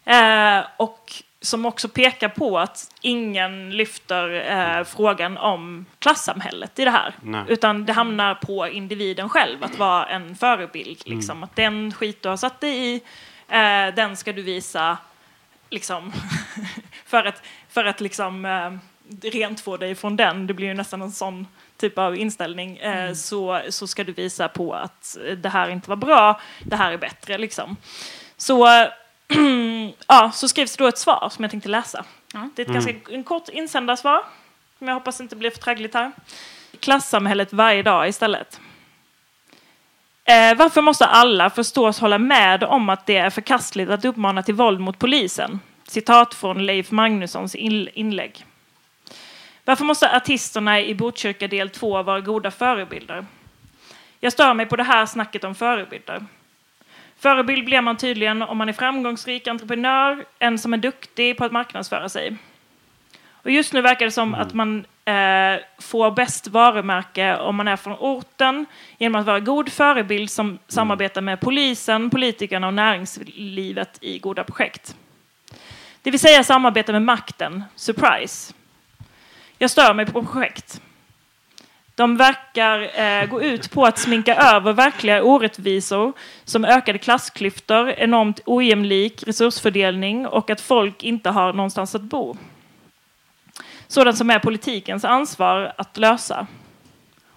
Eh, 0.05 0.65
och 0.77 1.23
som 1.41 1.65
också 1.65 1.89
pekar 1.89 2.29
på 2.29 2.59
att 2.59 2.91
ingen 3.01 3.69
lyfter 3.69 4.51
eh, 4.51 4.83
frågan 4.83 5.37
om 5.37 5.85
klassamhället 5.99 6.79
i 6.79 6.85
det 6.85 6.91
här. 6.91 7.15
Nej. 7.21 7.43
Utan 7.47 7.85
det 7.85 7.93
hamnar 7.93 8.35
på 8.35 8.67
individen 8.67 9.29
själv 9.29 9.63
att 9.63 9.77
vara 9.77 10.05
en 10.05 10.35
förebild. 10.35 11.01
Liksom. 11.05 11.43
Att 11.43 11.55
den 11.55 11.93
skit 11.93 12.21
du 12.21 12.29
har 12.29 12.37
satt 12.37 12.61
dig 12.61 12.93
i, 12.93 13.01
eh, 13.49 13.95
den 13.95 14.15
ska 14.15 14.33
du 14.33 14.41
visa 14.41 14.97
liksom, 15.69 16.13
för 17.05 17.23
att, 17.23 17.41
för 17.69 17.85
att 17.85 18.01
liksom, 18.01 18.45
eh, 18.45 18.71
rent 19.29 19.59
få 19.59 19.77
dig 19.77 19.95
från 19.95 20.15
den. 20.15 20.47
Det 20.47 20.53
blir 20.53 20.67
ju 20.67 20.73
nästan 20.73 21.01
en 21.01 21.11
sån 21.11 21.47
typ 21.77 21.97
av 21.97 22.15
inställning. 22.15 22.77
Eh, 22.77 23.13
så, 23.13 23.61
så 23.69 23.87
ska 23.87 24.03
du 24.03 24.11
visa 24.11 24.47
på 24.47 24.73
att 24.73 25.17
det 25.37 25.49
här 25.49 25.69
inte 25.69 25.89
var 25.89 25.97
bra, 25.97 26.41
det 26.63 26.75
här 26.75 26.91
är 26.91 26.97
bättre. 26.97 27.37
Liksom. 27.37 27.77
Så 28.37 28.87
ja, 30.07 30.31
så 30.33 30.47
skrivs 30.47 30.75
det 30.77 30.83
då 30.83 30.87
ett 30.87 30.97
svar 30.97 31.29
som 31.31 31.43
jag 31.43 31.51
tänkte 31.51 31.69
läsa. 31.69 32.05
Det 32.55 32.61
är 32.61 32.65
ett 32.65 32.73
ganska 32.73 33.13
en 33.13 33.23
kort 33.23 33.49
insändarsvar 33.49 34.23
som 34.77 34.87
jag 34.87 34.95
hoppas 34.95 35.21
inte 35.21 35.35
blir 35.35 35.49
för 35.49 35.57
traggligt 35.59 35.93
här. 35.93 36.11
Klassamhället 36.79 37.53
varje 37.53 37.83
dag 37.83 38.07
istället. 38.09 38.59
Eh, 40.23 40.57
varför 40.57 40.81
måste 40.81 41.05
alla 41.05 41.49
förstås 41.49 41.99
hålla 41.99 42.17
med 42.17 42.63
om 42.63 42.89
att 42.89 43.05
det 43.05 43.17
är 43.17 43.29
förkastligt 43.29 43.89
att 43.89 44.05
uppmana 44.05 44.43
till 44.43 44.53
våld 44.53 44.79
mot 44.79 44.99
polisen? 44.99 45.59
Citat 45.87 46.33
från 46.33 46.65
Leif 46.65 46.91
Magnussons 46.91 47.55
in- 47.55 47.89
inlägg. 47.93 48.45
Varför 49.65 49.85
måste 49.85 50.15
artisterna 50.15 50.81
i 50.81 50.95
Botkyrka 50.95 51.47
del 51.47 51.69
2 51.69 52.03
vara 52.03 52.21
goda 52.21 52.51
förebilder? 52.51 53.25
Jag 54.19 54.33
stör 54.33 54.53
mig 54.53 54.65
på 54.65 54.75
det 54.75 54.83
här 54.83 55.05
snacket 55.05 55.43
om 55.43 55.55
förebilder. 55.55 56.25
Förebild 57.19 57.65
blir 57.65 57.81
man 57.81 57.97
tydligen 57.97 58.41
om 58.41 58.57
man 58.57 58.69
är 58.69 58.73
framgångsrik 58.73 59.47
entreprenör, 59.47 60.25
en 60.39 60.59
som 60.59 60.73
är 60.73 60.77
duktig 60.77 61.37
på 61.37 61.45
att 61.45 61.51
marknadsföra 61.51 62.09
sig. 62.09 62.37
Och 63.29 63.51
just 63.51 63.73
nu 63.73 63.81
verkar 63.81 64.05
det 64.05 64.11
som 64.11 64.33
att 64.33 64.53
man 64.53 64.85
eh, 65.05 65.59
får 65.79 66.11
bäst 66.11 66.47
varumärke 66.47 67.37
om 67.37 67.55
man 67.55 67.67
är 67.67 67.75
från 67.75 67.93
orten 67.99 68.65
genom 68.97 69.19
att 69.21 69.25
vara 69.25 69.39
god 69.39 69.71
förebild 69.71 70.31
som 70.31 70.59
samarbetar 70.67 71.21
med 71.21 71.39
polisen, 71.39 72.09
politikerna 72.09 72.67
och 72.67 72.73
näringslivet 72.73 73.97
i 74.01 74.19
goda 74.19 74.43
projekt. 74.43 74.95
Det 76.01 76.11
vill 76.11 76.19
säga 76.19 76.43
samarbeta 76.43 76.91
med 76.91 77.01
makten, 77.01 77.63
surprise. 77.75 78.53
Jag 79.57 79.69
stör 79.69 79.93
mig 79.93 80.05
på 80.05 80.23
projekt. 80.23 80.81
De 81.97 82.17
verkar 82.17 82.99
eh, 83.01 83.29
gå 83.29 83.41
ut 83.41 83.71
på 83.71 83.85
att 83.85 83.97
sminka 83.97 84.35
över 84.35 84.73
verkliga 84.73 85.23
orättvisor 85.23 86.13
som 86.43 86.65
ökade 86.65 86.97
klassklyftor, 86.97 87.89
enormt 87.89 88.39
ojämlik 88.45 89.23
resursfördelning 89.27 90.27
och 90.27 90.49
att 90.49 90.61
folk 90.61 91.03
inte 91.03 91.29
har 91.29 91.53
någonstans 91.53 91.95
att 91.95 92.01
bo. 92.01 92.37
Sådant 93.87 94.17
som 94.17 94.29
är 94.29 94.39
politikens 94.39 95.05
ansvar 95.05 95.73
att 95.77 95.97
lösa. 95.97 96.47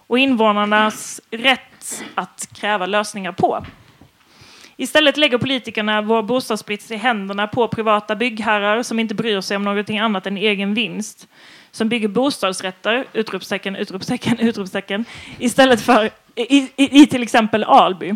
Och 0.07 0.19
invånarnas 0.19 1.21
rätt 1.31 2.05
att 2.15 2.49
kräva 2.55 2.87
lösningar 2.87 3.33
på. 3.33 3.65
Istället 4.77 5.17
lägger 5.17 5.39
politikerna 5.39 6.03
vår 6.03 6.23
bostadsbrist 6.23 6.91
i 6.91 6.97
händerna 6.97 7.47
på 7.47 7.69
privata 7.69 8.17
byggherrar 8.17 8.83
som 8.83 8.99
inte 8.99 9.15
bryr 9.15 9.41
sig 9.41 9.57
om 9.57 9.63
någonting 9.63 9.99
annat 9.99 10.27
än 10.27 10.37
egen 10.37 10.75
vinst. 10.75 11.29
Som 11.71 11.89
bygger 11.89 12.09
bostadsrätter, 12.09 13.05
utropstecken, 13.13 13.77
utropstecken, 13.77 14.39
utropstecken, 14.41 15.05
istället 15.39 15.81
för 15.81 16.11
i, 16.35 16.57
i, 16.77 17.03
i 17.03 17.07
till 17.07 17.23
exempel 17.23 17.65
Alby. 17.65 18.15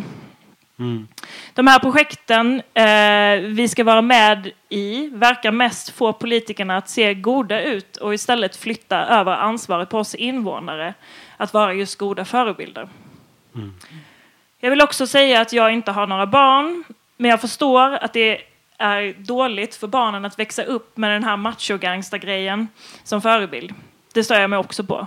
De 1.55 1.67
här 1.67 1.79
projekten 1.79 2.62
eh, 2.75 3.51
vi 3.55 3.69
ska 3.69 3.85
vara 3.85 4.03
med 4.03 4.51
i 4.69 5.09
verkar 5.12 5.51
mest 5.51 5.90
få 5.90 6.12
politikerna 6.12 6.77
att 6.77 6.88
se 6.88 7.14
goda 7.14 7.62
ut 7.62 7.97
och 7.97 8.14
istället 8.14 8.57
flytta 8.57 9.07
över 9.07 9.33
ansvaret 9.33 9.90
på 9.90 9.99
oss 9.99 10.14
invånare 10.14 10.95
att 11.37 11.55
vara 11.55 11.75
just 11.75 11.99
goda 11.99 12.25
förebilder. 12.25 12.88
Jag 14.61 14.71
vill 14.71 14.83
också 14.83 15.07
säga 15.07 15.40
att 15.40 15.53
jag 15.53 15.73
inte 15.73 15.90
har 15.90 16.07
några 16.07 16.27
barn, 16.27 16.85
men 17.17 17.31
jag 17.31 17.40
förstår 17.40 17.90
att 17.90 18.12
det 18.12 18.40
är 18.79 19.15
dåligt 19.19 19.75
för 19.75 19.87
barnen 19.87 20.25
att 20.25 20.39
växa 20.39 20.63
upp 20.63 20.97
med 20.97 21.11
den 21.11 21.25
här 21.25 21.37
machogangsta-grejen 21.37 22.69
som 23.05 23.23
förebild. 23.23 23.75
Det 24.15 24.25
stör 24.25 24.41
jag 24.41 24.51
mig 24.51 24.59
också 24.59 24.85
på. 24.85 25.07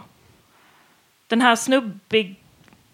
Den 1.28 1.42
här 1.42 1.56
snubbig, 1.56 2.36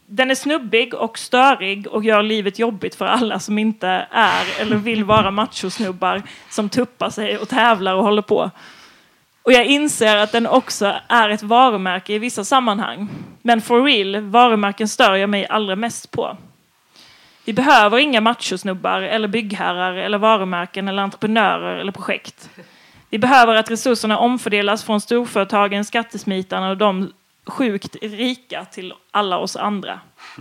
den 0.05 0.31
är 0.31 0.35
snubbig 0.35 0.93
och 0.93 1.17
störig 1.17 1.87
och 1.87 2.03
gör 2.03 2.23
livet 2.23 2.59
jobbigt 2.59 2.95
för 2.95 3.05
alla 3.05 3.39
som 3.39 3.57
inte 3.57 4.07
är 4.11 4.61
eller 4.61 4.75
vill 4.75 5.03
vara 5.03 5.31
machosnubbar 5.31 6.21
som 6.49 6.69
tuppar 6.69 7.09
sig 7.09 7.37
och 7.37 7.49
tävlar 7.49 7.95
och 7.95 8.03
håller 8.03 8.21
på. 8.21 8.51
Och 9.43 9.53
jag 9.53 9.65
inser 9.65 10.17
att 10.17 10.31
den 10.31 10.47
också 10.47 10.95
är 11.07 11.29
ett 11.29 11.43
varumärke 11.43 12.13
i 12.13 12.19
vissa 12.19 12.43
sammanhang. 12.43 13.09
Men 13.41 13.61
for 13.61 13.83
real, 13.83 14.21
varumärken 14.21 14.87
stör 14.87 15.15
jag 15.15 15.29
mig 15.29 15.47
allra 15.47 15.75
mest 15.75 16.11
på. 16.11 16.37
Vi 17.45 17.53
behöver 17.53 17.97
inga 17.97 18.21
machosnubbar 18.21 19.01
eller 19.01 19.27
byggherrar 19.27 19.93
eller 19.93 20.17
varumärken 20.17 20.87
eller 20.87 21.03
entreprenörer 21.03 21.77
eller 21.77 21.91
projekt. 21.91 22.49
Vi 23.09 23.19
behöver 23.19 23.55
att 23.55 23.71
resurserna 23.71 24.17
omfördelas 24.17 24.83
från 24.83 25.01
storföretagen, 25.01 25.85
skattesmitarna 25.85 26.69
och 26.69 26.77
de 26.77 27.13
sjukt 27.45 27.95
rika 28.01 28.65
till 28.65 28.93
alla 29.11 29.37
oss 29.37 29.55
andra. 29.55 29.99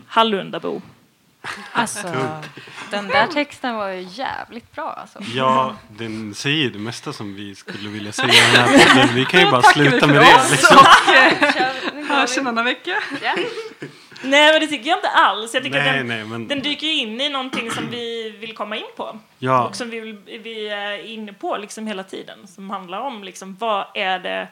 Hallundabo. 0.09 0.83
Alltså, 1.73 2.09
den 2.91 3.09
där 3.09 3.27
texten 3.27 3.75
var 3.75 3.89
ju 3.89 4.07
jävligt 4.11 4.73
bra. 4.75 4.99
Alltså. 5.01 5.19
Ja, 5.35 5.77
den 5.89 6.35
säger 6.35 6.71
det 6.71 6.79
mesta 6.79 7.13
som 7.13 7.35
vi 7.35 7.55
skulle 7.55 7.89
vilja 7.89 8.13
säga. 8.13 8.29
i 8.29 8.57
den 8.57 8.69
här 8.69 8.95
podden. 8.95 9.15
Vi 9.15 9.25
kan 9.25 9.41
ju 9.41 9.51
bara 9.51 9.63
sluta 9.63 10.07
med 10.07 10.17
det. 10.17 10.51
Liksom. 10.51 10.77
Hörs 12.09 12.39
en 12.39 12.47
annan 12.47 12.65
vecka. 12.65 13.03
Nej, 14.23 14.53
men 14.53 14.61
det 14.61 14.67
tycker 14.67 14.89
jag 14.89 14.99
inte 14.99 15.09
alls. 15.09 15.55
Jag 15.55 15.63
tycker 15.63 15.79
att 15.79 15.85
Nej, 15.85 15.99
den, 15.99 16.07
nej, 16.07 16.25
men 16.25 16.49
den 16.49 16.61
dyker 16.61 16.87
in 16.87 17.21
i 17.21 17.29
någonting 17.29 17.71
som 17.71 17.91
vi 17.91 18.31
vill 18.31 18.55
komma 18.55 18.77
in 18.77 18.87
på. 18.97 19.19
Ja. 19.39 19.67
Och 19.67 19.77
som 19.77 19.91
vi, 19.91 20.01
vill, 20.01 20.41
vi 20.43 20.69
är 20.69 21.07
inne 21.07 21.33
på 21.33 21.57
liksom 21.57 21.87
hela 21.87 22.05
tiden. 22.05 22.47
Som 22.47 22.71
handlar 22.71 23.01
om 23.01 23.25
liksom, 23.25 23.57
vad 23.61 23.87
är 23.95 24.19
det 24.19 24.49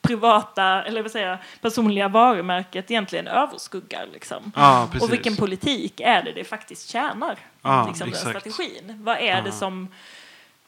privata, 0.00 0.84
eller 0.84 1.02
vad 1.02 1.10
säger 1.10 1.38
personliga 1.60 2.08
varumärket 2.08 2.90
egentligen 2.90 3.26
överskuggar. 3.26 4.06
Liksom. 4.12 4.52
Ja, 4.56 4.88
och 5.00 5.12
vilken 5.12 5.36
politik 5.36 6.00
är 6.00 6.22
det 6.22 6.32
det 6.32 6.44
faktiskt 6.44 6.88
tjänar? 6.88 7.38
Ja, 7.62 7.86
liksom, 7.88 8.10
den 8.10 8.18
strategin. 8.18 9.02
Vad 9.04 9.16
är 9.16 9.42
det 9.42 9.52
som, 9.52 9.88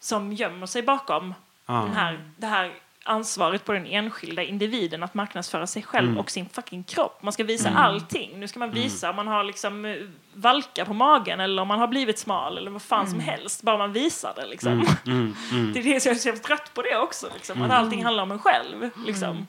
som 0.01 0.33
gömmer 0.33 0.67
sig 0.67 0.83
bakom 0.83 1.35
Ja. 1.67 1.73
den 1.75 1.97
här, 1.97 2.19
det 2.37 2.47
här 2.47 2.73
ansvaret 3.11 3.65
på 3.65 3.73
den 3.73 3.87
enskilda 3.87 4.43
individen 4.43 5.03
att 5.03 5.15
marknadsföra 5.15 5.67
sig 5.67 5.83
själv 5.83 6.07
Mm. 6.09 6.19
och 6.19 6.31
sin 6.31 6.49
fucking 6.49 6.85
kropp. 6.85 7.23
Man 7.23 7.33
ska 7.33 7.45
visa 7.45 7.71
allting. 7.71 8.41
Nu 8.41 8.49
ska 8.49 8.59
man 8.59 8.71
visa 8.71 9.11
om 9.11 9.17
man 9.17 9.27
har 9.27 9.45
liksom 9.45 9.85
eh, 9.85 9.97
valkar 10.35 10.85
på 10.85 10.93
magen 10.95 11.41
eller 11.41 11.63
om 11.63 11.69
man 11.69 11.79
har 11.79 11.87
blivit 11.89 12.19
smal 12.19 12.59
eller 12.59 12.71
vad 12.71 12.83
fan 12.83 13.11
som 13.11 13.21
helst. 13.21 13.63
Bara 13.63 13.77
man 13.79 13.93
visar 13.93 14.33
det 14.37 14.47
liksom. 14.47 14.73
Mm, 15.07 15.35
mm. 15.53 15.73
Det 15.73 15.81
är 15.81 15.85
det 15.85 16.01
som 16.01 16.09
jag 16.11 16.17
är 16.27 16.37
så 16.37 16.43
trött 16.43 16.75
på 16.75 16.83
det 16.83 16.97
också. 16.97 17.29
Liksom. 17.35 17.63
Att 17.63 17.71
allting 17.71 18.05
handlar 18.05 18.23
om 18.23 18.31
en 18.33 18.39
själv. 18.39 18.91
Liksom. 19.07 19.47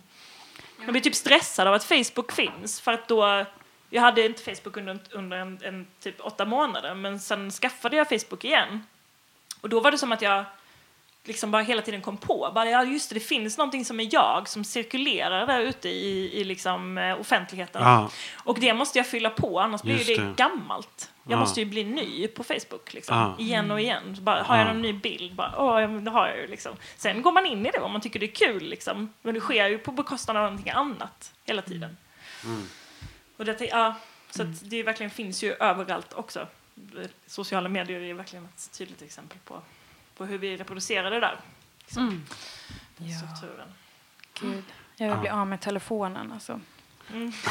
Jag 0.83 0.91
blir 0.91 1.01
typ 1.01 1.15
stressad 1.15 1.67
av 1.67 1.73
att 1.73 1.83
Facebook 1.83 2.31
finns. 2.31 2.81
För 2.81 2.91
att 2.93 3.07
då, 3.07 3.45
jag 3.89 4.01
hade 4.01 4.25
inte 4.25 4.43
Facebook 4.55 4.77
under, 4.77 4.99
under 5.11 5.37
en, 5.37 5.59
en 5.63 5.87
typ 5.99 6.15
åtta 6.21 6.45
månader. 6.45 6.95
Men 6.95 7.19
sen 7.19 7.51
skaffade 7.51 7.95
jag 7.95 8.09
Facebook 8.09 8.43
igen. 8.43 8.83
Och 9.61 9.69
då 9.69 9.79
var 9.79 9.91
det 9.91 9.97
som 9.97 10.11
att 10.11 10.21
jag 10.21 10.45
liksom 11.23 11.51
bara 11.51 11.61
hela 11.61 11.81
tiden 11.81 12.01
kom 12.01 12.17
på. 12.17 12.51
Bara, 12.55 12.69
ja, 12.69 12.83
just 12.83 13.09
det, 13.09 13.15
det 13.15 13.19
finns 13.19 13.57
någonting 13.57 13.85
som 13.85 13.99
är 13.99 14.07
jag 14.11 14.47
som 14.49 14.63
cirkulerar 14.63 15.47
där 15.47 15.59
ute 15.59 15.89
i, 15.89 16.39
i 16.41 16.43
liksom, 16.43 16.97
eh, 16.97 17.19
offentligheten. 17.19 17.81
Ja. 17.81 18.09
Och 18.43 18.59
det 18.59 18.73
måste 18.73 18.99
jag 18.99 19.07
fylla 19.07 19.29
på, 19.29 19.59
annars 19.59 19.81
blir 19.81 20.05
det, 20.05 20.15
det. 20.17 20.33
gammalt. 20.37 21.11
Jag 21.23 21.33
Ja. 21.33 21.39
måste 21.39 21.59
ju 21.59 21.65
bli 21.65 21.83
ny 21.83 22.27
på 22.27 22.43
Facebook. 22.43 22.93
Liksom. 22.93 23.17
Ja. 23.17 23.35
Igen 23.39 23.71
och 23.71 23.81
igen. 23.81 24.17
Bara, 24.21 24.43
har 24.43 24.57
jag 24.57 24.67
Ja. 24.67 24.73
någon 24.73 24.81
ny 24.81 24.93
bild? 24.93 25.35
Bara, 25.35 25.53
Åh, 25.57 25.91
det 26.01 26.11
har 26.11 26.27
jag 26.27 26.37
ju. 26.37 26.47
Liksom. 26.47 26.75
Sen 26.97 27.21
går 27.21 27.31
man 27.31 27.45
in 27.45 27.65
i 27.65 27.71
det 27.71 27.79
om 27.79 27.91
man 27.91 28.01
tycker 28.01 28.19
det 28.19 28.25
är 28.25 28.47
kul. 28.47 28.63
Liksom. 28.63 29.13
Men 29.21 29.33
det 29.33 29.39
sker 29.39 29.67
ju 29.67 29.77
på 29.77 29.91
bekostnad 29.91 30.37
av 30.37 30.43
någonting 30.43 30.71
annat 30.71 31.33
hela 31.45 31.61
tiden. 31.61 31.97
Mm. 32.43 32.63
Och 33.37 33.45
det, 33.45 33.61
ja, 33.61 33.95
så 34.29 34.41
att 34.43 34.69
det 34.69 34.83
verkligen 34.83 35.09
finns 35.09 35.43
ju 35.43 35.53
överallt 35.53 36.13
också. 36.13 36.47
Sociala 37.27 37.69
medier 37.69 37.99
är 38.01 38.13
verkligen 38.13 38.45
ett 38.45 38.71
tydligt 38.77 39.01
exempel 39.01 39.37
på, 39.45 39.61
på 40.21 40.25
hur 40.25 40.37
vi 40.37 40.57
reproducerar 40.57 41.11
det 41.11 41.19
där. 41.19 41.39
Liksom, 41.79 42.07
Mm. 42.07 42.23
Ja, 42.97 43.17
strukturen. 43.17 43.67
gud. 44.41 44.63
Jag 44.95 45.09
vill 45.09 45.17
bli 45.19 45.29
av 45.29 45.47
med 45.47 45.61
telefonen. 45.61 46.31
Alltså. 46.31 46.59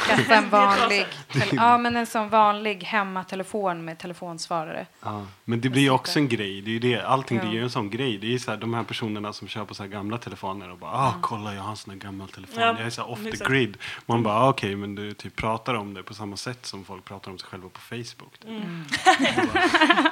Skaffa 0.07 0.35
en 0.35 0.49
vanlig, 0.49 1.05
ja, 1.51 1.77
men 1.77 1.97
en 1.97 2.05
sån 2.05 2.29
vanlig 2.29 2.83
hemmatelefon 2.83 3.85
med 3.85 3.97
telefonsvarare. 3.99 4.85
Ja, 5.01 5.25
men 5.45 5.61
det 5.61 5.69
blir 5.69 5.81
ju 5.81 5.89
också 5.89 6.19
en 6.19 6.27
grej. 6.27 6.61
Det 6.61 6.69
är 6.69 6.73
ju 6.73 6.79
det. 6.79 7.01
Allting 7.01 7.37
Ja. 7.37 7.43
blir 7.43 7.53
ju 7.53 7.63
en 7.63 7.69
sån 7.69 7.89
grej. 7.89 8.17
Det 8.17 8.33
är 8.33 8.37
så 8.37 8.51
här, 8.51 8.57
de 8.57 8.73
här 8.73 8.83
personerna 8.83 9.33
som 9.33 9.47
på 9.65 9.73
så 9.73 9.83
här 9.83 9.89
gamla 9.89 10.17
telefoner 10.17 10.71
och 10.71 10.77
bara 10.77 10.91
ah, 10.91 11.13
kolla 11.21 11.53
jag 11.55 11.61
har 11.61 11.69
en 11.71 11.77
sån 11.77 11.91
här 11.93 11.99
gammal 11.99 12.27
telefon. 12.29 12.61
Ja, 12.63 12.67
Jag 12.77 12.85
är 12.85 12.89
så 12.89 13.03
off 13.03 13.19
the 13.23 13.45
grid. 13.45 13.77
Man 14.05 14.23
bara 14.23 14.35
ah, 14.35 14.49
okej 14.49 14.75
men 14.75 14.95
du 14.95 15.13
typ 15.13 15.35
pratar 15.35 15.73
om 15.73 15.93
det 15.93 16.03
på 16.03 16.13
samma 16.13 16.37
sätt 16.37 16.65
som 16.65 16.85
folk 16.85 17.05
pratar 17.05 17.31
om 17.31 17.37
sig 17.37 17.49
själva 17.49 17.69
på 17.69 17.79
Facebook. 17.79 18.39
Typ. 18.39 18.49
Mm. 18.49 18.83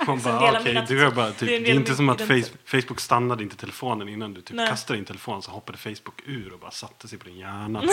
Man 0.07 0.19
bara 0.23 0.39
del 0.39 0.55
av 0.55 0.61
okej 0.61 0.73
min 0.73 0.85
du 0.87 1.05
är 1.05 1.11
bara 1.11 1.31
typ, 1.31 1.39
det 1.39 1.45
det 1.45 1.55
är 1.55 1.59
är, 1.59 1.61
del 1.65 1.71
av 1.71 1.79
inte 1.79 1.95
som 1.95 2.09
att 2.09 2.21
face, 2.21 2.49
Facebook 2.65 2.99
stannade 2.99 3.43
inte 3.43 3.55
telefonen 3.55 4.09
innan 4.09 4.33
du 4.33 4.41
typ 4.41 4.55
Nej. 4.55 4.67
kastade 4.67 4.97
din 4.99 5.05
telefon 5.05 5.41
så 5.41 5.51
hoppade 5.51 5.77
Facebook 5.77 6.21
ur 6.25 6.53
och 6.53 6.59
bara 6.59 6.71
satte 6.71 7.07
sig 7.07 7.19
på 7.19 7.25
din 7.25 7.37
hjärna. 7.37 7.81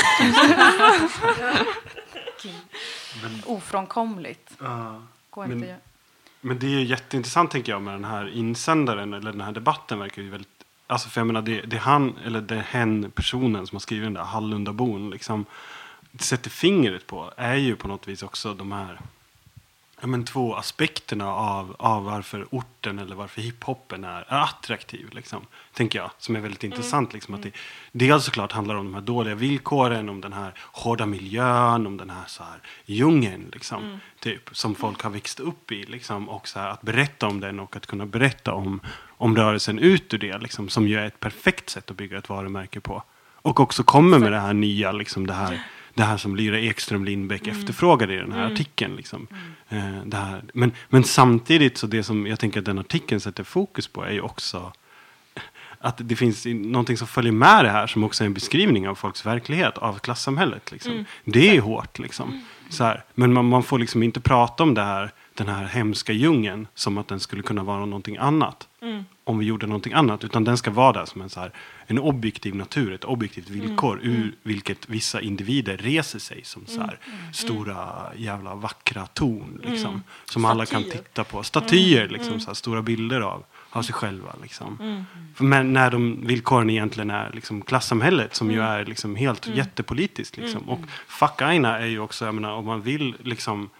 Ofrånkomligt. 3.47 4.51
Ja. 4.61 5.03
Går 5.31 5.47
Men- 5.47 5.57
inte. 5.63 5.77
Men 6.41 6.59
det 6.59 6.67
är 6.67 6.81
jätteintressant 6.81 7.51
tänker 7.51 7.73
jag 7.73 7.83
med 7.83 7.95
den 7.95 8.05
här 8.05 8.29
insändaren 8.35 9.15
eller 9.15 9.33
den 9.33 9.41
här 9.41 9.53
debatten 9.53 9.99
verkar 9.99 10.23
ju 10.23 10.31
väldigt 10.31 10.51
Alltså 10.89 11.09
för 11.09 11.21
jag 11.21 11.27
menar 11.27 11.43
det, 11.43 11.61
det 11.61 11.77
han 11.77 12.17
eller 12.25 12.41
det 12.41 12.65
hen 12.69 13.11
personen 13.11 13.67
som 13.67 13.77
har 13.77 13.81
skrivit 13.81 14.07
den 14.07 14.15
där 14.15 14.23
Hallundabon 14.23 15.11
liksom 15.11 15.45
sätter 16.19 16.51
fingret 16.51 17.07
på 17.07 17.33
är 17.37 17.55
ju 17.55 17.77
på 17.77 17.89
något 17.89 18.09
vis 18.09 18.23
också 18.23 18.55
de 18.55 18.73
här 18.73 19.01
ja, 20.01 20.07
men 20.07 20.25
två 20.25 20.55
aspekterna 20.55 21.29
av, 21.33 21.77
av 21.79 22.05
varför 22.05 22.47
orten 22.51 22.99
eller 22.99 23.17
varför 23.17 23.43
hiphopen 23.43 24.05
är, 24.05 24.25
är 24.29 24.43
attraktiv. 24.43 25.09
Liksom, 25.13 25.47
tänker 25.73 25.99
jag, 25.99 26.11
som 26.19 26.37
är 26.37 26.41
väldigt 26.41 26.65
intressant. 26.65 27.13
Liksom, 27.13 27.35
att 27.35 27.43
det, 27.43 27.53
dels 27.93 28.25
såklart 28.25 28.53
handlar 28.53 28.75
om 28.75 28.85
de 28.85 28.95
här 28.95 29.01
dåliga 29.01 29.35
villkoren, 29.35 30.09
om 30.09 30.21
den 30.21 30.33
här 30.33 30.53
hårda 30.59 31.07
miljön, 31.07 31.87
om 31.87 31.97
den 31.97 32.11
här, 32.11 32.25
så 32.27 32.43
här 32.43 32.61
djungeln. 32.85 33.51
Liksom, 33.53 34.01
typ, 34.21 34.51
som 34.53 34.75
folk 34.75 35.03
har 35.03 35.11
växt 35.11 35.41
upp 35.41 35.73
i. 35.73 35.85
Liksom, 35.85 36.29
och 36.29 36.49
så 36.49 36.59
här, 36.59 36.69
att 36.69 36.83
berätta 36.83 37.27
om 37.27 37.41
den 37.41 37.61
och 37.61 37.77
att 37.77 37.87
kunna 37.87 38.07
berätta 38.07 38.53
om, 38.53 38.81
om 39.09 39.37
rörelsen 39.37 39.79
ut 39.79 40.15
ur 40.15 40.19
det. 40.19 40.39
Liksom, 40.39 40.69
som 40.69 40.89
ju 40.89 40.99
är 40.99 41.07
ett 41.07 41.21
perfekt 41.21 41.71
sätt 41.71 41.91
att 41.91 41.97
bygga 41.97 42.19
ett 42.19 42.29
varumärke 42.29 42.81
på. 42.81 43.03
Och 43.35 43.61
också 43.61 43.83
kommer 43.83 44.19
med 44.19 44.33
det 44.33 44.41
här 44.41 44.55
nya, 44.55 44.93
liksom, 44.93 45.27
det 45.27 45.35
här 45.35 45.67
det 45.97 46.05
här 46.05 46.17
som 46.17 46.37
Lyra 46.37 46.61
Ekström 46.61 47.05
Lindbäck 47.05 47.47
efterfrågade 47.47 48.15
i 48.15 48.17
den 48.17 48.33
här 48.33 48.53
artikeln. 48.53 48.97
Liksom. 48.97 49.27
Eh, 49.69 50.05
det 50.05 50.17
här. 50.17 50.43
Men, 50.55 50.73
men 50.89 51.05
samtidigt 51.05 51.79
så 51.79 51.87
det 51.87 52.03
som 52.03 52.27
jag 52.27 52.41
tänker 52.41 52.61
att 52.61 52.67
den 52.67 52.79
artikeln 52.79 53.21
sätter 53.21 53.45
fokus 53.45 53.89
på 53.89 54.05
är 54.05 54.13
ju 54.13 54.21
också 54.21 54.73
att 55.79 56.01
det 56.05 56.17
finns 56.17 56.47
någonting 56.47 56.97
som 56.97 57.07
följer 57.07 57.33
med 57.33 57.65
det 57.65 57.71
här 57.71 57.87
som 57.87 58.05
också 58.05 58.25
är 58.25 58.27
en 58.27 58.35
beskrivning 58.35 58.89
av 58.89 58.95
folks 58.95 59.27
verklighet, 59.27 59.79
av 59.79 59.99
klassamhället. 59.99 60.73
Liksom. 60.73 61.05
Det 61.25 61.57
är 61.57 61.61
hårt 61.61 61.99
liksom. 61.99 62.45
Så 62.69 62.85
här. 62.85 63.05
Men 63.15 63.33
man, 63.33 63.49
man 63.49 63.63
får 63.63 63.79
liksom 63.79 64.03
inte 64.03 64.21
prata 64.21 64.63
om 64.63 64.75
det 64.75 64.83
här, 64.83 65.13
den 65.37 65.49
här 65.49 65.65
hemska 65.65 66.13
djungeln 66.13 66.69
som 66.75 66.99
att 66.99 67.09
den 67.09 67.21
skulle 67.21 67.43
kunna 67.43 67.63
vara 67.63 67.87
någonting 67.87 68.17
annat. 68.17 68.69
Om 69.25 69.39
vi 69.39 69.47
gjorde 69.47 69.67
någonting 69.67 69.93
annat. 69.93 70.25
Utan 70.25 70.45
den 70.45 70.57
ska 70.59 70.71
vara 70.71 70.93
där 70.93 71.05
som 71.05 71.21
en, 71.21 71.31
så 71.31 71.41
här, 71.41 71.53
en 71.87 71.99
objektiv 71.99 72.55
natur, 72.55 72.93
ett 72.93 73.05
objektivt 73.05 73.49
villkor 73.49 74.01
ur 74.03 74.35
vilket 74.43 74.89
vissa 74.89 75.21
individer 75.21 75.77
reser 75.77 76.19
sig 76.19 76.45
som 76.45 76.67
så 76.67 76.81
här, 76.81 76.99
stora 77.33 77.89
jävla 78.17 78.55
vackra 78.55 79.07
torn. 79.07 79.61
Liksom, 79.65 80.03
Som 80.25 80.45
alla 80.45 80.67
kan 80.67 80.83
Statyer. 80.83 81.03
titta 81.03 81.25
på. 81.25 81.43
Statyer, 81.43 82.09
liksom, 82.09 82.41
så 82.41 82.47
här, 82.47 82.55
stora 82.55 82.83
bilder 82.83 83.21
av, 83.21 83.45
av 83.71 83.83
sig 83.83 83.95
själva. 83.95 84.33
Liksom. 84.43 85.05
För 85.35 85.45
Men 85.45 85.73
när 85.73 85.91
de 85.91 86.27
villkoren 86.27 86.71
egentligen 86.71 87.11
är 87.11 87.31
liksom, 87.35 87.63
klassamhället 87.63 88.35
som 88.35 88.51
ju 88.51 88.61
är 88.61 88.85
liksom, 88.85 89.17
helt 89.17 89.47
jättepolitiskt. 89.47 90.37
Liksom. 90.37 90.69
Och 90.69 90.81
fuck 91.09 91.43
aina 91.43 91.79
är 91.79 91.87
ju 91.87 91.99
också, 92.01 92.25
jag 92.25 92.35
menar, 92.35 92.53
om 92.53 92.65
man 92.65 92.83
vill 92.83 93.15
liksom 93.23 93.71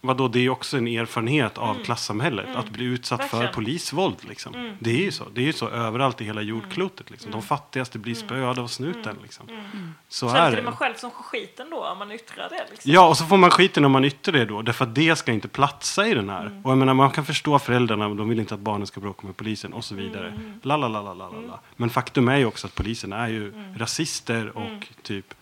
Vadå, 0.00 0.28
det 0.28 0.38
är 0.38 0.40
ju 0.40 0.50
också 0.50 0.76
en 0.76 0.88
erfarenhet 0.88 1.58
av 1.58 1.84
klassamhället. 1.84 2.56
Att 2.56 2.70
bli 2.70 2.84
utsatt 2.84 3.24
för 3.24 3.36
Verkligen. 3.36 3.54
polisvåld. 3.54 4.16
Liksom. 4.28 4.76
Det 4.78 4.90
är 4.90 5.04
ju 5.04 5.12
så. 5.12 5.24
Det 5.34 5.40
är 5.40 5.44
ju 5.44 5.52
så 5.52 5.68
överallt 5.68 6.20
i 6.20 6.24
hela 6.24 6.42
jordklotet. 6.42 7.10
Liksom. 7.10 7.30
De 7.30 7.42
fattigaste 7.42 7.98
blir 7.98 8.14
spöade 8.14 8.60
av 8.60 8.66
snuten. 8.66 9.16
Liksom. 9.22 9.46
Så 10.08 10.28
Sen 10.28 10.36
är 10.36 10.56
det 10.56 10.62
man 10.62 10.76
själv 10.76 10.94
som 10.94 11.10
skiten 11.10 11.70
då 11.70 11.84
om 11.84 11.98
man 11.98 12.12
yttrar 12.12 12.48
det. 12.48 12.66
Liksom. 12.70 12.92
Ja, 12.92 13.08
och 13.08 13.16
så 13.16 13.24
får 13.24 13.36
man 13.36 13.50
skiten 13.50 13.84
om 13.84 13.92
man 13.92 14.04
yttrar 14.04 14.32
det 14.32 14.44
då. 14.44 14.62
Därför 14.62 14.84
att 14.84 14.94
det 14.94 15.16
ska 15.18 15.32
inte 15.32 15.48
platsa 15.48 16.06
i 16.06 16.14
den 16.14 16.28
här. 16.28 16.60
Och 16.64 16.70
jag 16.70 16.78
menar, 16.78 16.94
man 16.94 17.10
kan 17.10 17.24
förstå 17.24 17.58
föräldrarna, 17.58 18.08
de 18.08 18.28
vill 18.28 18.40
inte 18.40 18.54
att 18.54 18.60
barnen 18.60 18.86
ska 18.86 19.00
bråka 19.00 19.26
med 19.26 19.36
polisen 19.36 19.72
och 19.72 19.84
så 19.84 19.94
vidare. 19.94 20.40
La, 20.62 20.76
la, 20.76 20.88
la, 20.88 21.02
la, 21.02 21.14
la, 21.14 21.28
la. 21.30 21.60
Men 21.76 21.90
faktum 21.90 22.28
är 22.28 22.36
ju 22.36 22.44
också 22.46 22.66
att 22.66 22.74
polisen 22.74 23.12
är 23.12 23.28
ju 23.28 23.52
rasister 23.76 24.56
och 24.56 24.88
typ 25.02 25.34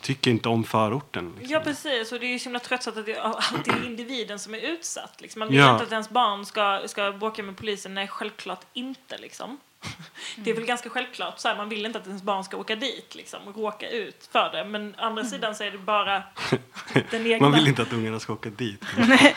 tycker 0.00 0.30
inte 0.30 0.48
om 0.48 0.64
förorten. 0.64 1.32
Liksom. 1.38 1.52
Ja 1.52 1.60
precis, 1.60 2.12
och 2.12 2.20
det 2.20 2.26
är 2.26 2.30
ju 2.32 2.38
så 2.38 2.44
himla 2.44 2.58
tröttsamt 2.58 2.96
att 2.96 3.06
det 3.06 3.12
är 3.12 3.20
alltid 3.20 3.74
är 3.74 3.86
individen 3.86 4.38
som 4.38 4.54
är 4.54 4.58
utsatt. 4.58 5.20
Liksom. 5.20 5.38
Man 5.38 5.48
vill 5.48 5.58
Ja. 5.58 5.72
inte 5.72 5.84
att 5.84 5.92
ens 5.92 6.10
barn 6.10 6.46
ska, 6.46 6.82
ska 6.86 7.12
bråka 7.12 7.42
med 7.42 7.56
polisen, 7.56 7.94
nej 7.94 8.08
självklart 8.08 8.60
inte. 8.72 9.18
Liksom. 9.18 9.58
Det 10.36 10.50
är 10.50 10.54
väl 10.54 10.64
ganska 10.64 10.90
självklart, 10.90 11.38
så 11.38 11.48
här, 11.48 11.56
man 11.56 11.68
vill 11.68 11.86
inte 11.86 11.98
att 11.98 12.06
ens 12.06 12.22
barn 12.22 12.44
ska 12.44 12.56
åka 12.56 12.76
dit 12.76 13.14
liksom, 13.14 13.40
och 13.48 13.56
råka 13.56 13.88
ut 13.90 14.28
för 14.32 14.50
det. 14.52 14.64
Men 14.64 14.94
å 14.98 15.02
andra 15.02 15.24
sidan 15.24 15.54
så 15.54 15.64
är 15.64 15.70
det 15.70 15.78
bara 15.78 16.22
den 17.10 17.26
egna... 17.26 17.48
Man 17.48 17.58
vill 17.58 17.68
inte 17.68 17.82
att 17.82 17.92
ungarna 17.92 18.20
ska 18.20 18.32
åka 18.32 18.50
dit. 18.50 18.84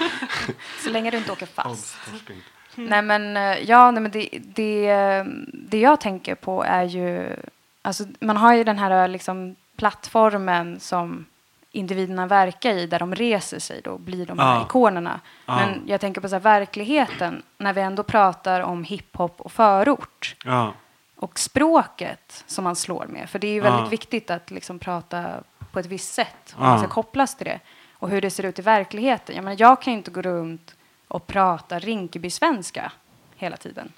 Så 0.83 0.89
länge 0.89 1.11
du 1.11 1.17
inte 1.17 1.31
åker 1.31 1.45
fast. 1.45 1.97
Inte. 2.13 2.33
Nej 2.75 3.01
men, 3.01 3.37
eh, 3.37 3.69
ja, 3.69 3.91
nej, 3.91 4.01
men 4.01 4.11
det, 4.11 4.29
det, 4.41 4.89
eh, 4.89 5.25
det 5.53 5.79
jag 5.79 6.01
tänker 6.01 6.35
på 6.35 6.63
är 6.63 6.83
ju, 6.83 7.35
alltså 7.81 8.03
man 8.19 8.37
har 8.37 8.53
ju 8.55 8.63
den 8.63 8.77
här 8.79 9.07
liksom 9.07 9.55
plattformen 9.83 10.79
som 10.79 11.25
individerna 11.71 12.27
verkar 12.27 12.73
i, 12.73 12.87
där 12.87 12.99
de 12.99 13.15
reser 13.15 13.59
sig 13.59 13.81
då, 13.83 13.97
blir 13.97 14.25
de 14.25 14.39
här 14.39 14.61
ikonerna. 14.61 15.19
Ja. 15.45 15.55
Men 15.55 15.83
jag 15.85 16.01
tänker 16.01 16.21
på 16.21 16.29
så 16.29 16.35
här, 16.35 16.39
verkligheten, 16.39 17.43
när 17.57 17.73
vi 17.73 17.81
ändå 17.81 18.03
pratar 18.03 18.61
om 18.61 18.83
hiphop 18.83 19.41
och 19.41 19.51
förort 19.51 20.35
Ja, 20.45 20.73
och 21.15 21.39
språket 21.39 22.43
som 22.47 22.63
man 22.63 22.75
slår 22.75 23.05
med. 23.09 23.29
För 23.29 23.39
det 23.39 23.47
är 23.47 23.53
ju 23.53 23.59
väldigt 23.59 23.91
viktigt 23.91 24.31
att 24.31 24.51
liksom 24.51 24.79
prata 24.79 25.43
på 25.71 25.79
ett 25.79 25.85
visst 25.85 26.13
sätt 26.13 26.55
om 26.57 26.63
man 26.63 26.79
ska 26.79 26.87
kopplas 26.87 27.35
till 27.35 27.45
det. 27.45 27.59
Och 27.93 28.09
hur 28.09 28.21
det 28.21 28.29
ser 28.29 28.45
ut 28.45 28.59
i 28.59 28.61
verkligheten. 28.61 29.35
Jag, 29.35 29.43
menar, 29.43 29.57
jag 29.59 29.81
kan 29.81 29.93
ju 29.93 29.97
inte 29.97 30.11
gå 30.11 30.21
runt 30.21 30.75
och 31.07 31.27
prata 31.27 31.79
Rinkeby-svenska 31.79 32.91
hela 33.35 33.57
tiden. 33.57 33.91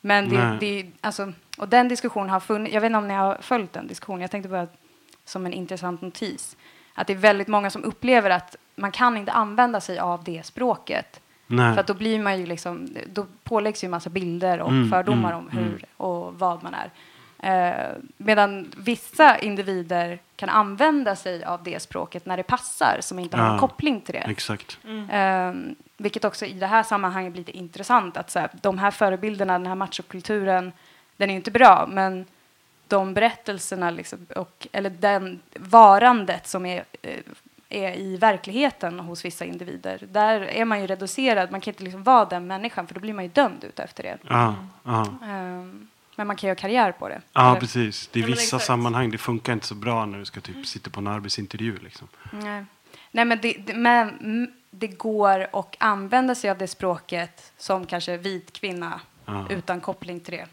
Men 0.00 0.28
det, 0.28 0.56
det, 0.60 0.86
alltså, 1.00 1.32
och 1.58 1.68
den 1.68 1.88
diskussionen 1.88 2.30
har 2.30 2.40
funnits, 2.40 2.74
jag 2.74 2.80
vet 2.80 2.88
inte 2.88 2.98
om 2.98 3.08
ni 3.08 3.14
har 3.14 3.38
följt 3.40 3.72
den 3.72 3.86
diskussionen, 3.86 4.20
jag 4.20 4.30
tänkte 4.30 4.48
bara 4.48 4.66
som 5.26 5.46
en 5.46 5.52
intressant 5.52 6.02
notis, 6.02 6.56
att 6.94 7.06
det 7.06 7.12
är 7.12 7.16
väldigt 7.18 7.48
många 7.48 7.70
som 7.70 7.84
upplever 7.84 8.30
att 8.30 8.56
man 8.76 8.92
kan 8.92 9.16
inte 9.16 9.32
använda 9.32 9.80
sig 9.80 9.98
av 9.98 10.24
det 10.24 10.46
språket. 10.46 11.20
nej. 11.46 11.74
För 11.74 11.80
att 11.80 11.86
då 11.86 11.94
blir 11.94 12.18
man 12.18 12.38
ju 12.40 12.46
liksom, 12.46 12.88
då 13.12 13.26
påläggs 13.44 13.84
ju 13.84 13.86
en 13.86 13.90
massa 13.90 14.10
bilder 14.10 14.60
och 14.60 14.68
Mm, 14.70 14.90
fördomar 14.90 15.32
mm, 15.32 15.38
om 15.44 15.48
hur 15.58 15.84
och 15.96 16.38
vad 16.38 16.62
man 16.62 16.74
är. 16.74 16.90
Eh, 17.42 17.92
medan 18.16 18.72
vissa 18.76 19.38
individer 19.38 20.18
kan 20.36 20.48
använda 20.48 21.16
sig 21.16 21.44
av 21.44 21.62
det 21.62 21.80
språket 21.82 22.26
när 22.26 22.36
det 22.36 22.42
passar, 22.42 22.98
som 23.00 23.18
inte 23.18 23.36
har 23.36 23.46
Ja. 23.46 23.52
en 23.52 23.58
koppling 23.58 24.00
till 24.00 24.14
det. 24.14 24.18
Exakt. 24.30 24.78
Eh, 25.10 25.52
vilket 25.96 26.24
också 26.24 26.46
i 26.46 26.52
det 26.52 26.66
här 26.66 26.82
sammanhanget 26.82 27.32
blir 27.32 27.40
lite 27.44 27.58
intressant 27.58 28.16
att 28.16 28.30
så 28.30 28.38
här, 28.38 28.50
de 28.62 28.78
här 28.78 28.90
förebilderna, 28.90 29.52
den 29.52 29.66
här 29.66 29.74
machokulturen, 29.74 30.72
den 31.16 31.28
är 31.30 31.32
ju 31.32 31.36
inte 31.36 31.50
bra, 31.50 31.86
men 31.90 32.24
de 32.88 33.14
berättelserna, 33.14 33.90
liksom, 33.90 34.26
och, 34.36 34.66
eller 34.72 34.90
den 34.90 35.40
varandet 35.54 36.46
som 36.48 36.66
är, 36.66 36.84
eh, 37.02 37.18
är 37.68 37.92
i 37.98 38.16
verkligheten 38.16 39.00
hos 39.00 39.24
vissa 39.24 39.44
individer, 39.44 40.02
där 40.12 40.40
är 40.40 40.64
man 40.64 40.80
ju 40.80 40.86
reducerad. 40.86 41.50
Man 41.50 41.60
kan 41.60 41.72
inte 41.72 41.84
liksom 41.84 42.02
vara 42.02 42.24
den 42.24 42.46
människan, 42.46 42.86
för 42.86 42.94
då 42.94 43.00
blir 43.00 43.12
man 43.14 43.24
ju 43.24 43.30
dömd 43.30 43.64
ut 43.64 43.78
efter 43.78 44.02
det. 44.02 44.18
Ja, 44.28 44.54
ja. 44.84 45.02
Eh, 45.02 45.66
men 46.18 46.26
man 46.26 46.36
kan 46.36 46.48
göra 46.48 46.54
karriär 46.58 46.92
på 46.92 47.08
det. 47.08 47.20
ja, 47.32 47.50
Eller- 47.50 47.60
precis. 47.60 48.08
Det 48.12 48.20
är 48.22 48.26
vissa 48.26 48.58
sammanhang 48.58 49.10
det 49.10 49.18
funkar 49.18 49.52
inte 49.52 49.66
så 49.66 49.74
bra 49.74 50.06
när 50.06 50.18
du 50.18 50.24
ska 50.24 50.40
typ 50.40 50.66
sitta 50.66 50.90
på 50.90 51.00
en 51.00 51.06
arbetsintervju. 51.06 51.78
Liksom. 51.78 52.08
Nej, 52.30 52.64
Nej 53.10 53.24
men, 53.24 53.38
det, 53.42 53.52
det, 53.66 53.74
men 53.74 54.08
mm, 54.08 54.52
det 54.70 54.86
går 54.86 55.46
att 55.52 55.76
använda 55.78 56.34
sig 56.34 56.50
av 56.50 56.58
det 56.58 56.66
språket 56.68 57.52
som 57.58 57.86
kanske 57.86 58.16
vit 58.16 58.52
kvinna 58.52 59.00
Ja. 59.24 59.46
utan 59.50 59.80
koppling 59.80 60.20
till 60.20 60.38
det. 60.38 60.46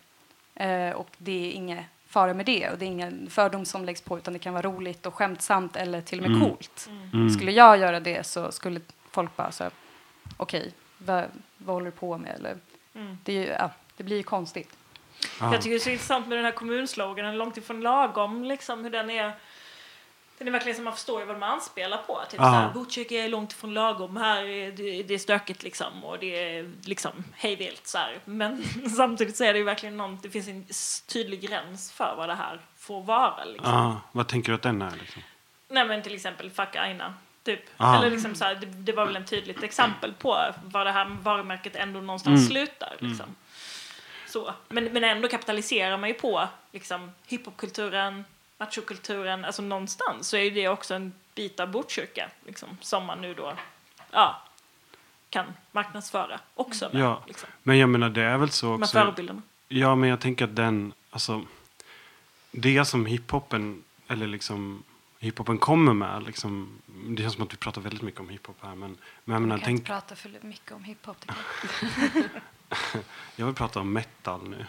Eh, 0.65 0.91
och 0.95 1.09
det 1.17 1.47
är 1.47 1.51
inget 1.51 1.85
fara 2.13 2.33
med 2.33 2.45
det 2.45 2.69
och 2.69 2.77
det 2.77 2.85
är 2.85 2.87
ingen 2.87 3.29
fördom 3.29 3.65
som 3.65 3.85
läggs 3.85 4.01
på 4.01 4.17
utan 4.17 4.33
det 4.33 4.39
kan 4.39 4.53
vara 4.53 4.67
roligt 4.67 5.05
och 5.05 5.13
skämtsamt 5.15 5.75
eller 5.75 6.01
till 6.01 6.19
och 6.23 6.29
med 6.29 6.37
Mm. 6.37 6.49
coolt. 6.49 6.89
Mm. 7.13 7.29
Skulle 7.29 7.51
jag 7.51 7.77
göra 7.77 7.99
det 7.99 8.25
så 8.25 8.51
skulle 8.51 8.79
folk 9.11 9.35
bara 9.35 9.51
här, 9.59 9.71
okej, 10.37 10.73
vad, 10.97 11.23
vad 11.57 11.73
håller 11.75 11.85
du 11.85 11.91
på 11.91 12.17
med? 12.17 12.35
Eller, 12.35 12.57
Mm. 12.95 13.17
det, 13.23 13.33
är 13.33 13.41
ju, 13.41 13.47
ja, 13.47 13.69
det 13.97 14.03
blir 14.03 14.17
ju 14.17 14.23
konstigt. 14.23 14.69
Ja. 15.39 15.53
Jag 15.53 15.61
tycker 15.61 15.69
det 15.69 15.77
är 15.77 15.79
så 15.79 15.89
intressant 15.89 16.27
med 16.27 16.37
den 16.37 16.45
här 16.45 16.51
kommunsloganen, 16.51 17.37
långt 17.37 17.57
ifrån 17.57 17.81
lagom, 17.81 18.43
liksom 18.43 18.83
hur 18.83 18.89
den 18.91 19.09
är. 19.09 19.31
Den 20.43 20.47
är 20.47 20.51
verkligen 20.51 20.75
som 20.75 20.83
man 20.85 20.93
förstår 20.93 21.25
vad 21.25 21.39
man 21.39 21.49
anspelar 21.49 21.97
på. 21.97 22.21
Typ 22.29 22.39
Ja. 22.39 22.43
såhär, 22.45 22.69
Botkyrka 22.73 23.15
är 23.15 23.29
långt 23.29 23.51
ifrån 23.51 23.73
lagom, 23.73 24.17
här 24.17 24.43
är 24.43 24.71
det, 24.71 25.03
det 25.03 25.13
är 25.13 25.17
stökigt 25.17 25.63
liksom 25.63 26.03
och 26.03 26.19
det 26.19 26.57
är 26.57 26.71
liksom 26.81 27.23
hejvilt 27.35 27.87
så 27.87 27.97
här. 27.97 28.19
Men 28.25 28.63
samtidigt 28.97 29.37
så 29.37 29.43
är 29.43 29.53
det 29.53 29.59
ju 29.59 29.65
verkligen 29.65 29.97
någon, 29.97 30.19
det 30.21 30.29
finns 30.29 30.47
en 30.47 30.65
tydlig 31.13 31.41
gräns 31.41 31.91
för 31.91 32.13
vad 32.17 32.29
det 32.29 32.35
här 32.35 32.59
får 32.77 33.01
vara 33.03 33.45
liksom. 33.45 33.71
Ja, 33.73 34.01
vad 34.11 34.27
tänker 34.27 34.49
du 34.51 34.55
att 34.55 34.61
den 34.61 34.81
är? 34.81 34.91
Liksom? 34.99 35.21
Nej 35.69 35.85
men 35.85 36.01
till 36.01 36.15
exempel 36.15 36.49
Fuck 36.49 36.75
Aina. 36.75 37.13
Typ. 37.43 37.59
Ah. 37.77 37.97
Eller 37.97 38.09
liksom 38.11 38.35
så 38.35 38.45
här, 38.45 38.55
det, 38.55 38.65
det 38.65 38.91
var 38.93 39.05
väl 39.05 39.15
en 39.15 39.25
tydligt 39.25 39.63
exempel 39.63 40.13
på 40.13 40.37
var 40.65 40.85
det 40.85 40.91
här 40.91 41.17
varumärket 41.21 41.75
ändå 41.75 41.99
någonstans 42.01 42.39
Mm. 42.39 42.49
slutar. 42.49 42.95
Liksom. 42.99 43.35
Så. 44.27 44.53
Men, 44.69 44.83
men 44.85 45.03
ändå 45.03 45.27
kapitaliserar 45.27 45.97
man 45.97 46.09
ju 46.09 46.15
på 46.15 46.47
liksom, 46.71 47.11
hiphopkulturen, 47.27 48.25
machokulturen, 48.57 49.45
alltså 49.45 49.61
någonstans 49.61 50.27
så 50.27 50.37
är 50.37 50.51
det 50.51 50.67
också 50.67 50.93
en 50.93 51.13
bit 51.35 51.59
av 51.59 51.71
Botkyrka 51.71 52.29
liksom, 52.45 52.77
som 52.81 53.05
man 53.05 53.21
nu 53.21 53.33
då 53.33 53.53
ja, 54.11 54.41
kan 55.29 55.45
marknadsföra 55.71 56.39
också 56.55 56.89
med. 56.93 57.01
Ja. 57.01 57.23
Liksom, 57.27 57.49
Men 57.63 57.77
jag 57.77 57.89
menar 57.89 58.09
det 58.09 58.23
är 58.23 58.37
väl 58.37 58.49
så 58.49 58.65
med 58.65 58.83
också. 58.83 58.97
förebilderna. 58.99 59.41
Ja, 59.67 59.95
men 59.95 60.09
jag 60.09 60.19
tänker 60.19 60.45
att 60.45 60.55
den, 60.55 60.93
alltså, 61.09 61.45
det 62.51 62.85
som 62.85 63.05
hiphopen, 63.05 63.83
eller 64.07 64.27
liksom 64.27 64.83
hiphopen 65.19 65.57
kommer 65.57 65.93
med, 65.93 66.23
liksom, 66.23 66.81
det 66.85 67.21
känns 67.21 67.33
som 67.33 67.43
att 67.43 67.53
vi 67.53 67.57
pratar 67.57 67.81
väldigt 67.81 68.01
mycket 68.01 68.19
om 68.19 68.29
hiphop 68.29 68.57
här, 68.61 68.75
men, 68.75 68.97
men 69.23 69.33
jag 69.33 69.41
menar, 69.41 69.55
Jag 69.55 69.61
kan 69.61 69.65
tänk, 69.65 69.79
inte 69.79 69.87
prata 69.87 70.15
för 70.15 70.39
mycket 70.41 70.71
om 70.71 70.83
hiphop. 70.83 71.17
jag. 73.35 73.45
vill 73.45 73.55
prata 73.55 73.79
om 73.79 73.93
metal 73.93 74.39
nu. 74.49 74.65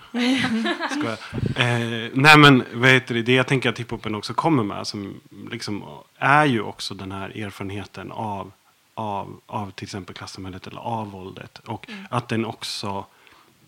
Skojar. 0.91 1.19
Eh, 1.57 2.11
nej 2.15 2.39
men 2.39 2.65
vad 2.73 2.91
heter 2.91 3.15
det, 3.15 3.23
det 3.23 3.35
jag 3.35 3.47
tänker 3.47 3.69
att 3.69 3.81
hiphopen 3.81 4.15
också 4.15 4.35
kommer 4.35 4.63
med 4.63 4.87
som 4.87 5.21
liksom 5.51 5.85
är 6.19 6.45
ju 6.45 6.63
också 6.63 6.95
den 6.95 7.13
här 7.13 7.39
erfarenheten 7.39 8.13
av, 8.13 8.53
av, 8.95 9.41
av 9.47 9.71
till 9.71 9.85
exempel 9.85 10.15
klassamhället 10.15 10.67
eller 10.67 10.81
av 10.81 11.11
våldet. 11.11 11.59
Och 11.59 11.89
att 12.11 12.29
den 12.29 12.45
också, 12.45 13.07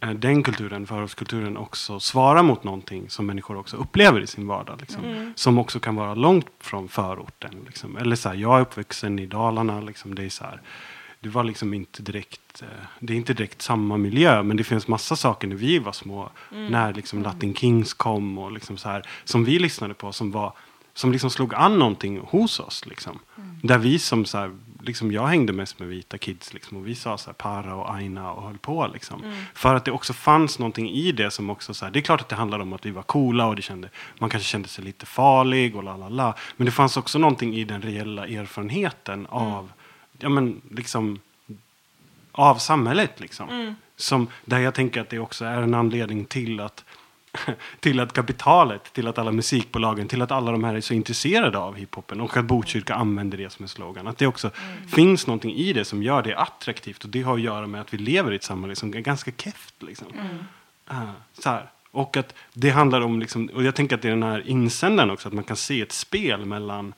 eh, 0.01 0.11
den 0.11 0.43
kulturen, 0.43 0.87
förortskulturen 0.87 1.57
också 1.57 2.01
svarar 2.01 2.43
mot 2.43 2.64
någonting 2.64 3.11
som 3.11 3.26
människor 3.26 3.57
också 3.57 3.76
upplever 3.76 4.20
i 4.20 4.26
sin 4.26 4.47
vardag. 4.47 4.80
Liksom. 4.80 5.32
Som 5.37 5.59
också 5.59 5.80
kan 5.80 5.97
vara 5.97 6.14
långt 6.14 6.47
från 6.61 6.89
förorten. 6.89 7.64
Liksom. 7.66 7.97
Eller 7.97 8.16
så 8.16 8.28
här, 8.28 8.37
jag 8.37 8.57
är 8.57 8.61
uppvuxen 8.61 9.18
i 9.18 9.26
Dalarna, 9.26 9.80
liksom, 9.80 10.14
det 10.14 10.24
är 10.24 10.28
så 10.28 10.45
här, 10.45 10.61
det 11.27 11.33
var 11.33 11.45
liksom 11.45 11.74
inte 11.74 12.03
direkt, 12.03 12.62
eh, 12.62 12.68
det 13.01 13.12
är 13.12 13.16
inte 13.16 13.35
direkt 13.35 13.62
samma 13.62 13.97
miljö, 13.97 14.43
men 14.43 14.57
det 14.57 14.64
finns 14.64 14.89
massa 14.89 15.16
saker 15.16 15.49
när 15.49 15.57
vi 15.57 15.79
var 15.79 15.93
små, 15.93 16.31
när 16.51 16.95
liksom 16.95 17.22
Latin 17.22 17.55
Kings 17.55 17.95
kom 17.95 18.39
och 18.39 18.53
liksom 18.53 18.77
så 18.77 18.89
här, 18.89 19.03
som 19.24 19.45
vi 19.45 19.59
lyssnade 19.59 19.95
på 19.95 20.12
som 20.12 20.31
var, 20.31 20.53
som 20.95 21.12
liksom 21.12 21.31
slog 21.31 21.55
an 21.55 21.79
någonting 21.79 22.20
hos 22.20 22.61
oss 22.61 22.87
liksom. 22.87 23.18
Där 23.62 23.79
vi 23.79 23.99
som 23.99 24.24
så 24.24 24.39
här, 24.39 24.57
liksom 24.83 25.12
jag 25.12 25.27
hängde 25.27 25.53
mest 25.53 25.79
med 25.79 25.89
vita 25.89 26.18
kids 26.18 26.55
liksom, 26.55 26.77
och 26.77 26.87
vi 26.87 26.95
sa 26.95 27.18
så 27.18 27.31
här 27.31 27.35
para 27.35 27.74
och 27.74 27.95
aina 27.95 28.33
och 28.33 28.43
höll 28.43 28.59
på 28.59 28.91
liksom. 28.93 29.35
För 29.55 29.74
att 29.74 29.85
det 29.85 29.93
också 29.93 30.12
fanns 30.12 30.59
någonting 30.59 30.91
i 30.91 31.12
det 31.12 31.31
som 31.31 31.51
också 31.51 31.74
så 31.74 31.85
här, 31.85 31.93
det 31.93 31.99
är 31.99 32.03
klart 32.03 32.20
att 32.20 32.29
det 32.29 32.37
handlade 32.37 32.62
om 32.62 32.72
att 32.72 32.87
vi 32.87 32.91
var 32.91 33.03
coola 33.03 33.47
och 33.47 33.57
det 33.57 33.62
kände, 33.62 33.91
man 34.18 34.31
kanske 34.31 34.49
kände 34.49 34.68
sig 34.68 34.85
lite 34.85 35.07
farlig 35.07 35.77
och 35.77 35.85
la 35.85 35.97
la 35.97 36.09
la. 36.09 36.35
Men 36.57 36.64
det 36.64 36.72
fanns 36.72 36.97
också 36.97 37.18
någonting 37.18 37.55
i 37.55 37.64
den 37.64 37.83
reella 37.83 38.27
erfarenheten 38.27 39.27
av 39.27 39.72
ja, 40.19 40.29
men, 40.29 40.61
liksom, 40.71 41.19
av 42.33 42.55
samhället. 42.55 43.21
Liksom. 43.21 43.75
Som, 43.97 44.29
där 44.45 44.59
jag 44.59 44.75
tänker 44.75 45.01
att 45.01 45.09
det 45.09 45.19
också 45.19 45.45
är 45.45 45.62
en 45.62 45.75
anledning 45.75 46.25
till 46.25 46.61
att, 46.61 46.85
till 47.81 48.01
att 48.01 48.12
kapitalet, 48.12 48.93
till 48.93 49.09
att 49.09 49.19
alla 49.19 49.33
musikbolagen, 49.33 50.09
till 50.09 50.23
att 50.23 50.31
alla 50.31 50.53
de 50.53 50.64
här 50.64 50.75
är 50.75 50.81
så 50.81 50.95
intresserade 50.95 51.59
av 51.59 51.75
hiphopen 51.75 52.21
och 52.21 52.37
att 52.37 52.45
Botkyrka 52.45 52.95
använder 52.95 53.39
det 53.39 53.51
som 53.51 53.62
en 53.62 53.69
slogan. 53.69 54.07
Att 54.07 54.19
det 54.19 54.27
också 54.27 54.51
finns 54.89 55.27
någonting 55.27 55.55
i 55.55 55.73
det 55.73 55.85
som 55.85 56.03
gör 56.03 56.23
det 56.23 56.35
attraktivt 56.35 57.05
och 57.05 57.11
det 57.11 57.23
har 57.23 57.35
att 57.35 57.41
göra 57.41 57.67
med 57.67 57.81
att 57.81 57.95
vi 57.95 57.99
lever 57.99 58.33
i 58.33 58.37
ett 58.37 58.45
samhälle 58.45 58.77
som 58.77 58.95
är 58.95 59.01
ganska 59.01 59.31
keft. 59.31 59.83
Liksom. 59.83 60.07
Ah, 60.87 61.03
så 61.39 61.51
här. 61.51 61.71
Och 61.91 62.17
att 62.17 62.35
det 62.53 62.71
handlar 62.71 63.01
om, 63.01 63.21
liksom, 63.21 63.51
och 63.55 63.64
jag 63.64 63.75
tänker 63.75 63.97
att 63.97 64.03
det 64.03 64.09
är 64.09 64.12
den 64.12 64.23
här 64.23 64.49
insändaren 64.49 65.11
också, 65.11 65.29
att 65.29 65.35
man 65.35 65.45
kan 65.45 65.57
se 65.57 65.81
ett 65.81 65.93
spel 65.93 66.45
mellan 66.45 66.95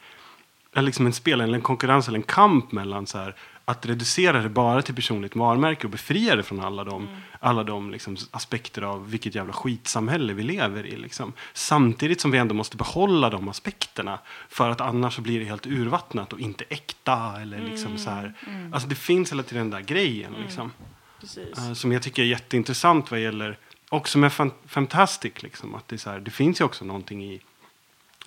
eller 0.75 0.87
liksom 0.87 1.07
en 1.07 1.12
spel 1.12 1.41
eller 1.41 1.55
en 1.55 1.61
konkurrens 1.62 2.09
eller 2.09 2.19
en 2.19 2.23
kamp 2.23 2.73
mellan 2.73 3.07
så 3.07 3.19
här, 3.19 3.35
att 3.64 3.87
reducera 3.87 4.43
det 4.43 4.49
bara 4.49 4.83
till 4.83 4.95
personligt 4.95 5.37
varumärke 5.37 5.87
och 5.87 5.91
befria 5.91 6.37
det 6.37 6.43
från 6.43 6.61
alla 6.61 6.85
de, 6.85 7.09
alla 7.41 7.64
de 7.64 7.91
liksom 7.91 8.16
aspekter 8.31 8.83
av 8.83 9.11
vilket 9.11 9.35
jävla 9.35 9.53
skitsamhälle 9.53 10.33
vi 10.33 10.43
lever 10.43 10.87
i. 10.87 10.97
Liksom. 10.97 11.33
Samtidigt 11.53 12.21
som 12.21 12.31
vi 12.31 12.39
ändå 12.39 12.55
måste 12.55 12.77
behålla 12.77 13.31
de 13.31 13.49
aspekterna 13.49 14.19
för 14.49 14.71
att 14.71 14.81
annars 14.81 15.14
så 15.14 15.21
blir 15.23 15.39
det 15.41 15.45
helt 15.47 15.66
urvattnat 15.66 16.33
och 16.33 16.41
inte 16.41 16.64
äkta. 16.69 17.41
Eller 17.43 17.59
liksom 17.61 17.99
så 17.99 18.11
här. 18.11 18.35
Alltså 18.73 18.89
det 18.89 18.95
finns 18.95 19.33
hela 19.33 19.43
tiden 19.43 19.71
den 19.71 19.81
där 19.81 19.87
grejen. 19.87 20.33
Liksom. 20.43 20.73
Precis. 21.21 21.59
Eh, 21.59 21.73
som 21.73 21.93
jag 21.93 22.03
tycker 22.03 22.23
är 22.23 22.27
jätteintressant 22.27 23.11
vad 23.11 23.21
gäller 23.21 23.59
också 23.89 24.19
med 24.19 24.33
fan- 24.33 24.53
Fantastic. 24.66 25.43
Liksom, 25.43 25.75
att 25.75 25.89
det, 25.89 25.97
är 25.97 25.99
så 25.99 26.11
här, 26.11 26.21
det 26.21 26.31
finns 26.31 26.61
ju 26.61 26.64
också 26.64 26.85
någonting 26.85 27.25
i, 27.25 27.41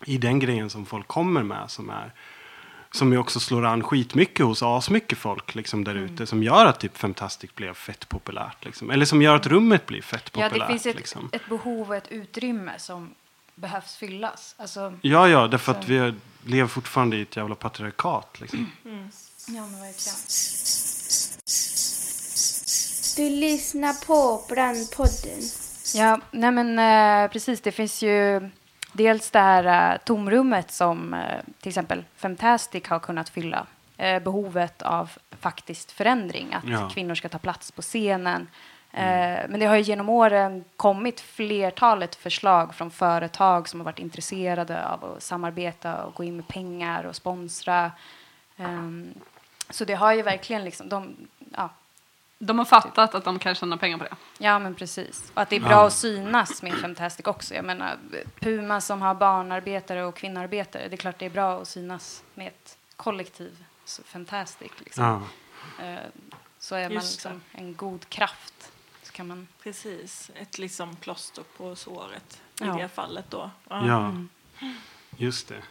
i 0.06 0.18
den 0.18 0.40
grejen 0.40 0.70
som 0.70 0.86
folk 0.86 1.08
kommer 1.08 1.44
med 1.44 1.72
som 1.72 1.90
är 1.90 2.12
som 2.94 3.12
ju 3.12 3.18
också 3.18 3.40
slår 3.40 3.66
an 3.66 3.84
skitmycket 3.84 4.46
hos 4.46 4.64
asmycket 4.64 5.18
folk 5.18 5.56
liksom, 5.56 5.84
där 5.84 5.96
ute. 5.96 6.26
Som 6.26 6.44
gör 6.44 6.66
att 6.66 6.80
typ 6.80 6.98
Fantastic 6.98 7.56
blev 7.56 7.74
fett 7.74 8.10
populärt. 8.10 8.66
Liksom. 8.66 8.90
Eller 8.92 9.06
som 9.06 9.22
gör 9.22 9.36
att 9.36 9.48
rummet 9.48 9.86
blir 9.86 10.02
fett 10.02 10.30
Ja, 10.34 10.50
populärt. 10.50 10.68
det 10.68 10.74
finns 10.74 10.86
ett, 10.86 10.96
liksom. 10.96 11.30
ett 11.32 11.50
behov 11.50 11.90
och 11.90 11.96
ett 11.96 12.08
utrymme 12.12 12.72
som 12.78 13.14
behövs 13.56 13.96
fyllas. 13.96 14.56
Alltså, 14.58 14.94
Ja, 15.02 15.28
ja, 15.28 15.48
därför 15.48 15.72
att 15.72 15.84
Så. 15.84 15.90
vi 15.90 16.14
lever 16.46 16.68
fortfarande 16.68 17.18
i 17.18 17.22
ett 17.22 17.36
jävla 17.36 17.56
patriarkat. 17.56 18.40
Liksom. 18.42 18.72
ja, 19.48 19.62
men 19.62 19.82
verkligen. 19.82 20.18
Du 23.16 23.30
lyssnar 23.30 24.06
på 24.06 24.44
Brandpodden. 24.50 25.42
Ja, 25.96 26.20
nej 26.32 26.52
men 26.52 26.80
eh, 26.80 27.32
precis. 27.32 27.62
Det 27.62 27.72
finns 27.72 28.04
ju 28.04 28.50
dels 28.92 29.32
det 29.32 29.40
här 29.40 29.94
eh, 29.94 29.98
tomrummet 29.98 30.72
som 30.72 31.14
eh, 31.14 31.20
till 31.62 31.70
exempel 31.70 32.04
Fantastic 32.16 32.88
har 32.88 33.00
kunnat 33.00 33.30
fylla. 33.30 33.66
Eh, 33.98 34.20
behovet 34.24 34.82
av 34.82 35.12
faktiskt 35.40 35.92
förändring, 35.92 36.54
att 36.54 36.68
Ja. 36.68 36.90
kvinnor 36.90 37.16
ska 37.16 37.30
ta 37.30 37.38
plats 37.38 37.72
på 37.72 37.82
scenen. 37.82 38.48
Eh, 38.94 39.40
men 39.50 39.60
det 39.60 39.66
har 39.66 39.76
genom 39.78 40.10
åren 40.10 40.64
kommit 40.76 41.22
flertalet 41.22 42.16
förslag 42.16 42.76
från 42.76 42.92
företag 42.92 43.70
som 43.70 43.80
har 43.80 43.86
varit 43.86 44.00
intresserade 44.00 44.88
av 44.88 45.06
att 45.06 45.24
samarbeta 45.24 46.04
och 46.04 46.14
gå 46.14 46.24
in 46.24 46.36
med 46.36 46.48
pengar 46.48 47.04
och 47.04 47.16
sponsra. 47.16 47.92
Ehm, 48.58 49.14
så 49.70 49.86
det 49.86 49.94
har 49.94 50.14
ju 50.14 50.22
verkligen 50.22 50.64
liksom, 50.66 50.90
de, 50.90 51.16
ja, 51.56 51.70
De 52.44 52.58
har 52.60 52.66
fattat 52.66 53.16
att 53.16 53.24
de 53.24 53.40
kan 53.40 53.56
tjäna 53.56 53.78
pengar 53.78 53.98
på 53.98 54.04
det. 54.04 54.16
Ja, 54.38 54.60
men 54.60 54.76
precis. 54.76 55.32
Och 55.34 55.42
att 55.42 55.50
det 55.50 55.56
är 55.56 55.60
bra 55.60 55.72
Ja. 55.72 55.88
att 55.88 55.94
synas 55.94 56.62
med 56.62 56.74
Fantastic 56.74 57.26
också. 57.28 57.54
Jag 57.56 57.66
menar, 57.66 57.98
Puma 58.40 58.82
som 58.82 59.02
har 59.02 59.16
barnarbetare 59.16 60.04
och 60.06 60.16
kvinnoarbetare, 60.16 60.88
det 60.88 60.96
är 60.96 60.98
klart 60.98 61.20
det 61.20 61.26
är 61.26 61.30
bra 61.30 61.62
att 61.62 61.68
synas 61.68 62.24
med 62.34 62.48
ett 62.48 62.78
kollektiv, 62.96 63.64
så 63.86 64.04
Fantastic. 64.04 64.72
Liksom. 64.80 65.04
Ja. 65.80 65.86
Eh, 65.86 66.00
Så 66.60 66.76
är 66.76 66.90
man 66.90 66.94
liksom 67.04 67.42
en 67.52 67.76
god 67.76 68.10
kraft. 68.10 68.72
Så 69.04 69.12
kan 69.12 69.28
man... 69.28 69.48
Precis, 69.64 70.32
ett 70.36 70.58
liksom 70.58 70.96
plåster 70.96 71.44
på 71.58 71.76
såret 71.76 72.42
Ja. 72.60 72.80
i 72.80 72.82
det 72.82 72.90
fallet 72.90 73.26
då. 73.30 73.50
Ja, 73.70 74.14
just 75.18 75.48
det. 75.48 75.62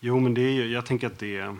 Jo, 0.00 0.20
men 0.20 0.34
det 0.34 0.40
är 0.40 0.50
ju, 0.52 0.72
jag 0.72 0.86
tänker 0.86 1.06
att 1.06 1.18
det 1.18 1.36
är, 1.38 1.56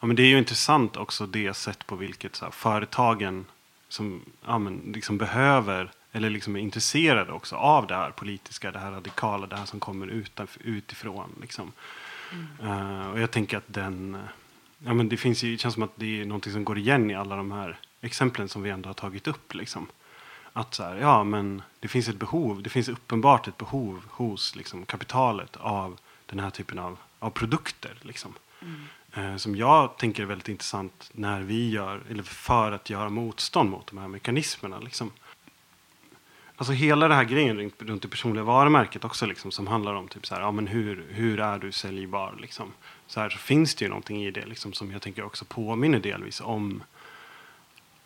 ja, 0.00 0.06
men 0.06 0.16
det 0.16 0.22
är 0.22 0.26
ju 0.26 0.38
intressant 0.38 0.96
också 0.96 1.26
det 1.26 1.54
sätt 1.54 1.86
på 1.86 1.96
vilket 1.96 2.36
så 2.36 2.44
här, 2.44 2.52
företagen 2.52 3.46
som 3.88 4.22
ja, 4.46 4.58
men, 4.58 4.92
liksom 4.94 5.18
behöver 5.18 5.90
eller 6.12 6.30
liksom 6.30 6.56
är 6.56 6.60
intresserade 6.60 7.32
också 7.32 7.56
av 7.56 7.86
det 7.86 7.94
här 7.94 8.10
politiska, 8.10 8.72
det 8.72 8.78
här 8.78 8.90
radikala, 8.90 9.46
det 9.46 9.56
här 9.56 9.66
som 9.66 9.80
kommer 9.80 10.24
utifrån. 10.64 11.30
Liksom. 11.40 11.72
Eh, 12.62 13.10
och 13.10 13.20
jag 13.20 13.30
tänker 13.30 13.56
att 13.56 13.64
den, 13.66 14.18
ja, 14.78 14.94
men 14.94 15.08
det 15.08 15.16
finns 15.16 15.42
ju, 15.42 15.52
det 15.52 15.58
känns 15.58 15.74
som 15.74 15.82
att 15.82 15.96
det 15.96 16.20
är 16.20 16.24
någonting 16.24 16.52
som 16.52 16.64
går 16.64 16.78
igen 16.78 17.10
i 17.10 17.14
alla 17.14 17.36
de 17.36 17.52
här 17.52 17.78
exemplen 18.00 18.48
som 18.48 18.62
vi 18.62 18.70
ändå 18.70 18.88
har 18.88 18.94
tagit 18.94 19.26
upp. 19.26 19.54
Liksom. 19.54 19.86
Att 20.52 20.74
så 20.74 20.82
här, 20.82 20.96
ja 20.96 21.24
men 21.24 21.62
det 21.80 21.88
finns 21.88 22.08
ett 22.08 22.16
behov, 22.16 22.62
det 22.62 22.70
finns 22.70 22.88
uppenbart 22.88 23.48
ett 23.48 23.58
behov 23.58 24.02
hos 24.08 24.56
liksom, 24.56 24.86
kapitalet 24.86 25.56
av 25.56 25.98
den 26.26 26.38
här 26.38 26.50
typen 26.50 26.78
av, 26.78 26.98
av 27.18 27.30
produkter. 27.30 27.94
Liksom. 28.02 28.34
Eh, 28.60 28.68
som 29.36 29.56
jag 29.56 29.98
tänker 29.98 30.22
är 30.22 30.26
väldigt 30.26 30.48
intressant 30.48 31.10
när 31.12 31.40
vi 31.40 31.70
gör, 31.70 32.02
eller 32.10 32.22
för 32.22 32.72
att 32.72 32.90
göra 32.90 33.08
motstånd 33.08 33.70
mot 33.70 33.86
de 33.86 33.98
här 33.98 34.08
mekanismerna. 34.08 34.78
Liksom. 34.78 35.10
Alltså 36.56 36.72
hela 36.72 37.08
den 37.08 37.16
här 37.16 37.24
grejen 37.24 37.70
runt, 37.78 38.02
det 38.02 38.08
personliga 38.08 38.44
varumärket 38.44 39.04
också 39.04 39.26
liksom, 39.26 39.50
som 39.50 39.66
handlar 39.66 39.94
om 39.94 40.08
typ 40.08 40.26
så 40.26 40.34
här, 40.34 40.42
ja, 40.42 40.50
men 40.50 40.66
hur, 40.66 41.06
hur 41.10 41.40
är 41.40 41.58
du 41.58 41.72
säljbar? 41.72 42.38
Liksom. 42.40 42.72
Så, 43.06 43.20
här, 43.20 43.30
så 43.30 43.38
finns 43.38 43.74
det 43.74 43.84
ju 43.84 43.88
någonting 43.88 44.24
i 44.24 44.30
det 44.30 44.46
liksom, 44.46 44.72
som 44.72 44.92
jag 44.92 45.02
tänker 45.02 45.24
också 45.24 45.44
påminner 45.44 45.98
delvis 45.98 46.40
om 46.40 46.82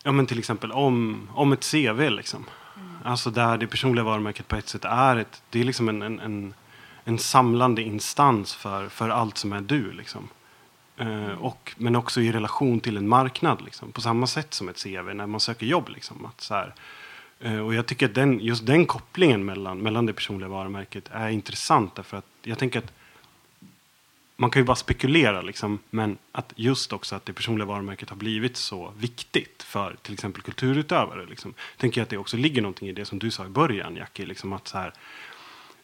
Ja 0.05 0.13
men 0.13 0.27
till 0.27 0.39
exempel 0.39 0.73
om, 0.73 1.29
om 1.35 1.53
ett 1.53 1.71
CV 1.71 2.11
liksom. 2.11 2.45
Alltså 3.05 3.31
där 3.31 3.59
det 3.59 3.67
personliga 3.67 4.05
varumärket 4.05 4.49
på 4.49 4.57
ett 4.57 4.69
sätt 4.69 4.85
är 4.85 5.17
ett, 5.17 5.43
det 5.51 5.61
är 5.61 5.65
liksom 5.65 5.89
en, 5.89 6.03
en, 6.03 6.21
en, 6.21 6.55
en 7.05 7.19
samlande 7.19 7.83
instans 7.83 8.55
för, 8.55 8.89
för 8.89 9.09
allt 9.09 9.39
som 9.39 9.53
är 9.53 9.61
du 9.61 9.93
liksom. 9.93 10.29
Eh, 10.97 11.33
och, 11.33 11.73
men 11.77 11.97
också 11.97 12.21
i 12.21 12.33
relation 12.33 12.81
till 12.81 12.97
en 12.97 13.09
marknad 13.09 13.63
liksom. 13.65 13.93
På 13.93 14.01
samma 14.01 14.27
sätt 14.27 14.55
som 14.55 14.69
ett 14.69 14.83
CV 14.83 15.15
när 15.15 15.27
man 15.27 15.41
söker 15.41 15.67
jobb 15.67 15.89
liksom. 15.89 16.27
Att 16.27 16.41
så 16.41 16.55
här, 16.55 16.75
eh, 17.41 17.59
och 17.59 17.75
jag 17.75 17.87
tycker 17.87 18.07
att 18.07 18.15
den, 18.15 18.41
just 18.41 18.67
den 18.67 18.87
kopplingen 18.87 19.45
mellan, 19.45 19.79
mellan 19.79 20.07
det 20.07 20.13
personliga 20.13 20.49
varumärket 20.49 21.09
är 21.13 21.29
intressant 21.29 21.95
därför 21.95 22.17
att 22.17 22.27
jag 22.43 22.59
tänker 22.59 22.79
att 22.79 22.93
man 24.37 24.51
kan 24.51 24.63
ju 24.63 24.67
bara 24.67 24.77
spekulera 24.77 25.43
liksom, 25.43 25.79
men 25.91 26.19
att 26.33 26.53
just 26.57 26.93
också 26.93 27.17
att 27.17 27.27
det 27.27 27.33
personliga 27.33 27.67
varumärket 27.67 28.11
har 28.11 28.17
blivit 28.17 28.57
så 28.57 28.93
viktigt 28.99 29.63
för 29.63 29.97
till 30.03 30.15
exempel 30.15 30.43
kulturutövare. 30.43 31.27
Liksom. 31.27 31.55
Tänker 31.77 32.01
jag 32.01 32.03
att 32.03 32.11
det 32.11 32.19
också 32.19 32.37
ligger 32.37 32.63
någonting 32.63 32.89
i 32.89 32.93
det 32.93 33.05
som 33.05 33.19
du 33.19 33.31
sa 33.31 33.47
i 33.47 33.49
början, 33.49 33.97
Jackie, 33.97 34.27
liksom 34.27 34.53
att 34.53 34.69
så 34.69 34.79
här, 34.79 34.93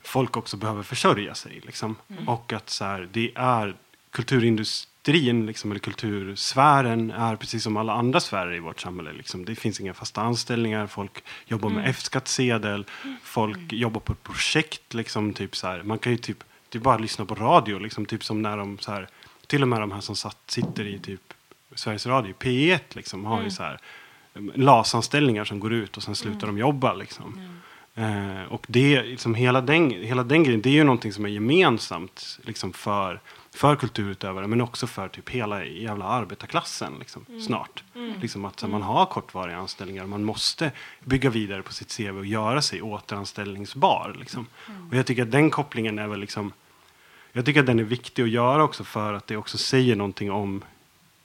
folk 0.03 0.37
också 0.37 0.57
behöver 0.57 0.83
försörja 0.83 1.35
sig. 1.35 1.61
Liksom. 1.67 1.97
Och 2.27 2.53
att 2.53 2.71
så 2.71 2.85
här, 2.85 3.09
det 3.13 3.33
är 3.35 3.77
kulturindustrin, 4.11 4.98
liksom, 5.13 5.71
eller 5.71 5.81
kultursfären, 5.81 7.11
är 7.11 7.37
precis 7.37 7.63
som 7.63 7.77
alla 7.77 7.93
andra 7.93 8.21
sfärer 8.21 8.55
i 8.55 8.59
vårt 8.59 8.81
samhälle. 8.81 9.13
Liksom. 9.13 9.45
Det 9.45 9.55
finns 9.55 9.81
inga 9.81 9.95
fasta 9.95 10.21
anställningar, 10.21 10.87
folk 10.87 11.23
jobbar 11.47 11.71
med 11.71 11.91
F-skattsedel, 11.91 12.85
folk 13.23 13.73
jobbar 13.73 14.01
på 14.01 14.13
ett 14.13 14.23
projekt. 14.23 14.95
Liksom, 14.95 15.33
typ 15.33 15.57
så 15.57 15.67
här. 15.67 15.83
Man 15.83 15.99
kan 15.99 16.13
ju 16.13 16.19
typ, 16.19 16.45
det 16.69 16.79
är 16.79 16.83
bara 16.83 16.95
att 16.95 17.01
lyssna 17.01 17.25
på 17.25 17.35
radio, 17.35 17.79
liksom, 17.79 18.07
typ 18.07 18.25
som 18.25 18.43
när 18.43 18.57
de 18.57 18.79
så 18.79 18.93
här, 18.93 19.09
till 19.47 19.63
och 19.63 19.69
med 19.69 19.81
de 19.81 19.93
här 19.93 20.01
som 20.01 20.17
satt, 20.17 20.39
sitter 20.47 20.87
i 20.87 20.99
typ 20.99 21.35
Sveriges 21.75 22.07
Radio, 22.07 22.35
P1, 22.39 22.81
liksom, 22.91 23.25
har 23.25 23.43
ju 23.43 23.51
så 23.51 23.63
här 23.63 23.79
LAS-anställningar 24.55 25.45
som 25.45 25.61
går 25.61 25.73
ut 25.73 25.97
och 25.97 26.03
sen 26.03 26.15
slutar 26.15 26.47
de 26.47 26.59
jobba. 26.59 26.95
Liksom. 26.95 27.59
Eh, 27.95 28.53
och 28.53 28.67
det, 28.69 29.03
liksom, 29.03 29.35
hela, 29.35 29.61
den, 29.61 29.91
hela 29.91 30.23
den 30.23 30.45
grejen, 30.45 30.63
det 30.63 30.69
är 30.69 30.73
ju 30.73 30.85
någonting 30.85 31.13
som 31.13 31.25
är 31.25 31.29
gemensamt 31.29 32.39
liksom, 32.43 32.73
för, 32.73 33.21
för 33.59 33.77
kulturutövare, 33.77 34.47
men 34.47 34.61
också 34.61 34.87
för 34.87 35.09
typ 35.09 35.31
hela 35.31 35.65
jävla 35.65 36.05
arbetarklassen 36.05 36.93
liksom, 36.99 37.25
snart. 37.47 37.85
Liksom 38.21 38.45
att 38.45 38.63
här, 38.63 38.69
man 38.69 38.83
har 38.83 39.07
kortvariga 39.07 39.57
anställningar 39.57 40.03
och 40.03 40.09
man 40.09 40.25
måste 40.25 40.73
bygga 41.05 41.31
vidare 41.31 41.63
på 41.63 41.73
sitt 41.73 41.97
CV 41.97 42.19
och 42.19 42.27
göra 42.27 42.63
sig 42.63 42.83
återanställningsbar. 42.83 44.17
Liksom. 44.19 44.47
Och 44.91 44.97
jag 44.97 45.07
tycker 45.07 45.23
att 45.23 45.31
den 45.31 45.51
kopplingen 45.51 45.99
är 45.99 46.09
väl 46.09 46.21
liksom, 46.21 46.53
jag 47.33 47.45
tycker 47.45 47.61
att 47.61 47.67
den 47.67 47.79
är 47.79 47.85
viktig 47.85 48.23
att 48.23 48.29
göra 48.29 48.65
också 48.65 48.85
för 48.85 49.13
att 49.13 49.27
det 49.27 49.37
också 49.37 49.59
säger 49.59 49.97
någonting 49.97 50.31
om 50.31 50.65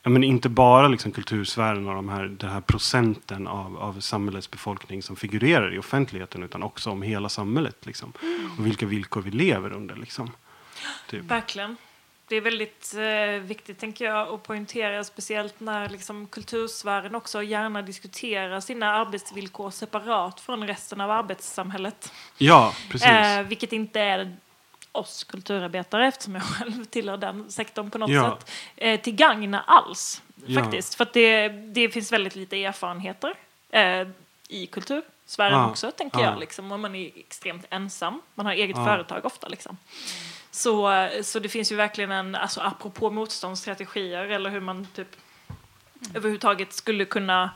Ja, 0.05 0.09
men 0.09 0.23
inte 0.23 0.49
bara 0.49 0.87
liksom 0.87 1.11
kultursfären 1.11 1.87
och 1.87 1.95
de 1.95 2.09
här, 2.09 2.25
den 2.25 2.49
här 2.49 2.61
procenten 2.61 3.47
av, 3.47 3.77
av 3.77 3.99
samhällets 3.99 4.51
befolkning 4.51 5.03
som 5.03 5.15
figurerar 5.15 5.73
i 5.73 5.79
offentligheten 5.79 6.43
utan 6.43 6.63
också 6.63 6.89
om 6.89 7.01
hela 7.01 7.29
samhället. 7.29 7.85
Liksom. 7.85 8.13
Och 8.57 8.65
vilka 8.65 8.85
villkor 8.85 9.21
vi 9.21 9.31
lever 9.31 9.73
under. 9.73 9.95
Liksom. 9.95 10.31
Typ. 11.09 11.23
Verkligen. 11.23 11.77
Det 12.33 12.37
är 12.37 12.41
väldigt 12.41 12.93
eh, 12.93 13.47
viktigt, 13.47 13.79
tänker 13.79 14.05
jag, 14.05 14.27
att 14.33 14.43
poängtera, 14.43 15.03
speciellt 15.03 15.59
när 15.59 15.89
liksom, 15.89 16.27
kultursfären 16.27 17.15
också 17.15 17.43
gärna 17.43 17.81
diskuterar 17.81 18.59
sina 18.59 18.93
arbetsvillkor 18.93 19.71
separat 19.71 20.39
från 20.39 20.67
resten 20.67 21.01
av 21.01 21.11
arbetssamhället. 21.11 22.11
Ja, 22.37 22.73
precis. 22.89 23.07
Eh, 23.07 23.41
vilket 23.43 23.73
inte 23.73 23.99
är 24.01 24.35
oss 24.91 25.23
kulturarbetare, 25.23 26.07
eftersom 26.07 26.35
jag 26.35 26.43
själv 26.43 26.85
tillhör 26.85 27.17
den 27.17 27.51
sektorn 27.51 27.91
på 27.91 27.97
något 27.97 28.09
Ja. 28.09 28.37
sätt, 28.39 28.51
eh, 28.75 28.99
till 28.99 29.15
gagn 29.15 29.55
alls. 29.55 30.21
Ja. 30.45 30.61
Faktiskt. 30.63 30.95
För 30.95 31.03
att 31.03 31.13
det, 31.13 31.47
det 31.49 31.89
finns 31.89 32.11
väldigt 32.11 32.35
lite 32.35 32.63
erfarenheter 32.63 33.33
eh, 33.69 34.07
i 34.47 34.65
kultursfären 34.67 35.51
Ja. 35.59 35.69
också, 35.69 35.91
tänker 35.91 36.19
Ja. 36.19 36.25
jag. 36.25 36.39
Liksom, 36.39 36.71
och 36.71 36.79
man 36.79 36.95
är 36.95 37.11
extremt 37.15 37.65
ensam. 37.69 38.21
Man 38.35 38.45
har 38.45 38.53
eget 38.53 38.77
Ja. 38.77 38.85
företag 38.85 39.25
ofta. 39.25 39.47
Liksom. 39.47 39.77
Så, 40.55 41.09
så 41.23 41.39
det 41.39 41.49
finns 41.49 41.71
ju 41.71 41.75
verkligen 41.75 42.11
en, 42.11 42.35
alltså 42.35 42.61
apropå 42.61 43.09
motståndsstrategier 43.09 44.25
eller 44.25 44.49
hur 44.49 44.59
man 44.59 44.87
typ 44.95 45.07
överhuvudtaget 46.13 46.73
skulle 46.73 47.05
kunna 47.05 47.51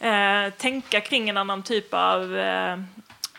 eh, 0.00 0.50
tänka 0.58 1.00
kring 1.00 1.28
en 1.28 1.36
annan 1.36 1.62
typ 1.62 1.94
av, 1.94 2.36
eh, 2.36 2.78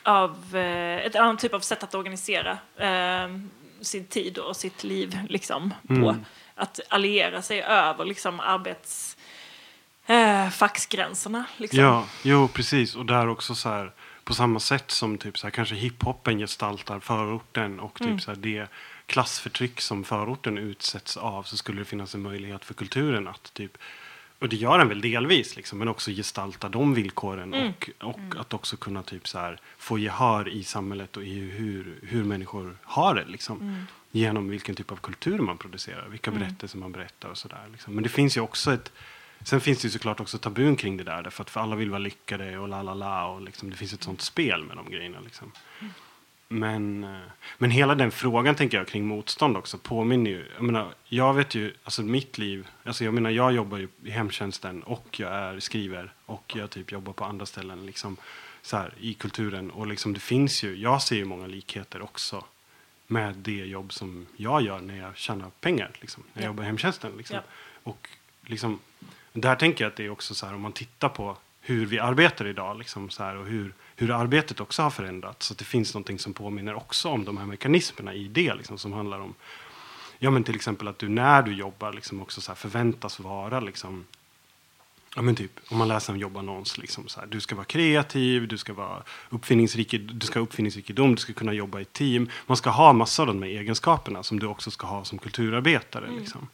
av 0.03 0.55
eh, 0.55 1.05
ett 1.05 1.15
annan 1.15 1.37
typ 1.37 1.53
av 1.53 1.59
sätt 1.59 1.83
att 1.83 1.95
organisera 1.95 2.57
eh, 2.77 3.37
sin 3.81 4.05
tid 4.05 4.37
och 4.37 4.55
sitt 4.55 4.83
liv 4.83 5.19
liksom 5.29 5.73
på 5.87 6.15
att 6.55 6.79
alliera 6.89 7.41
sig 7.41 7.61
över 7.61 8.05
liksom 8.05 8.39
arbets 8.39 9.17
eh, 10.05 10.49
facksgränserna 10.49 11.45
liksom. 11.57 11.79
Ja, 11.79 12.05
jo 12.23 12.47
precis. 12.47 12.95
Och 12.95 13.05
där 13.05 13.27
också 13.27 13.55
så 13.55 13.69
här, 13.69 13.91
på 14.25 14.33
samma 14.33 14.59
sätt 14.59 14.91
som 14.91 15.17
typ 15.17 15.37
så 15.37 15.47
här, 15.47 15.51
kanske 15.51 15.75
hiphopen 15.75 16.37
gestaltar 16.37 16.99
förorten 16.99 17.79
och 17.79 17.99
typ 17.99 18.21
så 18.21 18.31
här, 18.31 18.37
det 18.37 18.67
klassförtryck 19.05 19.81
som 19.81 20.03
förorten 20.03 20.57
utsätts 20.57 21.17
av 21.17 21.43
så 21.43 21.57
skulle 21.57 21.81
det 21.81 21.85
finnas 21.85 22.15
en 22.15 22.21
möjlighet 22.21 22.65
för 22.65 22.73
kulturen 22.73 23.27
att 23.27 23.53
typ 23.53 23.77
och 24.39 24.49
det 24.49 24.55
gör 24.55 24.77
den 24.77 24.89
väl 24.89 25.01
delvis, 25.01 25.55
liksom, 25.55 25.79
men 25.79 25.87
också 25.87 26.11
gestalta 26.11 26.69
de 26.69 26.93
villkoren 26.93 27.53
och, 27.53 27.89
och 27.99 28.19
att 28.37 28.53
också 28.53 28.77
kunna 28.77 29.03
typ 29.03 29.27
så 29.27 29.39
här, 29.39 29.59
få 29.77 29.99
gehör 29.99 30.49
i 30.49 30.63
samhället 30.63 31.17
och 31.17 31.23
i 31.23 31.39
hur, 31.39 31.99
hur 32.01 32.23
människor 32.23 32.77
har 32.83 33.15
det. 33.15 33.25
Liksom, 33.25 33.85
Genom 34.11 34.49
vilken 34.49 34.75
typ 34.75 34.91
av 34.91 34.95
kultur 34.95 35.39
man 35.39 35.57
producerar, 35.57 36.07
vilka 36.07 36.31
berättelser 36.31 36.77
man 36.77 36.91
berättar 36.91 37.29
och 37.29 37.37
sådär. 37.37 37.67
Liksom. 37.71 37.95
Men 37.95 38.03
det 38.03 38.09
finns 38.09 38.37
ju 38.37 38.41
också 38.41 38.73
ett 38.73 38.91
Sen 39.45 39.61
finns 39.61 39.81
det 39.81 39.85
ju 39.87 39.91
såklart 39.91 40.19
också 40.19 40.37
tabun 40.37 40.75
kring 40.75 40.97
det 40.97 41.03
där, 41.03 41.23
därför 41.23 41.43
att 41.43 41.49
för 41.49 41.59
alla 41.59 41.75
vill 41.75 41.89
vara 41.89 41.99
lyckade 41.99 42.57
och 42.57 42.67
la 42.69 42.81
la 42.83 42.93
la 42.93 43.25
och 43.27 43.41
liksom, 43.41 43.69
det 43.69 43.75
finns 43.75 43.93
ett 43.93 44.03
sånt 44.03 44.21
spel 44.21 44.63
med 44.63 44.77
de 44.77 44.89
grejerna. 44.91 45.19
Liksom. 45.19 45.51
Men, 46.47 47.03
eh, 47.03 47.19
men 47.57 47.71
hela 47.71 47.95
den 47.95 48.11
frågan 48.11 48.55
tänker 48.55 48.77
jag 48.77 48.87
kring 48.87 49.05
motstånd 49.07 49.57
också 49.57 49.77
påminner 49.77 50.31
ju. 50.31 50.45
Jag 50.55 50.63
menar, 50.63 50.93
jag 51.05 51.33
vet 51.33 51.55
ju, 51.55 51.73
alltså 51.83 52.01
mitt 52.01 52.37
liv, 52.37 52.67
alltså 52.83 53.03
jag 53.05 53.13
menar 53.13 53.29
jag 53.29 53.53
jobbar 53.53 53.77
ju 53.77 53.87
i 54.03 54.09
hemtjänsten 54.09 54.83
och 54.83 55.19
jag 55.19 55.31
är 55.33 55.59
skriver 55.59 56.13
och 56.25 56.53
jag 56.55 56.69
typ 56.69 56.91
jobbar 56.91 57.13
på 57.13 57.25
andra 57.25 57.45
ställen 57.45 57.85
liksom 57.85 58.17
så 58.61 58.77
här, 58.77 58.93
i 58.99 59.13
kulturen 59.13 59.71
och 59.71 59.87
liksom 59.87 60.13
det 60.13 60.19
finns 60.19 60.63
ju, 60.63 60.75
jag 60.75 61.01
ser 61.01 61.15
ju 61.15 61.25
många 61.25 61.47
likheter 61.47 62.01
också 62.01 62.45
med 63.07 63.35
det 63.35 63.51
jobb 63.65 63.93
som 63.93 64.27
jag 64.37 64.61
gör 64.61 64.79
när 64.79 64.97
jag 64.97 65.17
tjänar 65.17 65.49
pengar, 65.61 65.91
liksom, 66.01 66.23
när 66.33 66.41
jag 66.41 66.47
Ja. 66.47 66.49
jobbar 66.51 66.63
i 66.63 66.65
hemtjänsten. 66.65 67.11
Liksom. 67.17 67.35
Ja. 67.35 67.41
Och 67.83 68.09
liksom, 68.45 68.79
där 69.41 69.55
tänker 69.55 69.83
jag 69.83 69.91
att 69.91 69.97
det 69.97 70.05
är 70.05 70.09
också 70.09 70.35
så 70.35 70.45
här 70.45 70.53
om 70.53 70.61
man 70.61 70.71
tittar 70.71 71.09
på 71.09 71.37
hur 71.61 71.85
vi 71.85 71.99
arbetar 71.99 72.47
idag 72.47 72.77
liksom 72.77 73.09
så 73.09 73.23
här, 73.23 73.35
och 73.35 73.45
hur, 73.45 73.73
hur 73.95 74.11
arbetet 74.11 74.59
också 74.59 74.81
har 74.81 74.89
förändrats. 74.89 75.47
Så 75.47 75.53
att 75.53 75.57
det 75.57 75.65
finns 75.65 75.93
någonting 75.93 76.19
som 76.19 76.33
påminner 76.33 76.73
också 76.73 77.09
om 77.09 77.25
de 77.25 77.37
här 77.37 77.45
mekanismerna 77.45 78.13
i 78.13 78.27
det 78.27 78.55
liksom, 78.55 78.77
som 78.77 78.93
handlar 78.93 79.19
om 79.19 79.35
ja, 80.19 80.31
men 80.31 80.43
till 80.43 80.55
exempel 80.55 80.87
att 80.87 80.99
du 80.99 81.09
när 81.09 81.41
du 81.41 81.53
jobbar 81.53 81.93
liksom 81.93 82.21
också 82.21 82.41
så 82.41 82.51
här, 82.51 82.55
förväntas 82.55 83.19
vara 83.19 83.59
liksom, 83.59 84.05
Ja 85.17 85.21
men 85.21 85.35
typ, 85.35 85.51
om 85.69 85.77
man 85.77 85.87
läser 85.87 86.13
en 86.13 86.19
jobbannons, 86.19 86.77
liksom 86.77 87.07
så 87.07 87.19
här, 87.19 87.27
du 87.27 87.41
ska 87.41 87.55
vara 87.55 87.65
kreativ, 87.65 88.47
du 88.47 88.57
ska 88.57 88.73
vara 88.73 89.03
uppfinningsrik, 89.29 89.95
du 89.99 90.27
ska 90.27 90.39
ha 90.39 90.43
uppfinningsrikedom, 90.43 91.15
du 91.15 91.21
ska 91.21 91.33
kunna 91.33 91.53
jobba 91.53 91.79
i 91.79 91.85
team. 91.85 92.29
Man 92.45 92.57
ska 92.57 92.69
ha 92.69 92.93
massa 92.93 93.21
av 93.21 93.27
de 93.27 93.43
här 93.43 93.49
egenskaperna 93.49 94.23
som 94.23 94.39
du 94.39 94.47
också 94.47 94.71
ska 94.71 94.87
ha 94.87 95.03
som 95.03 95.19
kulturarbetare. 95.19 96.11
Liksom. 96.19 96.47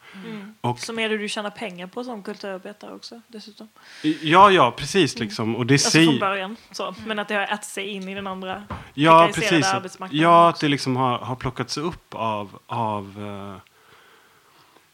Och, 0.62 0.80
Som 0.80 0.99
är 0.99 1.09
det 1.09 1.18
du 1.18 1.30
tjänar 1.30 1.49
pengar 1.49 1.88
på 1.88 2.03
som 2.03 2.24
kulturarbetare 2.24 2.93
också 2.93 3.22
dessutom. 3.28 3.70
ja, 4.22 4.51
ja, 4.51 4.72
precis. 4.78 5.20
Liksom. 5.20 5.55
Och 5.55 5.66
det 5.66 5.74
Alltså 5.74 5.89
från 5.89 6.05
säger, 6.05 6.20
början. 6.20 6.55
Så. 6.72 6.95
Men 7.05 7.20
att 7.20 7.28
det 7.28 7.36
har 7.36 7.43
ätit 7.43 7.66
sig 7.66 7.88
in 7.88 8.09
i 8.09 8.16
den 8.16 8.28
andra 8.28 8.64
ja, 8.93 9.30
precis. 9.34 9.66
Arbetsmarknaden 9.66 10.22
ja, 10.24 10.49
också. 10.49 10.55
att 10.55 10.62
det 10.62 10.68
liksom 10.68 10.95
har, 10.95 11.18
har 11.18 11.36
plockats 11.36 11.78
upp 11.78 12.16
av, 12.16 12.59
av 12.68 13.05
eh, 13.55 13.70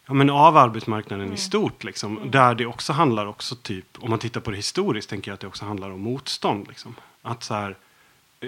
Ja, 0.08 0.14
men 0.14 0.30
av 0.30 0.58
arbetsmarknaden 0.58 1.26
Mm. 1.26 1.34
i 1.36 1.38
stort. 1.38 1.84
Liksom, 1.84 2.20
Där 2.32 2.56
det 2.56 2.66
också 2.66 2.94
handlar 2.94 3.26
också 3.26 3.56
typ, 3.56 3.86
om 4.00 4.10
man 4.10 4.20
tittar 4.20 4.42
på 4.42 4.52
det 4.52 4.58
historiskt, 4.58 5.10
tänker 5.10 5.32
jag 5.32 5.34
att 5.34 5.40
det 5.40 5.48
också 5.48 5.66
handlar 5.66 5.90
om 5.92 6.00
motstånd. 6.02 6.68
Liksom. 6.68 6.96
Att 7.22 7.44
så 7.44 7.54
här, 7.54 7.76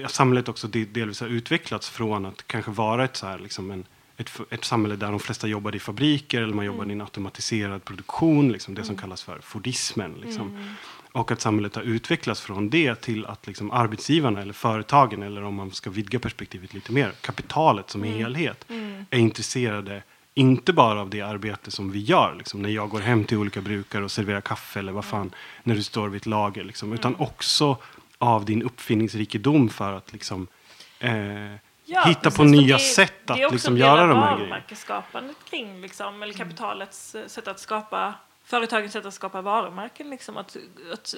samhället 0.08 0.50
också 0.50 0.68
de- 0.68 0.86
delvis 0.86 1.22
har 1.22 1.28
utvecklats 1.28 1.90
från 1.90 2.26
att 2.26 2.48
kanske 2.48 2.72
vara 2.72 3.04
ett, 3.04 3.16
så 3.16 3.28
här, 3.28 3.40
liksom 3.40 3.72
en, 3.72 3.86
ett, 4.18 4.32
ett 4.50 4.66
samhälle 4.66 4.96
där 4.96 5.12
de 5.12 5.20
flesta 5.20 5.48
jobbade 5.48 5.78
i 5.78 5.80
fabriker 5.80 6.42
eller 6.42 6.54
man 6.54 6.66
jobbade 6.66 6.84
Mm. 6.84 6.92
i 6.92 6.94
en 6.94 7.02
automatiserad 7.02 7.86
produktion, 7.86 8.52
liksom, 8.52 8.76
det 8.76 8.84
som 8.84 8.98
kallas 8.98 9.24
för 9.24 9.40
Fordismen. 9.40 10.14
Liksom. 10.22 10.48
Mm. 10.50 10.74
Och 11.12 11.32
att 11.32 11.42
samhället 11.42 11.76
har 11.76 11.82
utvecklats 11.84 12.42
från 12.42 12.70
det 12.70 12.96
till 12.96 13.26
att 13.26 13.48
liksom, 13.48 13.72
arbetsgivarna 13.72 14.42
eller 14.42 14.54
företagen, 14.54 15.24
eller 15.24 15.44
om 15.44 15.56
man 15.56 15.72
ska 15.72 15.90
vidga 15.90 16.20
perspektivet 16.20 16.74
lite 16.74 16.92
mer, 16.92 17.12
kapitalet 17.22 17.90
som 17.90 18.04
Mm. 18.04 18.18
helhet, 18.18 18.66
är 19.10 19.20
intresserade 19.20 20.04
inte 20.40 20.74
bara 20.74 21.02
av 21.02 21.10
det 21.10 21.22
arbete 21.22 21.72
som 21.72 21.92
vi 21.92 22.00
gör, 22.00 22.36
liksom, 22.38 22.62
när 22.62 22.70
jag 22.70 22.90
går 22.90 23.00
hem 23.00 23.24
till 23.24 23.38
olika 23.38 23.62
brukare 23.62 24.04
och 24.04 24.12
serverar 24.12 24.42
kaffe 24.42 24.80
eller 24.80 24.92
vad 24.92 25.04
Mm. 25.06 25.12
fan, 25.12 25.32
när 25.64 25.76
du 25.76 25.84
står 25.84 26.10
vid 26.10 26.22
ett 26.22 26.26
lager, 26.26 26.64
liksom, 26.64 26.94
utan 26.94 27.16
också 27.16 27.78
av 28.18 28.46
din 28.46 28.64
uppfinningsrikedom 28.64 29.70
för 29.70 29.94
att 29.94 30.14
liksom, 30.14 30.48
eh, 31.00 31.12
Ja, 31.86 32.04
hitta 32.06 32.22
precis, 32.22 32.38
på 32.38 32.44
nya 32.44 32.78
det, 32.78 32.84
sätt 32.84 33.14
det 33.26 33.34
är 33.34 33.38
att 33.38 33.44
också 33.44 33.54
liksom, 33.54 33.78
göra 33.78 34.06
de 34.08 34.18
här 34.18 34.22
grejerna. 34.26 34.36
varumärkesskapandet 34.38 35.38
kring, 35.50 35.82
liksom, 35.82 36.24
eller 36.24 36.34
kapitalets 36.34 37.16
eh, 37.16 37.28
sätt 37.28 37.48
att 37.48 37.60
skapa, 37.60 38.14
företagens 38.44 38.94
sätt 38.94 39.06
att 39.06 39.14
skapa 39.14 39.42
varumärken, 39.42 40.10
liksom, 40.10 40.38
att, 40.38 40.58
att 40.94 41.16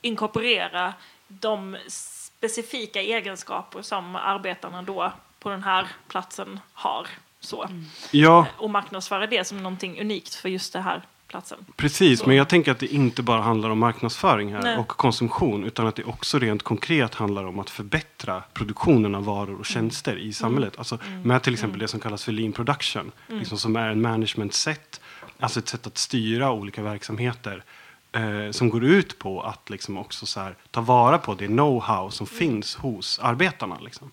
inkorporera 0.00 0.94
de 1.28 1.76
specifika 1.88 3.00
egenskaper 3.02 3.82
som 3.82 4.16
arbetarna 4.16 4.82
då 4.82 5.12
på 5.38 5.48
den 5.48 5.62
här 5.62 5.86
platsen 6.08 6.60
har. 6.72 7.06
Så. 7.44 7.68
Ja, 8.10 8.46
Och 8.58 8.70
marknadsföra 8.70 9.26
det 9.26 9.46
som 9.46 9.58
någonting 9.62 10.00
unikt 10.00 10.34
för 10.34 10.48
just 10.48 10.72
det 10.72 10.80
här 10.80 11.02
platsen. 11.28 11.58
Precis, 11.76 12.20
Så. 12.20 12.26
men 12.28 12.36
jag 12.36 12.48
tänker 12.48 12.72
att 12.72 12.78
det 12.78 12.86
inte 12.86 13.22
bara 13.22 13.42
handlar 13.42 13.70
om 13.70 13.78
marknadsföring 13.78 14.52
här 14.54 14.62
Nej. 14.62 14.76
och 14.76 14.88
konsumtion. 14.88 15.64
Utan 15.64 15.86
att 15.86 15.96
det 15.96 16.04
också 16.04 16.38
rent 16.38 16.62
konkret 16.62 17.14
handlar 17.14 17.44
om 17.44 17.58
att 17.58 17.70
förbättra 17.70 18.42
produktionen 18.52 19.14
av 19.14 19.24
varor 19.24 19.58
och 19.60 19.66
tjänster 19.66 20.12
Mm. 20.12 20.24
i 20.28 20.32
samhället. 20.32 20.78
Alltså 20.78 20.98
med 21.24 21.42
till 21.42 21.52
exempel 21.52 21.78
det 21.78 21.88
som 21.88 22.00
kallas 22.00 22.24
för 22.24 22.32
lean 22.32 22.52
production. 22.52 23.12
Mm. 23.28 23.38
Liksom 23.38 23.58
som 23.58 23.76
är 23.76 23.88
en 23.88 24.02
management-sätt. 24.02 25.00
Alltså 25.40 25.58
ett 25.58 25.68
sätt 25.68 25.86
att 25.86 25.98
styra 25.98 26.50
olika 26.52 26.82
verksamheter. 26.82 27.64
Eh, 28.14 28.50
som 28.50 28.70
går 28.70 28.84
ut 28.84 29.18
på 29.18 29.40
att 29.42 29.70
liksom 29.70 29.98
också 29.98 30.26
så 30.26 30.40
här, 30.40 30.54
ta 30.70 30.80
vara 30.80 31.18
på 31.18 31.34
det 31.34 31.46
know-how 31.46 32.10
som 32.10 32.26
Mm. 32.26 32.38
finns 32.38 32.74
hos 32.76 33.18
arbetarna. 33.18 33.78
Liksom. 33.80 34.10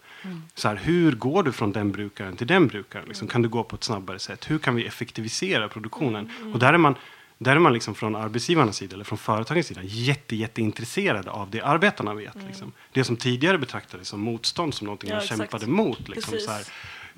Så 0.56 0.68
här, 0.68 0.76
hur 0.76 1.12
går 1.12 1.44
du 1.44 1.52
från 1.52 1.72
den 1.72 1.92
brukaren 1.92 2.36
till 2.38 2.48
den 2.48 2.68
brukaren? 2.68 3.06
Liksom, 3.08 3.28
kan 3.28 3.42
du 3.42 3.50
gå 3.50 3.64
på 3.64 3.76
ett 3.76 3.84
snabbare 3.84 4.20
sätt? 4.20 4.50
Hur 4.52 4.58
kan 4.60 4.76
vi 4.76 4.86
effektivisera 4.86 5.68
produktionen? 5.68 6.32
Och 6.54 6.60
där 6.60 6.74
är 6.74 6.78
man, 6.78 6.96
där 7.38 7.56
är 7.56 7.60
man 7.60 7.74
liksom 7.74 7.96
från 7.96 8.16
arbetsgivarnas 8.16 8.78
sida 8.78 8.94
eller 8.94 9.04
från 9.04 9.18
företagens 9.18 9.68
sida 9.68 9.82
jätte, 9.84 10.36
jätteintresserade 10.36 11.32
av 11.32 11.50
det 11.50 11.62
arbetarna 11.62 12.14
vet. 12.14 12.36
Liksom. 12.48 12.72
Det 12.92 13.04
som 13.04 13.16
tidigare 13.18 13.58
betraktades 13.58 14.08
som 14.08 14.20
motstånd, 14.20 14.74
som 14.74 14.86
någonting 14.86 15.10
Ja, 15.10 15.16
man 15.16 15.24
exakt. 15.24 15.40
kämpade 15.40 15.68
mot. 15.68 16.10
Liksom, 16.10 16.32
Precis. 16.32 16.46
så 16.48 16.52
här, 16.54 16.64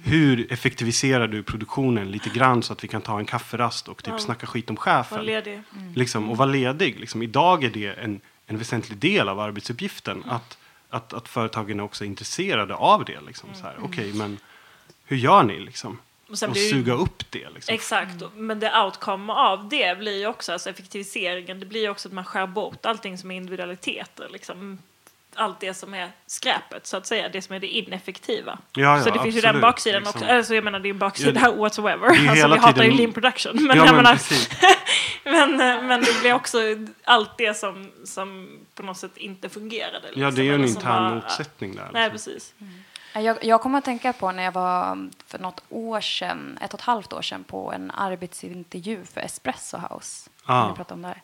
hur 0.03 0.53
effektiviserar 0.53 1.27
du 1.27 1.43
produktionen 1.43 2.11
lite 2.11 2.29
grann 2.29 2.63
så 2.63 2.73
att 2.73 2.83
vi 2.83 2.87
kan 2.87 3.01
ta 3.01 3.19
en 3.19 3.25
kafferast 3.25 3.87
och 3.87 4.03
typ 4.03 4.13
Ja. 4.13 4.19
snacka 4.19 4.47
skit 4.47 4.69
om 4.69 4.75
Var 4.75 4.81
chefen? 4.83 5.25
ledig. 5.25 5.61
liksom, 5.95 6.29
och 6.29 6.37
vara 6.37 6.49
ledig. 6.49 6.99
Liksom. 6.99 7.23
Idag 7.23 7.63
är 7.63 7.69
det 7.69 7.87
en, 7.87 8.19
en 8.47 8.57
väsentlig 8.57 8.97
del 8.97 9.29
av 9.29 9.39
arbetsuppgiften 9.39 10.17
Mm. 10.17 10.29
att, 10.29 10.57
att, 10.91 11.13
att 11.13 11.27
företagen 11.27 11.79
är 11.79 11.83
också 11.83 12.05
intresserade 12.05 12.75
av 12.75 13.05
det. 13.05 13.21
Liksom. 13.21 13.49
Mm. 13.49 13.83
Okej, 13.83 14.13
men 14.13 14.37
hur 15.05 15.17
gör 15.17 15.43
ni? 15.43 15.59
Liksom? 15.59 15.99
Och 16.29 16.37
Och 16.43 16.53
det 16.53 16.59
ju- 16.59 16.69
suga 16.69 16.93
upp 16.93 17.31
det. 17.31 17.49
Liksom. 17.49 17.75
Exakt, 17.75 18.15
men 18.35 18.59
det 18.59 18.81
outcome 18.83 19.33
av 19.33 19.69
det 19.69 19.97
blir 19.97 20.19
ju 20.19 20.27
också, 20.27 20.53
alltså 20.53 20.69
effektiviseringen, 20.69 21.59
det 21.59 21.65
blir 21.65 21.81
ju 21.81 21.89
också 21.89 22.07
att 22.09 22.13
man 22.13 22.25
skär 22.25 22.47
bort 22.47 22.85
allting 22.85 23.17
som 23.17 23.31
är 23.31 23.35
individualiteter. 23.35 24.29
Liksom. 24.31 24.79
Allt 25.35 25.59
det 25.59 25.73
som 25.73 25.93
är 25.93 26.11
skräpet, 26.25 26.87
så 26.87 26.97
att 26.97 27.07
säga, 27.07 27.29
det 27.29 27.41
som 27.41 27.55
är 27.55 27.59
det 27.59 27.67
ineffektiva. 27.67 28.57
Ja, 28.73 28.97
ja, 28.97 29.03
så 29.03 29.09
det 29.09 29.19
finns 29.19 29.35
ju 29.35 29.41
den 29.41 29.61
baksidan 29.61 30.01
liksom. 30.03 30.21
också. 30.21 30.33
Alltså 30.33 30.55
jag 30.55 30.63
menar, 30.63 30.79
det 30.79 30.87
är 30.87 30.93
en 30.93 30.97
baksida 30.99 31.39
Ja, 31.43 31.51
whatsoever. 31.55 32.07
Alltså 32.07 32.47
vi 32.47 32.57
hatar 32.57 32.67
ju 32.67 32.73
tiden- 32.89 32.97
lean 32.97 33.13
production. 33.13 33.63
Men, 33.67 33.77
ja, 33.77 33.85
men 33.85 33.95
menar, 33.95 34.19
men, 35.23 35.51
eh, 35.61 35.83
men 35.83 36.01
det 36.01 36.19
blir 36.21 36.33
också 36.33 36.57
allt 37.03 37.37
det 37.37 37.57
som, 37.57 37.91
som 38.05 38.59
på 38.75 38.83
något 38.83 38.97
sätt 38.97 39.17
inte 39.17 39.49
fungerade. 39.49 40.01
Liksom, 40.07 40.21
Ja, 40.21 40.31
det 40.31 40.41
är 40.41 40.43
ju 40.45 40.55
en 40.55 40.65
intern 40.65 41.03
var- 41.03 41.15
motsättning 41.15 41.75
där. 41.75 41.89
Nej, 41.93 42.09
Liksom. 42.11 42.33
precis. 42.33 42.53
Jag, 43.13 43.43
jag 43.45 43.61
kommer 43.61 43.77
att 43.77 43.85
tänka 43.85 44.13
på 44.13 44.31
när 44.31 44.43
jag 44.43 44.51
var 44.51 45.09
för 45.27 45.39
något 45.39 45.63
år 45.69 46.01
sedan, 46.01 46.57
ett 46.61 46.73
och 46.73 46.79
ett 46.79 46.85
halvt 46.85 47.13
år 47.13 47.21
sedan 47.21 47.43
på 47.43 47.71
en 47.73 47.91
arbetsintervju 47.91 49.05
för 49.13 49.21
Espresso 49.21 49.77
House. 49.77 50.29
Ah. 50.45 50.67
Ni 50.69 50.75
pratade 50.75 50.93
om 50.93 51.01
det 51.01 51.07
här. 51.07 51.21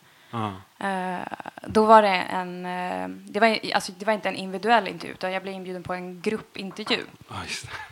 Eh, 0.78 1.26
då 1.62 1.84
var 1.84 2.02
det 2.02 2.08
en, 2.08 2.66
eh, 2.66 3.08
det 3.08 3.40
var, 3.40 3.58
alltså, 3.74 3.92
det 3.98 4.06
var 4.06 4.12
inte 4.12 4.28
en 4.28 4.36
individuell 4.36 4.88
intervju 4.88 5.14
utan 5.14 5.32
jag 5.32 5.42
blev 5.42 5.54
inbjuden 5.54 5.82
på 5.82 5.94
en 5.94 6.20
gruppintervju. 6.20 7.04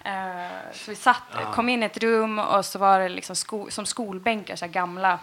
Eh, 0.04 0.72
så 0.72 0.90
vi 0.90 0.96
satt, 0.96 1.22
kom 1.54 1.68
in 1.68 1.82
i 1.82 1.86
ett 1.86 2.02
rum 2.02 2.38
och 2.38 2.64
så 2.64 2.78
var 2.78 3.00
det 3.00 3.08
liksom 3.08 3.36
sko, 3.36 3.70
som 3.70 3.86
skolbänkar, 3.86 4.56
så 4.56 4.64
här 4.64 4.72
gamla, 4.72 5.18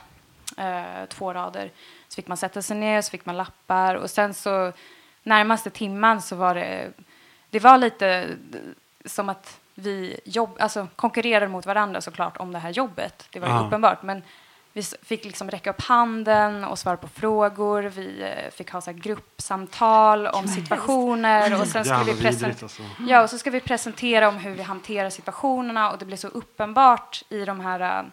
två 1.08 1.34
rader. 1.34 1.72
Så 2.08 2.16
fick 2.16 2.28
man 2.28 2.38
sätta 2.38 2.62
sig 2.62 2.78
ner, 2.78 3.02
så 3.02 3.12
fick 3.12 3.26
man 3.26 3.38
lappar 3.38 3.96
och 3.96 4.10
sen 4.10 4.34
så 4.34 4.72
närmaste 5.24 5.70
timman 5.70 6.22
så 6.22 6.36
var 6.36 6.56
det, 6.56 6.92
det 7.50 7.60
var 7.60 7.78
lite 7.78 8.28
som 9.06 9.30
att 9.30 9.60
vi 9.76 10.20
jobb, 10.26 10.58
alltså 10.60 10.88
konkurrerade 10.96 11.48
mot 11.48 11.66
varandra 11.66 12.02
såklart 12.02 12.38
om 12.38 12.52
det 12.52 12.60
här 12.60 12.70
jobbet. 12.70 13.28
Det 13.32 13.40
var 13.40 13.66
uppenbart. 13.66 14.04
Men 14.04 14.24
vi 14.74 14.84
fick 14.84 15.26
liksom 15.26 15.50
räcka 15.50 15.70
upp 15.70 15.82
handen 15.82 16.64
och 16.64 16.80
svara 16.80 16.98
på 16.98 17.08
frågor. 17.08 17.84
Vi 17.84 18.22
eh, 18.22 18.52
fick 18.52 18.72
ha 18.72 18.82
så 18.82 18.92
här 18.92 18.98
gruppsamtal 18.98 20.28
om 20.28 20.48
situationer 20.48 21.62
och 21.62 21.68
sen 21.68 21.86
skulle 21.86 22.14
vi 22.14 22.22
presentera 22.22 22.56
alltså. 22.62 22.84
Ja, 23.08 23.24
och 23.24 23.30
så 23.30 23.38
ska 23.38 23.50
vi 23.50 23.60
presentera 23.60 24.28
om 24.28 24.38
hur 24.38 24.52
vi 24.52 24.64
hanterar 24.64 25.10
situationerna 25.10 25.92
och 25.92 25.98
det 25.98 26.06
blir 26.06 26.18
så 26.18 26.28
uppenbart 26.28 27.24
i 27.30 27.46
de 27.46 27.60
här 27.60 27.80
äh, 27.80 28.06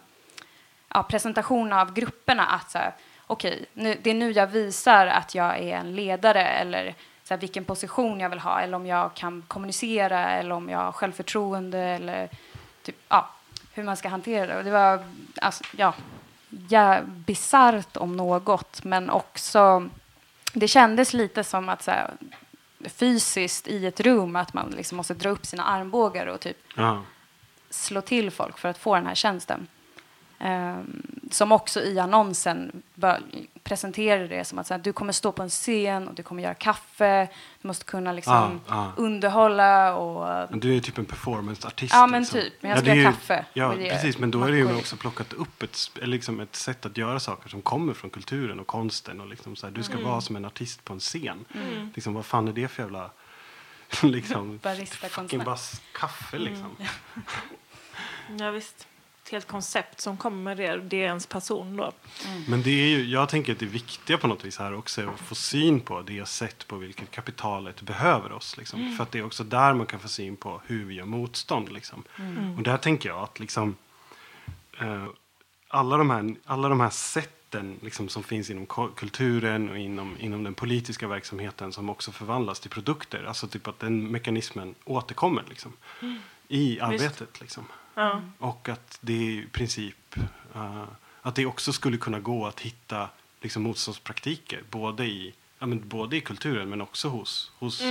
ja, 0.89 1.03
presentationerna 1.03 1.81
av 1.81 1.93
grupperna 1.93 2.45
att 2.45 2.71
så 2.71 2.77
här, 2.77 2.93
okej, 3.27 3.65
nu, 3.73 3.97
det 4.01 4.09
är 4.09 4.15
nu 4.15 4.31
jag 4.31 4.47
visar 4.47 5.07
att 5.07 5.35
jag 5.35 5.59
är 5.59 5.77
en 5.77 5.95
ledare 5.95 6.43
eller 6.43 6.95
så 7.23 7.33
här, 7.33 7.41
vilken 7.41 7.65
position 7.65 8.19
jag 8.19 8.29
vill 8.29 8.39
ha 8.39 8.61
eller 8.61 8.75
om 8.75 8.85
jag 8.85 9.13
kan 9.13 9.43
kommunicera 9.47 10.31
eller 10.31 10.55
om 10.55 10.69
jag 10.69 10.79
har 10.79 10.91
självförtroende 10.91 11.79
eller 11.79 12.29
typ, 12.83 12.95
ja, 13.09 13.29
hur 13.73 13.83
man 13.83 13.97
ska 13.97 14.09
hantera 14.09 14.47
det. 14.47 14.57
Och 14.57 14.63
det 14.63 14.71
var 14.71 15.05
alltså, 15.41 15.63
ja, 15.77 15.93
ja, 16.69 17.01
bisarrt 17.03 17.97
om 17.97 18.17
något, 18.17 18.83
men 18.83 19.09
också 19.09 19.89
det 20.53 20.67
kändes 20.67 21.13
lite 21.13 21.43
som 21.43 21.69
att 21.69 21.83
så 21.83 21.91
här, 21.91 22.11
fysiskt 22.85 23.67
i 23.67 23.85
ett 23.85 23.99
rum 23.99 24.35
att 24.35 24.53
man 24.53 24.69
liksom 24.77 24.95
måste 24.97 25.13
dra 25.13 25.29
upp 25.29 25.45
sina 25.45 25.63
armbågar 25.63 26.25
och 26.27 26.39
typ 26.39 26.57
Ja. 26.75 27.01
slå 27.69 28.01
till 28.01 28.31
folk 28.31 28.57
för 28.57 28.69
att 28.69 28.77
få 28.77 28.95
den 28.95 29.05
här 29.07 29.15
tjänsten. 29.15 29.67
Ehm, 30.39 31.01
som 31.31 31.51
också 31.51 31.81
i 31.81 31.99
annonsen 31.99 32.81
bör- 32.95 33.21
presenterade 33.63 34.27
det 34.27 34.45
som 34.45 34.59
att 34.59 34.67
så 34.67 34.73
här, 34.73 34.81
du 34.81 34.93
kommer 34.93 35.13
stå 35.13 35.31
på 35.31 35.43
en 35.43 35.49
scen 35.49 36.07
och 36.07 36.13
du 36.13 36.23
kommer 36.23 36.43
göra 36.43 36.53
kaffe, 36.53 37.27
du 37.61 37.67
måste 37.67 37.85
kunna 37.85 38.11
liksom 38.11 38.61
Ja, 38.67 38.73
ja. 38.75 38.91
underhålla 38.97 39.95
och... 39.95 40.47
Men 40.51 40.59
du 40.59 40.75
är 40.75 40.79
typ 40.79 40.97
en 40.97 41.05
performanceartist. 41.05 41.93
Ja, 41.93 42.07
men 42.07 42.21
liksom. 42.21 42.39
typ. 42.39 42.53
Men 42.61 42.69
jag 42.71 42.77
Ja, 42.77 42.81
ska 42.81 42.89
göra 42.89 42.97
ju- 42.97 43.05
kaffe 43.05 43.45
Ja, 43.53 43.73
precis. 43.89 44.17
Men 44.17 44.31
då 44.31 44.43
är 44.43 44.51
det 44.51 44.57
ju 44.57 44.75
också 44.75 44.95
plockat 44.97 45.33
upp 45.33 45.63
ett, 45.63 45.91
liksom 46.01 46.39
ett 46.39 46.55
sätt 46.55 46.85
att 46.85 46.97
göra 46.97 47.19
saker 47.19 47.49
som 47.49 47.61
kommer 47.61 47.93
från 47.93 48.09
kulturen 48.09 48.59
och 48.59 48.67
konsten. 48.67 49.21
Och 49.21 49.27
liksom 49.27 49.55
så 49.55 49.67
här, 49.67 49.73
du 49.73 49.83
ska 49.83 49.93
Mm. 49.93 50.05
vara 50.09 50.21
som 50.21 50.35
en 50.35 50.45
artist 50.45 50.83
på 50.83 50.93
en 50.93 50.99
scen. 50.99 51.45
Liksom, 51.95 52.13
vad 52.13 52.25
fan 52.25 52.47
är 52.47 52.53
det 52.53 52.67
för 52.67 52.83
jävla... 52.83 53.09
liksom, 54.03 54.57
Barista-konstnär. 54.63 55.23
fucking 55.23 55.43
bara 55.43 55.57
kaffe 55.93 56.37
liksom. 56.39 56.75
Ja, 58.39 58.51
visst. 58.51 58.87
Ett 59.31 59.33
helt 59.33 59.47
koncept 59.47 60.01
som 60.01 60.17
kommer 60.17 60.43
med 60.43 60.57
det, 60.57 60.77
det 60.77 60.97
är 60.97 61.05
ens 61.05 61.25
person 61.25 61.77
då. 61.77 61.91
Men 62.47 62.61
det 62.61 62.69
är 62.69 62.87
ju, 62.87 63.05
jag 63.05 63.29
tänker 63.29 63.53
att 63.53 63.59
det 63.59 63.65
viktiga 63.65 64.17
på 64.17 64.27
något 64.27 64.45
vis 64.45 64.57
här 64.57 64.73
också 64.73 65.01
är 65.01 65.07
att 65.07 65.19
få 65.19 65.35
syn 65.35 65.79
på 65.79 66.01
det 66.01 66.27
sätt 66.27 66.67
på 66.67 66.77
vilket 66.77 67.11
kapitalet 67.11 67.81
behöver 67.81 68.31
oss. 68.31 68.57
Liksom. 68.57 68.95
För 68.97 69.03
att 69.03 69.11
det 69.11 69.19
är 69.19 69.25
också 69.25 69.43
där 69.43 69.73
man 69.73 69.85
kan 69.85 69.99
få 69.99 70.07
syn 70.07 70.35
på 70.35 70.61
hur 70.65 70.85
vi 70.85 70.93
gör 70.93 71.05
motstånd. 71.05 71.71
Liksom. 71.71 72.03
Och 72.57 72.63
där 72.63 72.77
tänker 72.77 73.09
jag 73.09 73.19
att 73.23 73.39
liksom, 73.39 73.75
eh, 74.79 75.05
alla, 75.67 75.97
de 75.97 76.09
här, 76.09 76.35
alla 76.45 76.69
de 76.69 76.79
här 76.79 76.89
sätten 76.89 77.79
liksom, 77.81 78.09
som 78.09 78.23
finns 78.23 78.49
inom 78.49 78.65
kulturen 78.95 79.69
och 79.69 79.77
inom, 79.77 80.15
inom 80.19 80.43
den 80.43 80.53
politiska 80.53 81.07
verksamheten 81.07 81.73
som 81.73 81.89
också 81.89 82.11
förvandlas 82.11 82.59
till 82.59 82.71
produkter. 82.71 83.23
Alltså 83.23 83.47
typ 83.47 83.67
att 83.67 83.79
den 83.79 84.11
mekanismen 84.11 84.75
återkommer 84.85 85.43
liksom, 85.49 85.73
i 86.51 86.79
arbetet. 86.79 87.41
Liksom. 87.41 87.65
Ja. 87.93 88.21
Och 88.37 88.69
att 88.69 88.97
det 89.01 89.13
i 89.13 89.47
princip 89.51 90.15
eh, 90.55 90.83
att 91.21 91.35
det 91.35 91.45
också 91.45 91.73
skulle 91.73 91.97
kunna 91.97 92.19
gå 92.19 92.47
att 92.47 92.59
hitta 92.59 93.09
liksom, 93.41 93.63
motståndspraktiker 93.63 94.63
både 94.69 95.05
i, 95.05 95.33
ja, 95.59 95.65
men 95.65 95.87
både 95.87 96.17
i 96.17 96.21
kulturen 96.21 96.69
men 96.69 96.81
också 96.81 97.09
hos, 97.09 97.51
hos, 97.59 97.81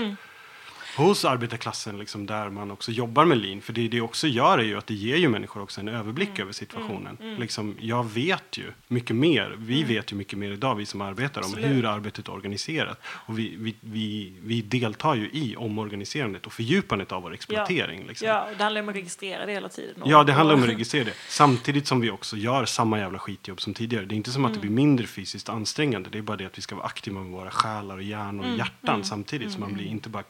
hos 0.96 1.24
arbetarklassen 1.24 1.98
liksom, 1.98 2.26
där 2.26 2.50
man 2.50 2.70
också 2.70 2.92
jobbar 2.92 3.24
med 3.24 3.38
lean. 3.38 3.60
För 3.60 3.72
det 3.72 3.88
det 3.88 4.00
också 4.00 4.26
gör 4.26 4.58
är 4.58 4.62
ju 4.62 4.78
att 4.78 4.86
det 4.86 4.94
ger 4.94 5.16
ju 5.16 5.28
människor 5.28 5.62
också 5.62 5.80
en 5.80 5.88
överblick 5.88 6.38
över 6.38 6.52
situationen. 6.52 7.36
Liksom, 7.38 7.76
jag 7.80 8.10
vet 8.10 8.58
ju 8.58 8.72
mycket 8.88 9.16
mer, 9.16 9.54
vi 9.58 9.82
vet 9.82 10.12
ju 10.12 10.16
mycket 10.16 10.38
mer 10.38 10.50
idag 10.50 10.74
vi 10.74 10.86
som 10.86 11.00
arbetar 11.00 11.40
om 11.40 11.46
Absolut. 11.46 11.70
hur 11.70 11.84
arbetet 11.84 12.28
är 12.28 12.32
organiserat. 12.32 13.00
Och 13.04 13.38
vi, 13.38 13.56
vi, 13.58 13.74
vi, 13.80 14.32
vi 14.42 14.62
deltar 14.62 15.14
ju 15.14 15.30
i 15.32 15.56
omorganiserandet 15.56 16.46
och 16.46 16.52
fördjupandet 16.52 17.12
av 17.12 17.22
vår 17.22 17.34
exploatering. 17.34 18.06
Liksom. 18.06 18.28
Ja, 18.28 18.42
och 18.50 18.56
det 18.56 18.64
handlar 18.64 18.82
om 18.82 18.88
att 18.88 18.94
registrera 18.94 19.46
det 19.46 19.52
hela 19.52 19.68
tiden. 19.68 20.02
Ja, 20.04 20.24
det 20.24 20.32
handlar 20.32 20.54
om 20.54 20.62
att 20.62 20.68
registrera 20.76 21.04
det. 21.04 21.14
Samtidigt 21.28 21.86
som 21.86 22.00
vi 22.00 22.10
också 22.10 22.36
gör 22.36 22.64
samma 22.64 22.98
jävla 22.98 23.18
skitjobb 23.18 23.60
som 23.60 23.74
tidigare. 23.74 24.04
Det 24.04 24.14
är 24.14 24.16
inte 24.16 24.30
som 24.30 24.44
att 24.44 24.54
det 24.54 24.60
blir 24.60 24.70
mindre 24.70 25.06
fysiskt 25.06 25.48
ansträngande. 25.48 26.10
Det 26.10 26.18
är 26.18 26.22
bara 26.22 26.36
det 26.36 26.46
att 26.46 26.58
vi 26.58 26.62
ska 26.62 26.74
vara 26.74 26.86
aktiva 26.86 27.20
med 27.20 27.32
våra 27.32 27.50
själar 27.50 27.96
och 27.96 28.02
hjärnor 28.02 28.52
och 28.52 28.58
hjärtan 28.58 29.04
samtidigt. 29.04 29.52
Så 29.52 29.60
man 29.60 29.74
blir 29.74 29.86
inte 29.86 30.08
bara 30.08 30.24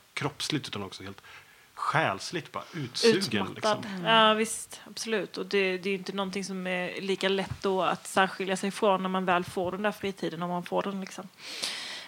kroppsligt 0.50 0.68
utan 0.68 0.82
också 0.82 1.02
helt 1.02 1.22
själsligt 1.74 2.52
bara 2.52 2.64
utsugen. 2.74 3.52
Liksom. 3.54 3.84
Ja, 4.04 4.34
visst. 4.34 4.80
Absolut. 4.86 5.38
Och 5.38 5.46
det, 5.46 5.78
det 5.78 5.88
är 5.88 5.92
ju 5.92 5.98
inte 5.98 6.12
någonting 6.12 6.44
som 6.44 6.66
är 6.66 7.00
lika 7.00 7.28
lätt 7.28 7.62
då 7.62 7.82
att 7.82 8.06
särskilja 8.06 8.56
sig 8.56 8.70
från 8.70 9.02
när 9.02 9.08
man 9.08 9.24
väl 9.24 9.44
får 9.44 9.72
den 9.72 9.82
där 9.82 9.92
fritiden, 9.92 10.42
om 10.42 10.50
man 10.50 10.62
får 10.62 10.82
den 10.82 11.00
liksom. 11.00 11.28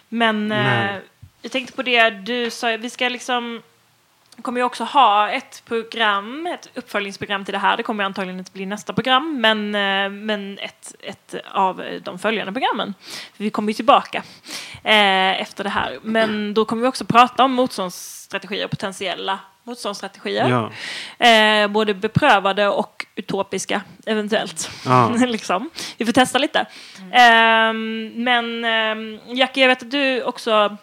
Men 0.08 0.52
eh, 0.52 0.96
jag 1.42 1.52
tänkte 1.52 1.76
på 1.76 1.82
det 1.82 2.10
du 2.10 2.50
sa, 2.50 2.76
vi 2.76 2.90
ska 2.90 3.08
liksom 3.08 3.62
kommer 4.42 4.60
ju 4.60 4.64
också 4.64 4.84
ha 4.84 5.30
ett 5.30 5.62
program, 5.64 6.46
ett 6.46 6.68
uppföljningsprogram 6.74 7.44
till 7.44 7.52
det 7.52 7.58
här. 7.58 7.76
Det 7.76 7.82
kommer 7.82 8.04
antagligen 8.04 8.38
inte 8.38 8.52
bli 8.52 8.66
nästa 8.66 8.92
program, 8.92 9.40
men, 9.40 9.74
eh, 9.74 10.10
men 10.10 10.58
ett, 10.58 10.94
ett 11.02 11.34
av 11.52 11.84
de 12.02 12.18
följande 12.18 12.52
programmen. 12.52 12.94
Vi 13.36 13.50
kommer 13.50 13.68
ju 13.68 13.74
tillbaka 13.74 14.22
eh, 14.84 15.40
efter 15.40 15.64
det 15.64 15.70
här. 15.70 15.98
Men 16.02 16.54
då 16.54 16.64
kommer 16.64 16.82
vi 16.82 16.88
också 16.88 17.04
prata 17.04 17.44
om 17.44 17.52
motståndsstrategier, 17.52 18.68
potentiella 18.68 19.38
motståndsstrategier. 19.64 20.48
Ja. 20.48 21.26
Eh, 21.26 21.68
både 21.68 21.94
beprövade 21.94 22.68
och 22.68 23.06
utopiska, 23.14 23.82
eventuellt. 24.06 24.70
Ja. 24.84 25.14
liksom. 25.26 25.70
Vi 25.96 26.04
får 26.04 26.12
testa 26.12 26.38
lite. 26.38 26.66
Ehm, 27.12 28.12
men 28.16 28.64
um, 28.64 29.20
Jackie, 29.36 29.64
jag 29.64 29.68
vet 29.68 29.82
att 29.82 29.90
du 29.90 30.22
också 30.22 30.76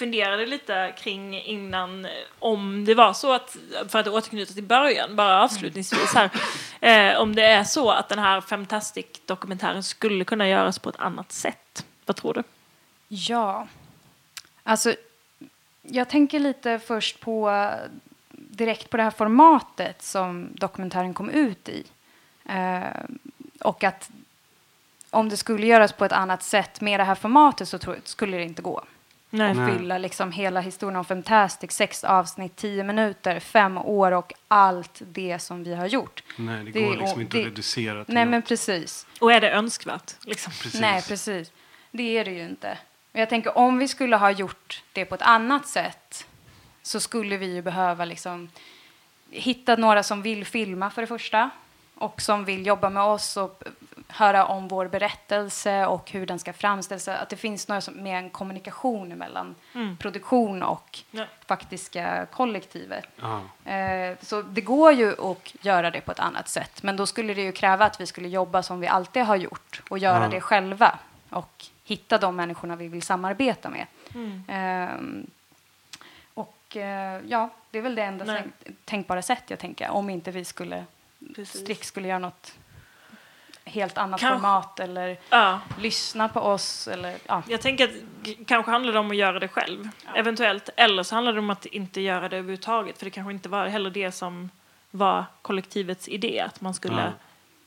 funderade 0.00 0.46
lite 0.46 0.94
kring 0.98 1.40
innan 1.40 2.06
om 2.38 2.84
det 2.84 2.94
var 2.94 3.12
så 3.12 3.32
att, 3.32 3.56
för 3.88 3.98
att 3.98 4.08
återknyta 4.08 4.54
till 4.54 4.64
början, 4.64 5.16
bara 5.16 5.42
avslutningsvis 5.42 6.14
här, 6.14 6.30
eh, 6.80 7.20
om 7.20 7.34
det 7.34 7.44
är 7.44 7.64
så 7.64 7.90
att 7.90 8.08
den 8.08 8.18
här 8.18 8.40
Fantastic-dokumentären 8.40 9.82
skulle 9.82 10.24
kunna 10.24 10.48
göras 10.48 10.78
på 10.78 10.88
ett 10.88 11.00
annat 11.00 11.32
sätt. 11.32 11.86
Vad 12.06 12.16
tror 12.16 12.34
du? 12.34 12.42
Ja. 13.08 13.68
Alltså, 14.62 14.94
jag 15.82 16.08
tänker 16.08 16.38
lite 16.38 16.78
först 16.78 17.20
på 17.20 17.70
direkt 18.30 18.90
på 18.90 18.96
det 18.96 19.02
här 19.02 19.10
formatet 19.10 20.02
som 20.02 20.48
dokumentären 20.54 21.14
kom 21.14 21.30
ut 21.30 21.68
i. 21.68 21.84
Eh, 22.48 23.04
och 23.60 23.84
att 23.84 24.10
om 25.10 25.28
det 25.28 25.36
skulle 25.36 25.66
göras 25.66 25.92
på 25.92 26.04
ett 26.04 26.12
annat 26.12 26.42
sätt 26.42 26.80
med 26.80 27.00
det 27.00 27.04
här 27.04 27.14
formatet 27.14 27.68
så 27.68 27.78
tror, 27.78 27.96
skulle 28.04 28.36
det 28.36 28.44
inte 28.44 28.62
gå. 28.62 28.84
Nej. 29.30 29.50
Och 29.50 29.70
fylla 29.78 29.98
liksom 29.98 30.32
hela 30.32 30.60
historien 30.60 30.96
om 30.96 31.04
Fantastic, 31.04 31.72
sex 31.72 32.04
avsnitt, 32.04 32.56
tio 32.56 32.84
minuter, 32.84 33.40
fem 33.40 33.78
år 33.78 34.12
och 34.12 34.32
allt 34.48 35.02
det 35.06 35.38
som 35.38 35.64
vi 35.64 35.74
har 35.74 35.86
gjort. 35.86 36.22
Nej, 36.36 36.64
det, 36.64 36.70
Det- 36.70 36.80
går 36.84 36.90
liksom 36.96 37.12
och 37.16 37.20
inte 37.22 37.36
det- 37.36 37.42
att 37.42 37.46
reducera 37.46 38.04
till 38.04 38.14
Nej, 38.14 38.24
något. 38.24 38.30
men 38.30 38.42
precis. 38.42 39.06
Och 39.20 39.32
är 39.32 39.40
det 39.40 39.50
önskvärt? 39.50 40.14
Liksom? 40.24 40.52
Precis. 40.62 40.80
Nej, 40.80 41.02
precis. 41.02 41.52
Det 41.90 42.18
är 42.18 42.24
det 42.24 42.30
ju 42.30 42.42
inte. 42.42 42.78
Men 43.12 43.20
jag 43.20 43.28
tänker 43.28 43.58
om 43.58 43.78
vi 43.78 43.88
skulle 43.88 44.16
ha 44.16 44.30
gjort 44.30 44.82
det 44.92 45.04
på 45.04 45.14
ett 45.14 45.22
annat 45.22 45.66
sätt 45.68 46.26
så 46.82 47.00
skulle 47.00 47.36
vi 47.36 47.54
ju 47.54 47.62
behöva 47.62 48.04
liksom 48.04 48.48
hitta 49.30 49.76
några 49.76 50.02
som 50.02 50.22
vill 50.22 50.44
filma 50.46 50.90
för 50.90 51.02
det 51.02 51.06
första 51.06 51.50
och 51.94 52.20
som 52.22 52.44
vill 52.44 52.66
jobba 52.66 52.90
med 52.90 53.02
oss 53.02 53.36
och 53.36 53.62
höra 54.12 54.46
om 54.46 54.68
vår 54.68 54.88
berättelse 54.88 55.86
och 55.86 56.10
hur 56.10 56.26
den 56.26 56.38
ska 56.38 56.52
framställas. 56.52 57.08
Att 57.08 57.28
det 57.28 57.36
finns 57.36 57.68
några 57.68 57.80
som, 57.80 57.94
med 57.94 58.18
en 58.18 58.30
kommunikation 58.30 59.08
mellan 59.08 59.54
Mm. 59.74 59.96
produktion 59.96 60.62
och 60.62 60.98
Ja. 61.10 61.24
faktiska 61.46 62.26
kollektivet. 62.32 63.04
Eh, 63.64 64.16
Så 64.20 64.42
det 64.42 64.60
går 64.60 64.92
ju 64.92 65.30
att 65.30 65.64
göra 65.64 65.90
det 65.90 66.00
på 66.00 66.12
ett 66.12 66.20
annat 66.20 66.48
sätt. 66.48 66.82
Men 66.82 66.96
då 66.96 67.06
skulle 67.06 67.34
det 67.34 67.42
ju 67.42 67.52
kräva 67.52 67.84
att 67.84 68.00
vi 68.00 68.06
skulle 68.06 68.28
jobba 68.28 68.62
som 68.62 68.80
vi 68.80 68.86
alltid 68.86 69.22
har 69.22 69.36
gjort 69.36 69.82
och 69.90 69.98
göra 69.98 70.28
det 70.28 70.40
själva 70.40 70.98
och 71.30 71.64
hitta 71.84 72.18
de 72.18 72.36
människorna 72.36 72.76
vi 72.76 72.88
vill 72.88 73.02
samarbeta 73.02 73.68
med. 73.70 73.86
Mm. 74.14 74.44
Ehm, 74.48 75.26
och 76.34 76.76
eh, 76.76 77.20
ja, 77.28 77.48
det 77.70 77.78
är 77.78 77.82
väl 77.82 77.94
det 77.94 78.02
enda 78.02 78.24
Nej. 78.24 78.44
tänkbara 78.84 79.22
sätt 79.22 79.42
jag 79.46 79.58
tänker. 79.58 79.90
Om 79.90 80.10
inte 80.10 80.30
vi 80.30 80.44
skulle 80.44 80.84
Precis. 81.36 81.60
strikt 81.60 81.84
skulle 81.86 82.08
göra 82.08 82.18
något 82.18 82.52
helt 83.70 83.98
annat 83.98 84.20
Kanske. 84.20 84.36
format 84.40 84.80
eller 84.80 85.18
Ja. 85.30 85.60
lyssna 85.78 86.28
på 86.28 86.40
oss 86.40 86.88
eller 86.88 87.16
ja. 87.26 87.42
Jag 87.48 87.60
tänker 87.60 87.84
att 87.84 87.90
kanske 88.46 88.70
handlar 88.70 88.92
det 88.92 88.98
om 88.98 89.10
att 89.10 89.16
göra 89.16 89.38
det 89.38 89.48
själv, 89.48 89.88
eventuellt. 90.14 90.68
Eller 90.76 91.02
så 91.02 91.14
handlar 91.14 91.32
det 91.32 91.38
om 91.38 91.50
att 91.50 91.66
inte 91.66 92.00
göra 92.00 92.28
det 92.28 92.36
överhuvudtaget. 92.36 92.98
För 92.98 93.04
det 93.04 93.10
kanske 93.10 93.32
inte 93.32 93.48
var 93.48 93.66
heller 93.66 93.90
det 93.90 94.12
som 94.12 94.50
var 94.90 95.24
kollektivets 95.42 96.08
idé, 96.08 96.40
att 96.40 96.60
man 96.60 96.74
skulle 96.74 97.02
Ja. 97.02 97.08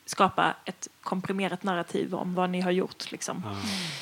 Skapa 0.06 0.54
ett 0.66 0.88
komprimerat 1.01 1.64
narrativ 1.64 2.16
om 2.16 2.36
vad 2.36 2.49
ni 2.49 2.62
har 2.62 2.72
gjort. 2.72 3.12
Liksom. 3.12 3.41
Ja. 3.45 3.56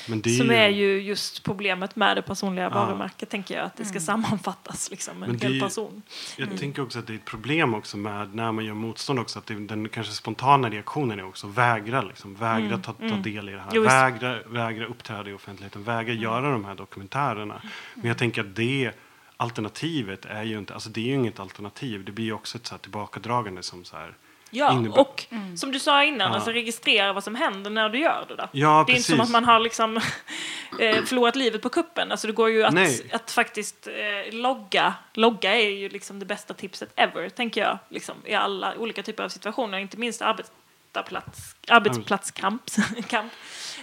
Men 0.09 0.21
det 0.21 0.29
är 0.29 0.37
Som 0.37 0.47
ju, 0.47 0.53
är 0.53 0.69
ju 0.69 1.01
just 1.01 1.43
problemet 1.43 1.95
med 1.95 2.17
det 2.17 2.21
personliga 2.21 2.65
Ja. 2.65 2.69
varumärket, 2.69 3.29
tänker 3.29 3.55
jag. 3.57 3.65
Att 3.65 3.77
det 3.77 3.83
ska 3.85 3.91
Mm. 3.93 4.01
sammanfattas, 4.01 4.91
liksom, 4.91 5.23
en 5.23 5.29
Men 5.31 5.39
hel 5.39 5.53
ju- 5.53 5.59
person. 5.59 6.01
Jag 6.37 6.57
tänker 6.59 6.81
också 6.81 6.99
att 6.99 7.07
det 7.07 7.13
är 7.13 7.15
ett 7.15 7.25
problem 7.25 7.73
också 7.73 7.97
med 7.97 8.35
när 8.35 8.51
man 8.51 8.65
gör 8.65 8.73
motstånd 8.73 9.19
också. 9.19 9.39
Att 9.39 9.45
det, 9.45 9.53
den 9.55 9.89
kanske 9.89 10.13
spontana 10.13 10.69
reaktionen 10.69 11.19
är 11.19 11.25
också 11.25 11.47
vägra 11.47 12.01
liksom. 12.01 12.35
Vägra 12.35 12.65
Mm, 12.67 12.81
ta, 12.81 12.93
ta 12.93 13.03
mm. 13.05 13.21
del 13.21 13.49
i 13.49 13.51
det 13.51 13.59
här. 13.59 13.79
Vägra, 13.79 14.39
vägra 14.47 14.85
uppträda 14.85 15.29
i 15.29 15.33
offentligheten. 15.33 15.83
Vägra 15.83 16.13
göra 16.13 16.51
de 16.51 16.65
här 16.65 16.75
dokumentärerna. 16.75 17.61
Men 17.95 18.05
jag 18.07 18.17
tänker 18.17 18.41
att 18.41 18.55
det 18.55 18.91
alternativet 19.37 20.25
är 20.25 20.43
ju 20.43 20.57
inte, 20.57 20.73
alltså 20.73 20.89
det 20.89 21.01
är 21.01 21.05
ju 21.05 21.13
inget 21.13 21.39
alternativ. 21.39 22.05
Det 22.05 22.11
blir 22.11 22.25
ju 22.25 22.33
också 22.33 22.57
ett 22.57 22.67
så 22.67 22.73
här 22.73 22.79
tillbakadragande 22.79 23.63
som 23.63 23.83
så 23.85 23.95
här. 23.97 24.13
Ja, 24.53 24.71
innebär- 24.73 24.99
och 24.99 25.25
som 25.57 25.71
du 25.71 25.79
sa 25.79 26.03
innan, 26.03 26.29
Ja. 26.29 26.35
alltså 26.35 26.51
registrera 26.51 27.13
vad 27.13 27.23
som 27.23 27.35
händer 27.35 27.69
när 27.69 27.89
du 27.89 27.99
gör 27.99 28.25
det. 28.27 28.35
Då. 28.35 28.47
Ja, 28.51 28.83
det 28.87 28.93
är 28.93 28.95
inte 28.95 29.11
som 29.11 29.19
att 29.21 29.29
man 29.31 29.45
har 29.45 29.59
liksom, 29.59 29.97
eh, 30.79 31.03
förlorat 31.03 31.35
livet 31.35 31.61
på 31.61 31.69
kuppen. 31.69 32.11
Alltså 32.11 32.27
det 32.27 32.33
går 32.33 32.49
ju 32.49 32.63
att, 32.63 32.75
att 33.13 33.31
faktiskt 33.31 33.87
eh, 33.87 34.33
logga. 34.33 34.93
Logga 35.13 35.55
är 35.55 35.69
ju 35.69 35.89
liksom 35.89 36.19
det 36.19 36.25
bästa 36.25 36.53
tipset 36.53 36.89
ever, 36.95 37.29
tänker 37.29 37.61
jag. 37.61 37.77
Liksom, 37.89 38.15
I 38.25 38.33
alla 38.33 38.75
olika 38.77 39.03
typer 39.03 39.23
av 39.23 39.29
situationer, 39.29 39.77
inte 39.77 39.97
minst 39.97 40.21
arbetsplats, 40.21 41.55
arbetsplatskamp. 41.67 42.61
kamp. 43.07 43.31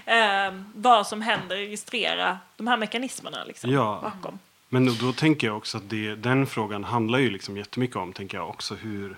Eh, 0.05 0.53
vad 0.75 1.07
som 1.07 1.23
händer, 1.23 1.57
registrera 1.57 2.39
de 2.57 2.67
här 2.67 2.77
mekanismerna 2.77 3.45
liksom, 3.45 3.71
Ja. 3.71 4.01
bakom. 4.03 4.39
Men 4.69 4.87
då, 4.87 4.93
då 5.01 5.13
tänker 5.13 5.47
jag 5.47 5.57
också 5.57 5.77
att 5.79 5.91
det, 5.91 6.15
den 6.15 6.47
frågan 6.47 6.85
handlar 6.85 7.19
ju 7.19 7.31
liksom 7.31 7.57
jättemycket 7.57 7.97
om, 7.97 8.13
tänker 8.13 8.39
jag 8.39 8.49
också, 8.49 8.75
hur... 8.75 9.17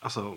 Alltså, 0.00 0.34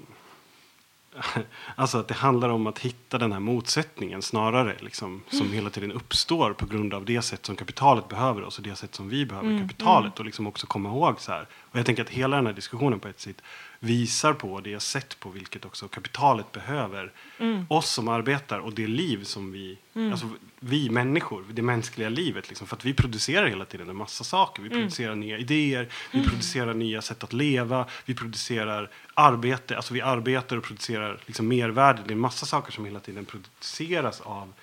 alltså 1.76 1.97
att 1.97 2.07
det 2.07 2.14
handlar 2.14 2.49
om 2.49 2.68
att 2.68 2.80
hitta 2.80 3.18
den 3.18 3.32
här 3.32 3.39
motsättningen 3.39 4.22
snarare, 4.22 4.76
liksom, 4.80 5.24
som 5.28 5.51
hela 5.51 5.70
tiden 5.70 5.91
uppstår 5.91 6.53
på 6.53 6.66
grund 6.66 6.93
av 6.93 7.05
det 7.05 7.22
sätt 7.22 7.45
som 7.45 7.55
kapitalet 7.55 8.07
behöver 8.07 8.43
oss 8.43 8.57
och 8.57 8.64
det 8.64 8.76
sätt 8.76 8.95
som 8.95 9.09
vi 9.09 9.26
behöver 9.26 9.59
kapitalet. 9.59 10.20
Och 10.20 10.26
liksom 10.26 10.47
också 10.47 10.68
komma 10.68 10.89
ihåg 10.89 11.20
så 11.20 11.32
här. 11.32 11.47
Och 11.61 11.80
jag 11.80 11.86
tänker 11.86 12.03
att 12.03 12.09
hela 12.09 12.36
den 12.36 12.45
här 12.45 12.53
diskussionen 12.53 12.99
på 12.99 13.07
ett 13.07 13.20
sätt 13.20 13.41
visar 13.84 14.34
på 14.34 14.60
det 14.60 14.80
sätt 14.80 15.20
på 15.20 15.30
vilket 15.30 15.66
också 15.66 15.88
kapitalet 15.88 16.52
behöver 16.52 17.12
oss 17.68 17.90
som 17.90 18.08
arbetar 18.08 18.60
och 18.60 18.74
det 18.74 18.88
liv 18.88 19.24
som 19.24 19.52
vi, 19.52 19.78
alltså 20.12 20.30
vi 20.60 20.90
människor, 20.90 21.46
det 21.52 21.62
mänskliga 21.62 22.10
livet. 22.10 22.50
Liksom, 22.50 22.68
för 22.68 22.76
att 22.76 22.86
vi 22.86 22.94
producerar 22.94 23.48
hela 23.48 23.66
tiden 23.66 23.90
en 23.90 23.96
massa 23.96 24.24
saker. 24.24 24.64
Vi 24.64 24.70
producerar 24.70 25.16
nya 25.16 25.38
idéer, 25.38 25.90
vi 26.12 26.28
producerar 26.28 26.74
nya 26.74 27.02
sätt 27.02 27.24
att 27.24 27.34
leva, 27.34 27.86
vi 28.06 28.16
producerar 28.16 28.90
arbete, 29.14 29.76
alltså 29.76 29.94
vi 29.94 30.02
arbetar 30.02 30.58
och 30.58 30.64
producerar 30.64 31.20
liksom 31.26 31.48
mervärde. 31.48 32.02
Det 32.06 32.10
är 32.10 32.16
en 32.16 32.20
massa 32.20 32.46
saker 32.46 32.72
som 32.72 32.86
hela 32.86 33.00
tiden 33.00 33.26
produceras 33.26 34.22
av 34.22 34.54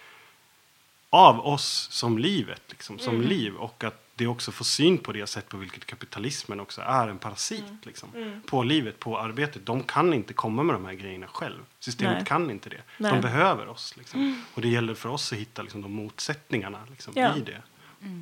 av 1.11 1.47
oss 1.47 1.89
som 1.91 2.19
livet, 2.19 2.63
liksom, 2.69 2.99
som 2.99 3.21
liv. 3.21 3.55
Och 3.55 3.85
att 3.85 4.10
det 4.21 4.27
också 4.27 4.53
får 4.53 4.65
syn 4.65 4.99
på 4.99 5.13
det 5.13 5.27
sätt 5.27 5.49
på 5.49 5.57
vilket 5.57 5.87
kapitalismen 5.87 6.61
också 6.61 6.81
är 6.81 7.09
en 7.09 7.19
parasit 7.19 7.65
liksom, 7.83 8.41
på 8.47 8.63
livet, 8.63 8.99
på 8.99 9.19
arbetet. 9.19 9.67
De 9.67 9.83
kan 9.83 10.15
inte 10.15 10.33
komma 10.33 10.63
med 10.63 10.75
de 10.75 10.85
här 10.85 10.93
grejerna 10.93 11.27
själv. 11.27 11.59
Systemet 11.79 12.17
Nej. 12.17 12.25
kan 12.27 12.51
inte 12.51 12.69
det. 12.69 12.83
Nej. 12.97 13.13
De 13.13 13.21
behöver 13.21 13.69
oss. 13.69 13.97
Liksom. 13.97 14.45
Och 14.55 14.63
det 14.63 14.69
gäller 14.69 14.95
för 14.95 15.09
oss 15.09 15.33
att 15.33 15.39
hitta 15.39 15.63
liksom, 15.63 15.83
de 15.83 15.93
motsättningarna 15.93 16.79
liksom, 16.91 17.13
Ja. 17.17 17.37
i 17.37 17.41
det. 17.41 17.63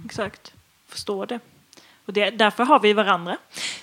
Exakt. 0.04 0.52
Förstår 0.88 1.26
det. 1.26 1.40
Och 2.04 2.12
det, 2.12 2.30
därför 2.30 2.64
har 2.64 2.80
vi 2.80 2.92
varandra, 2.92 3.36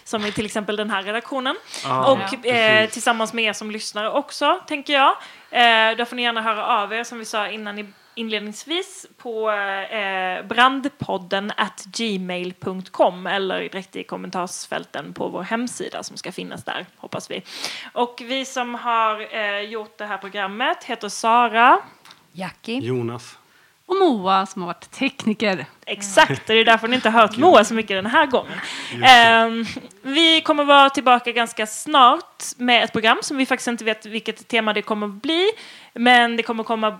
som 0.03 0.25
i 0.25 0.31
till 0.31 0.45
exempel 0.45 0.75
den 0.75 0.89
här 0.89 1.03
redaktionen. 1.03 1.55
Ja, 1.83 2.11
och 2.11 2.19
precis. 2.19 2.45
eh, 2.45 2.89
tillsammans 2.89 3.33
med 3.33 3.45
er 3.45 3.53
som 3.53 3.71
lyssnar 3.71 4.09
också, 4.09 4.59
tänker 4.67 4.93
jag. 4.93 5.09
Eh, 5.51 5.97
där 5.97 6.05
får 6.05 6.15
ni 6.15 6.21
gärna 6.21 6.41
höra 6.41 6.65
av 6.67 6.93
er, 6.93 7.03
som 7.03 7.19
vi 7.19 7.25
sa 7.25 7.49
innan 7.49 7.79
i, 7.79 7.85
inledningsvis, 8.15 9.07
på 9.17 9.51
eh, 9.51 10.45
brandpodden 10.45 11.51
at 11.57 11.85
gmail.com 11.85 13.27
eller 13.27 13.59
direkt 13.59 13.95
i 13.95 14.03
kommentarsfälten 14.03 15.13
på 15.13 15.27
vår 15.27 15.43
hemsida 15.43 16.03
som 16.03 16.17
ska 16.17 16.31
finnas 16.31 16.63
där, 16.63 16.85
hoppas 16.97 17.31
vi. 17.31 17.43
Och 17.93 18.21
vi 18.25 18.45
som 18.45 18.75
har 18.75 19.35
eh, 19.35 19.59
gjort 19.59 19.97
det 19.97 20.05
här 20.05 20.17
programmet 20.17 20.83
heter 20.83 21.09
Sara. 21.09 21.79
Jackie. 22.31 22.79
Jonas. 22.79 23.37
Och 23.87 23.95
Moa 23.95 24.45
som 24.45 24.61
har 24.61 24.67
varit 24.67 24.91
tekniker. 24.91 25.65
Exakt, 25.85 26.47
det 26.47 26.53
är 26.53 26.65
därför 26.65 26.87
ni 26.87 26.95
inte 26.95 27.09
har 27.09 27.21
hört 27.21 27.37
Moa 27.37 27.63
så 27.63 27.73
mycket 27.73 27.97
den 27.97 28.05
här 28.05 28.25
gången. 28.25 28.59
Ehm, 29.03 29.65
vi 30.01 30.41
kommer 30.41 30.63
vara 30.63 30.89
tillbaka 30.89 31.31
ganska 31.31 31.67
snart 31.67 32.43
med 32.57 32.83
ett 32.83 32.91
program 32.91 33.17
som 33.21 33.37
vi 33.37 33.45
faktiskt 33.45 33.67
inte 33.67 33.83
vet 33.83 34.05
vilket 34.05 34.47
tema 34.47 34.73
det 34.73 34.81
kommer 34.81 35.07
att 35.07 35.13
bli. 35.13 35.49
Men 35.93 36.37
det 36.37 36.43
kommer 36.43 36.63
komma 36.63 36.99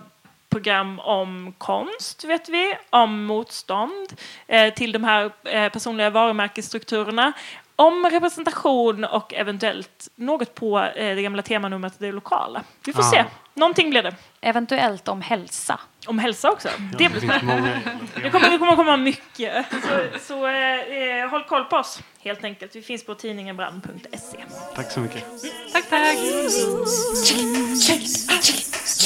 program 0.60 1.00
om 1.00 1.54
konst, 1.58 2.24
vet 2.24 2.48
vi, 2.48 2.74
om 2.90 3.24
motstånd 3.24 4.12
eh, 4.46 4.74
till 4.74 4.92
de 4.92 5.04
här 5.04 5.30
eh, 5.44 5.68
personliga 5.72 6.10
varumärkesstrukturerna, 6.10 7.32
om 7.76 8.06
representation 8.10 9.04
och 9.04 9.34
eventuellt 9.34 10.08
något 10.14 10.54
på 10.54 10.78
eh, 10.80 11.16
det 11.16 11.22
gamla 11.22 11.42
temanumret 11.42 11.94
det 11.98 12.12
lokala. 12.12 12.62
Vi 12.84 12.92
får 12.92 13.02
Ah. 13.02 13.10
se. 13.10 13.24
Någonting 13.54 13.90
blir 13.90 14.02
det. 14.02 14.14
Eventuellt 14.40 15.08
om 15.08 15.20
hälsa. 15.20 15.80
Om 16.06 16.18
hälsa 16.18 16.50
också. 16.50 16.68
Det 16.98 17.04
Ja, 17.04 17.10
blir 17.10 17.20
det 17.20 17.42
många 17.42 17.78
det 18.22 18.30
kommer, 18.30 18.50
det 18.50 18.58
kommer 18.58 18.76
komma 18.76 18.96
mycket. 18.96 19.66
Så, 19.70 20.18
så 20.20 20.46
eh, 20.46 20.80
eh, 21.22 21.28
håll 21.30 21.44
koll 21.44 21.64
på 21.64 21.76
oss, 21.76 21.98
helt 22.20 22.44
enkelt. 22.44 22.76
Vi 22.76 22.82
finns 22.82 23.06
på 23.06 23.14
tidningenbrand.se. 23.14 24.38
Tack 24.74 24.90
så 24.92 25.00
mycket. 25.00 25.24
Tack, 25.72 25.88
tack! 25.90 26.16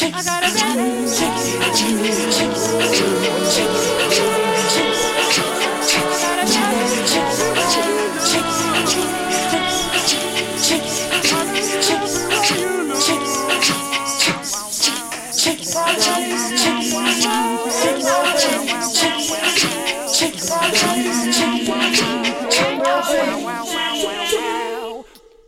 I 0.03 0.11
gotta 0.23 0.51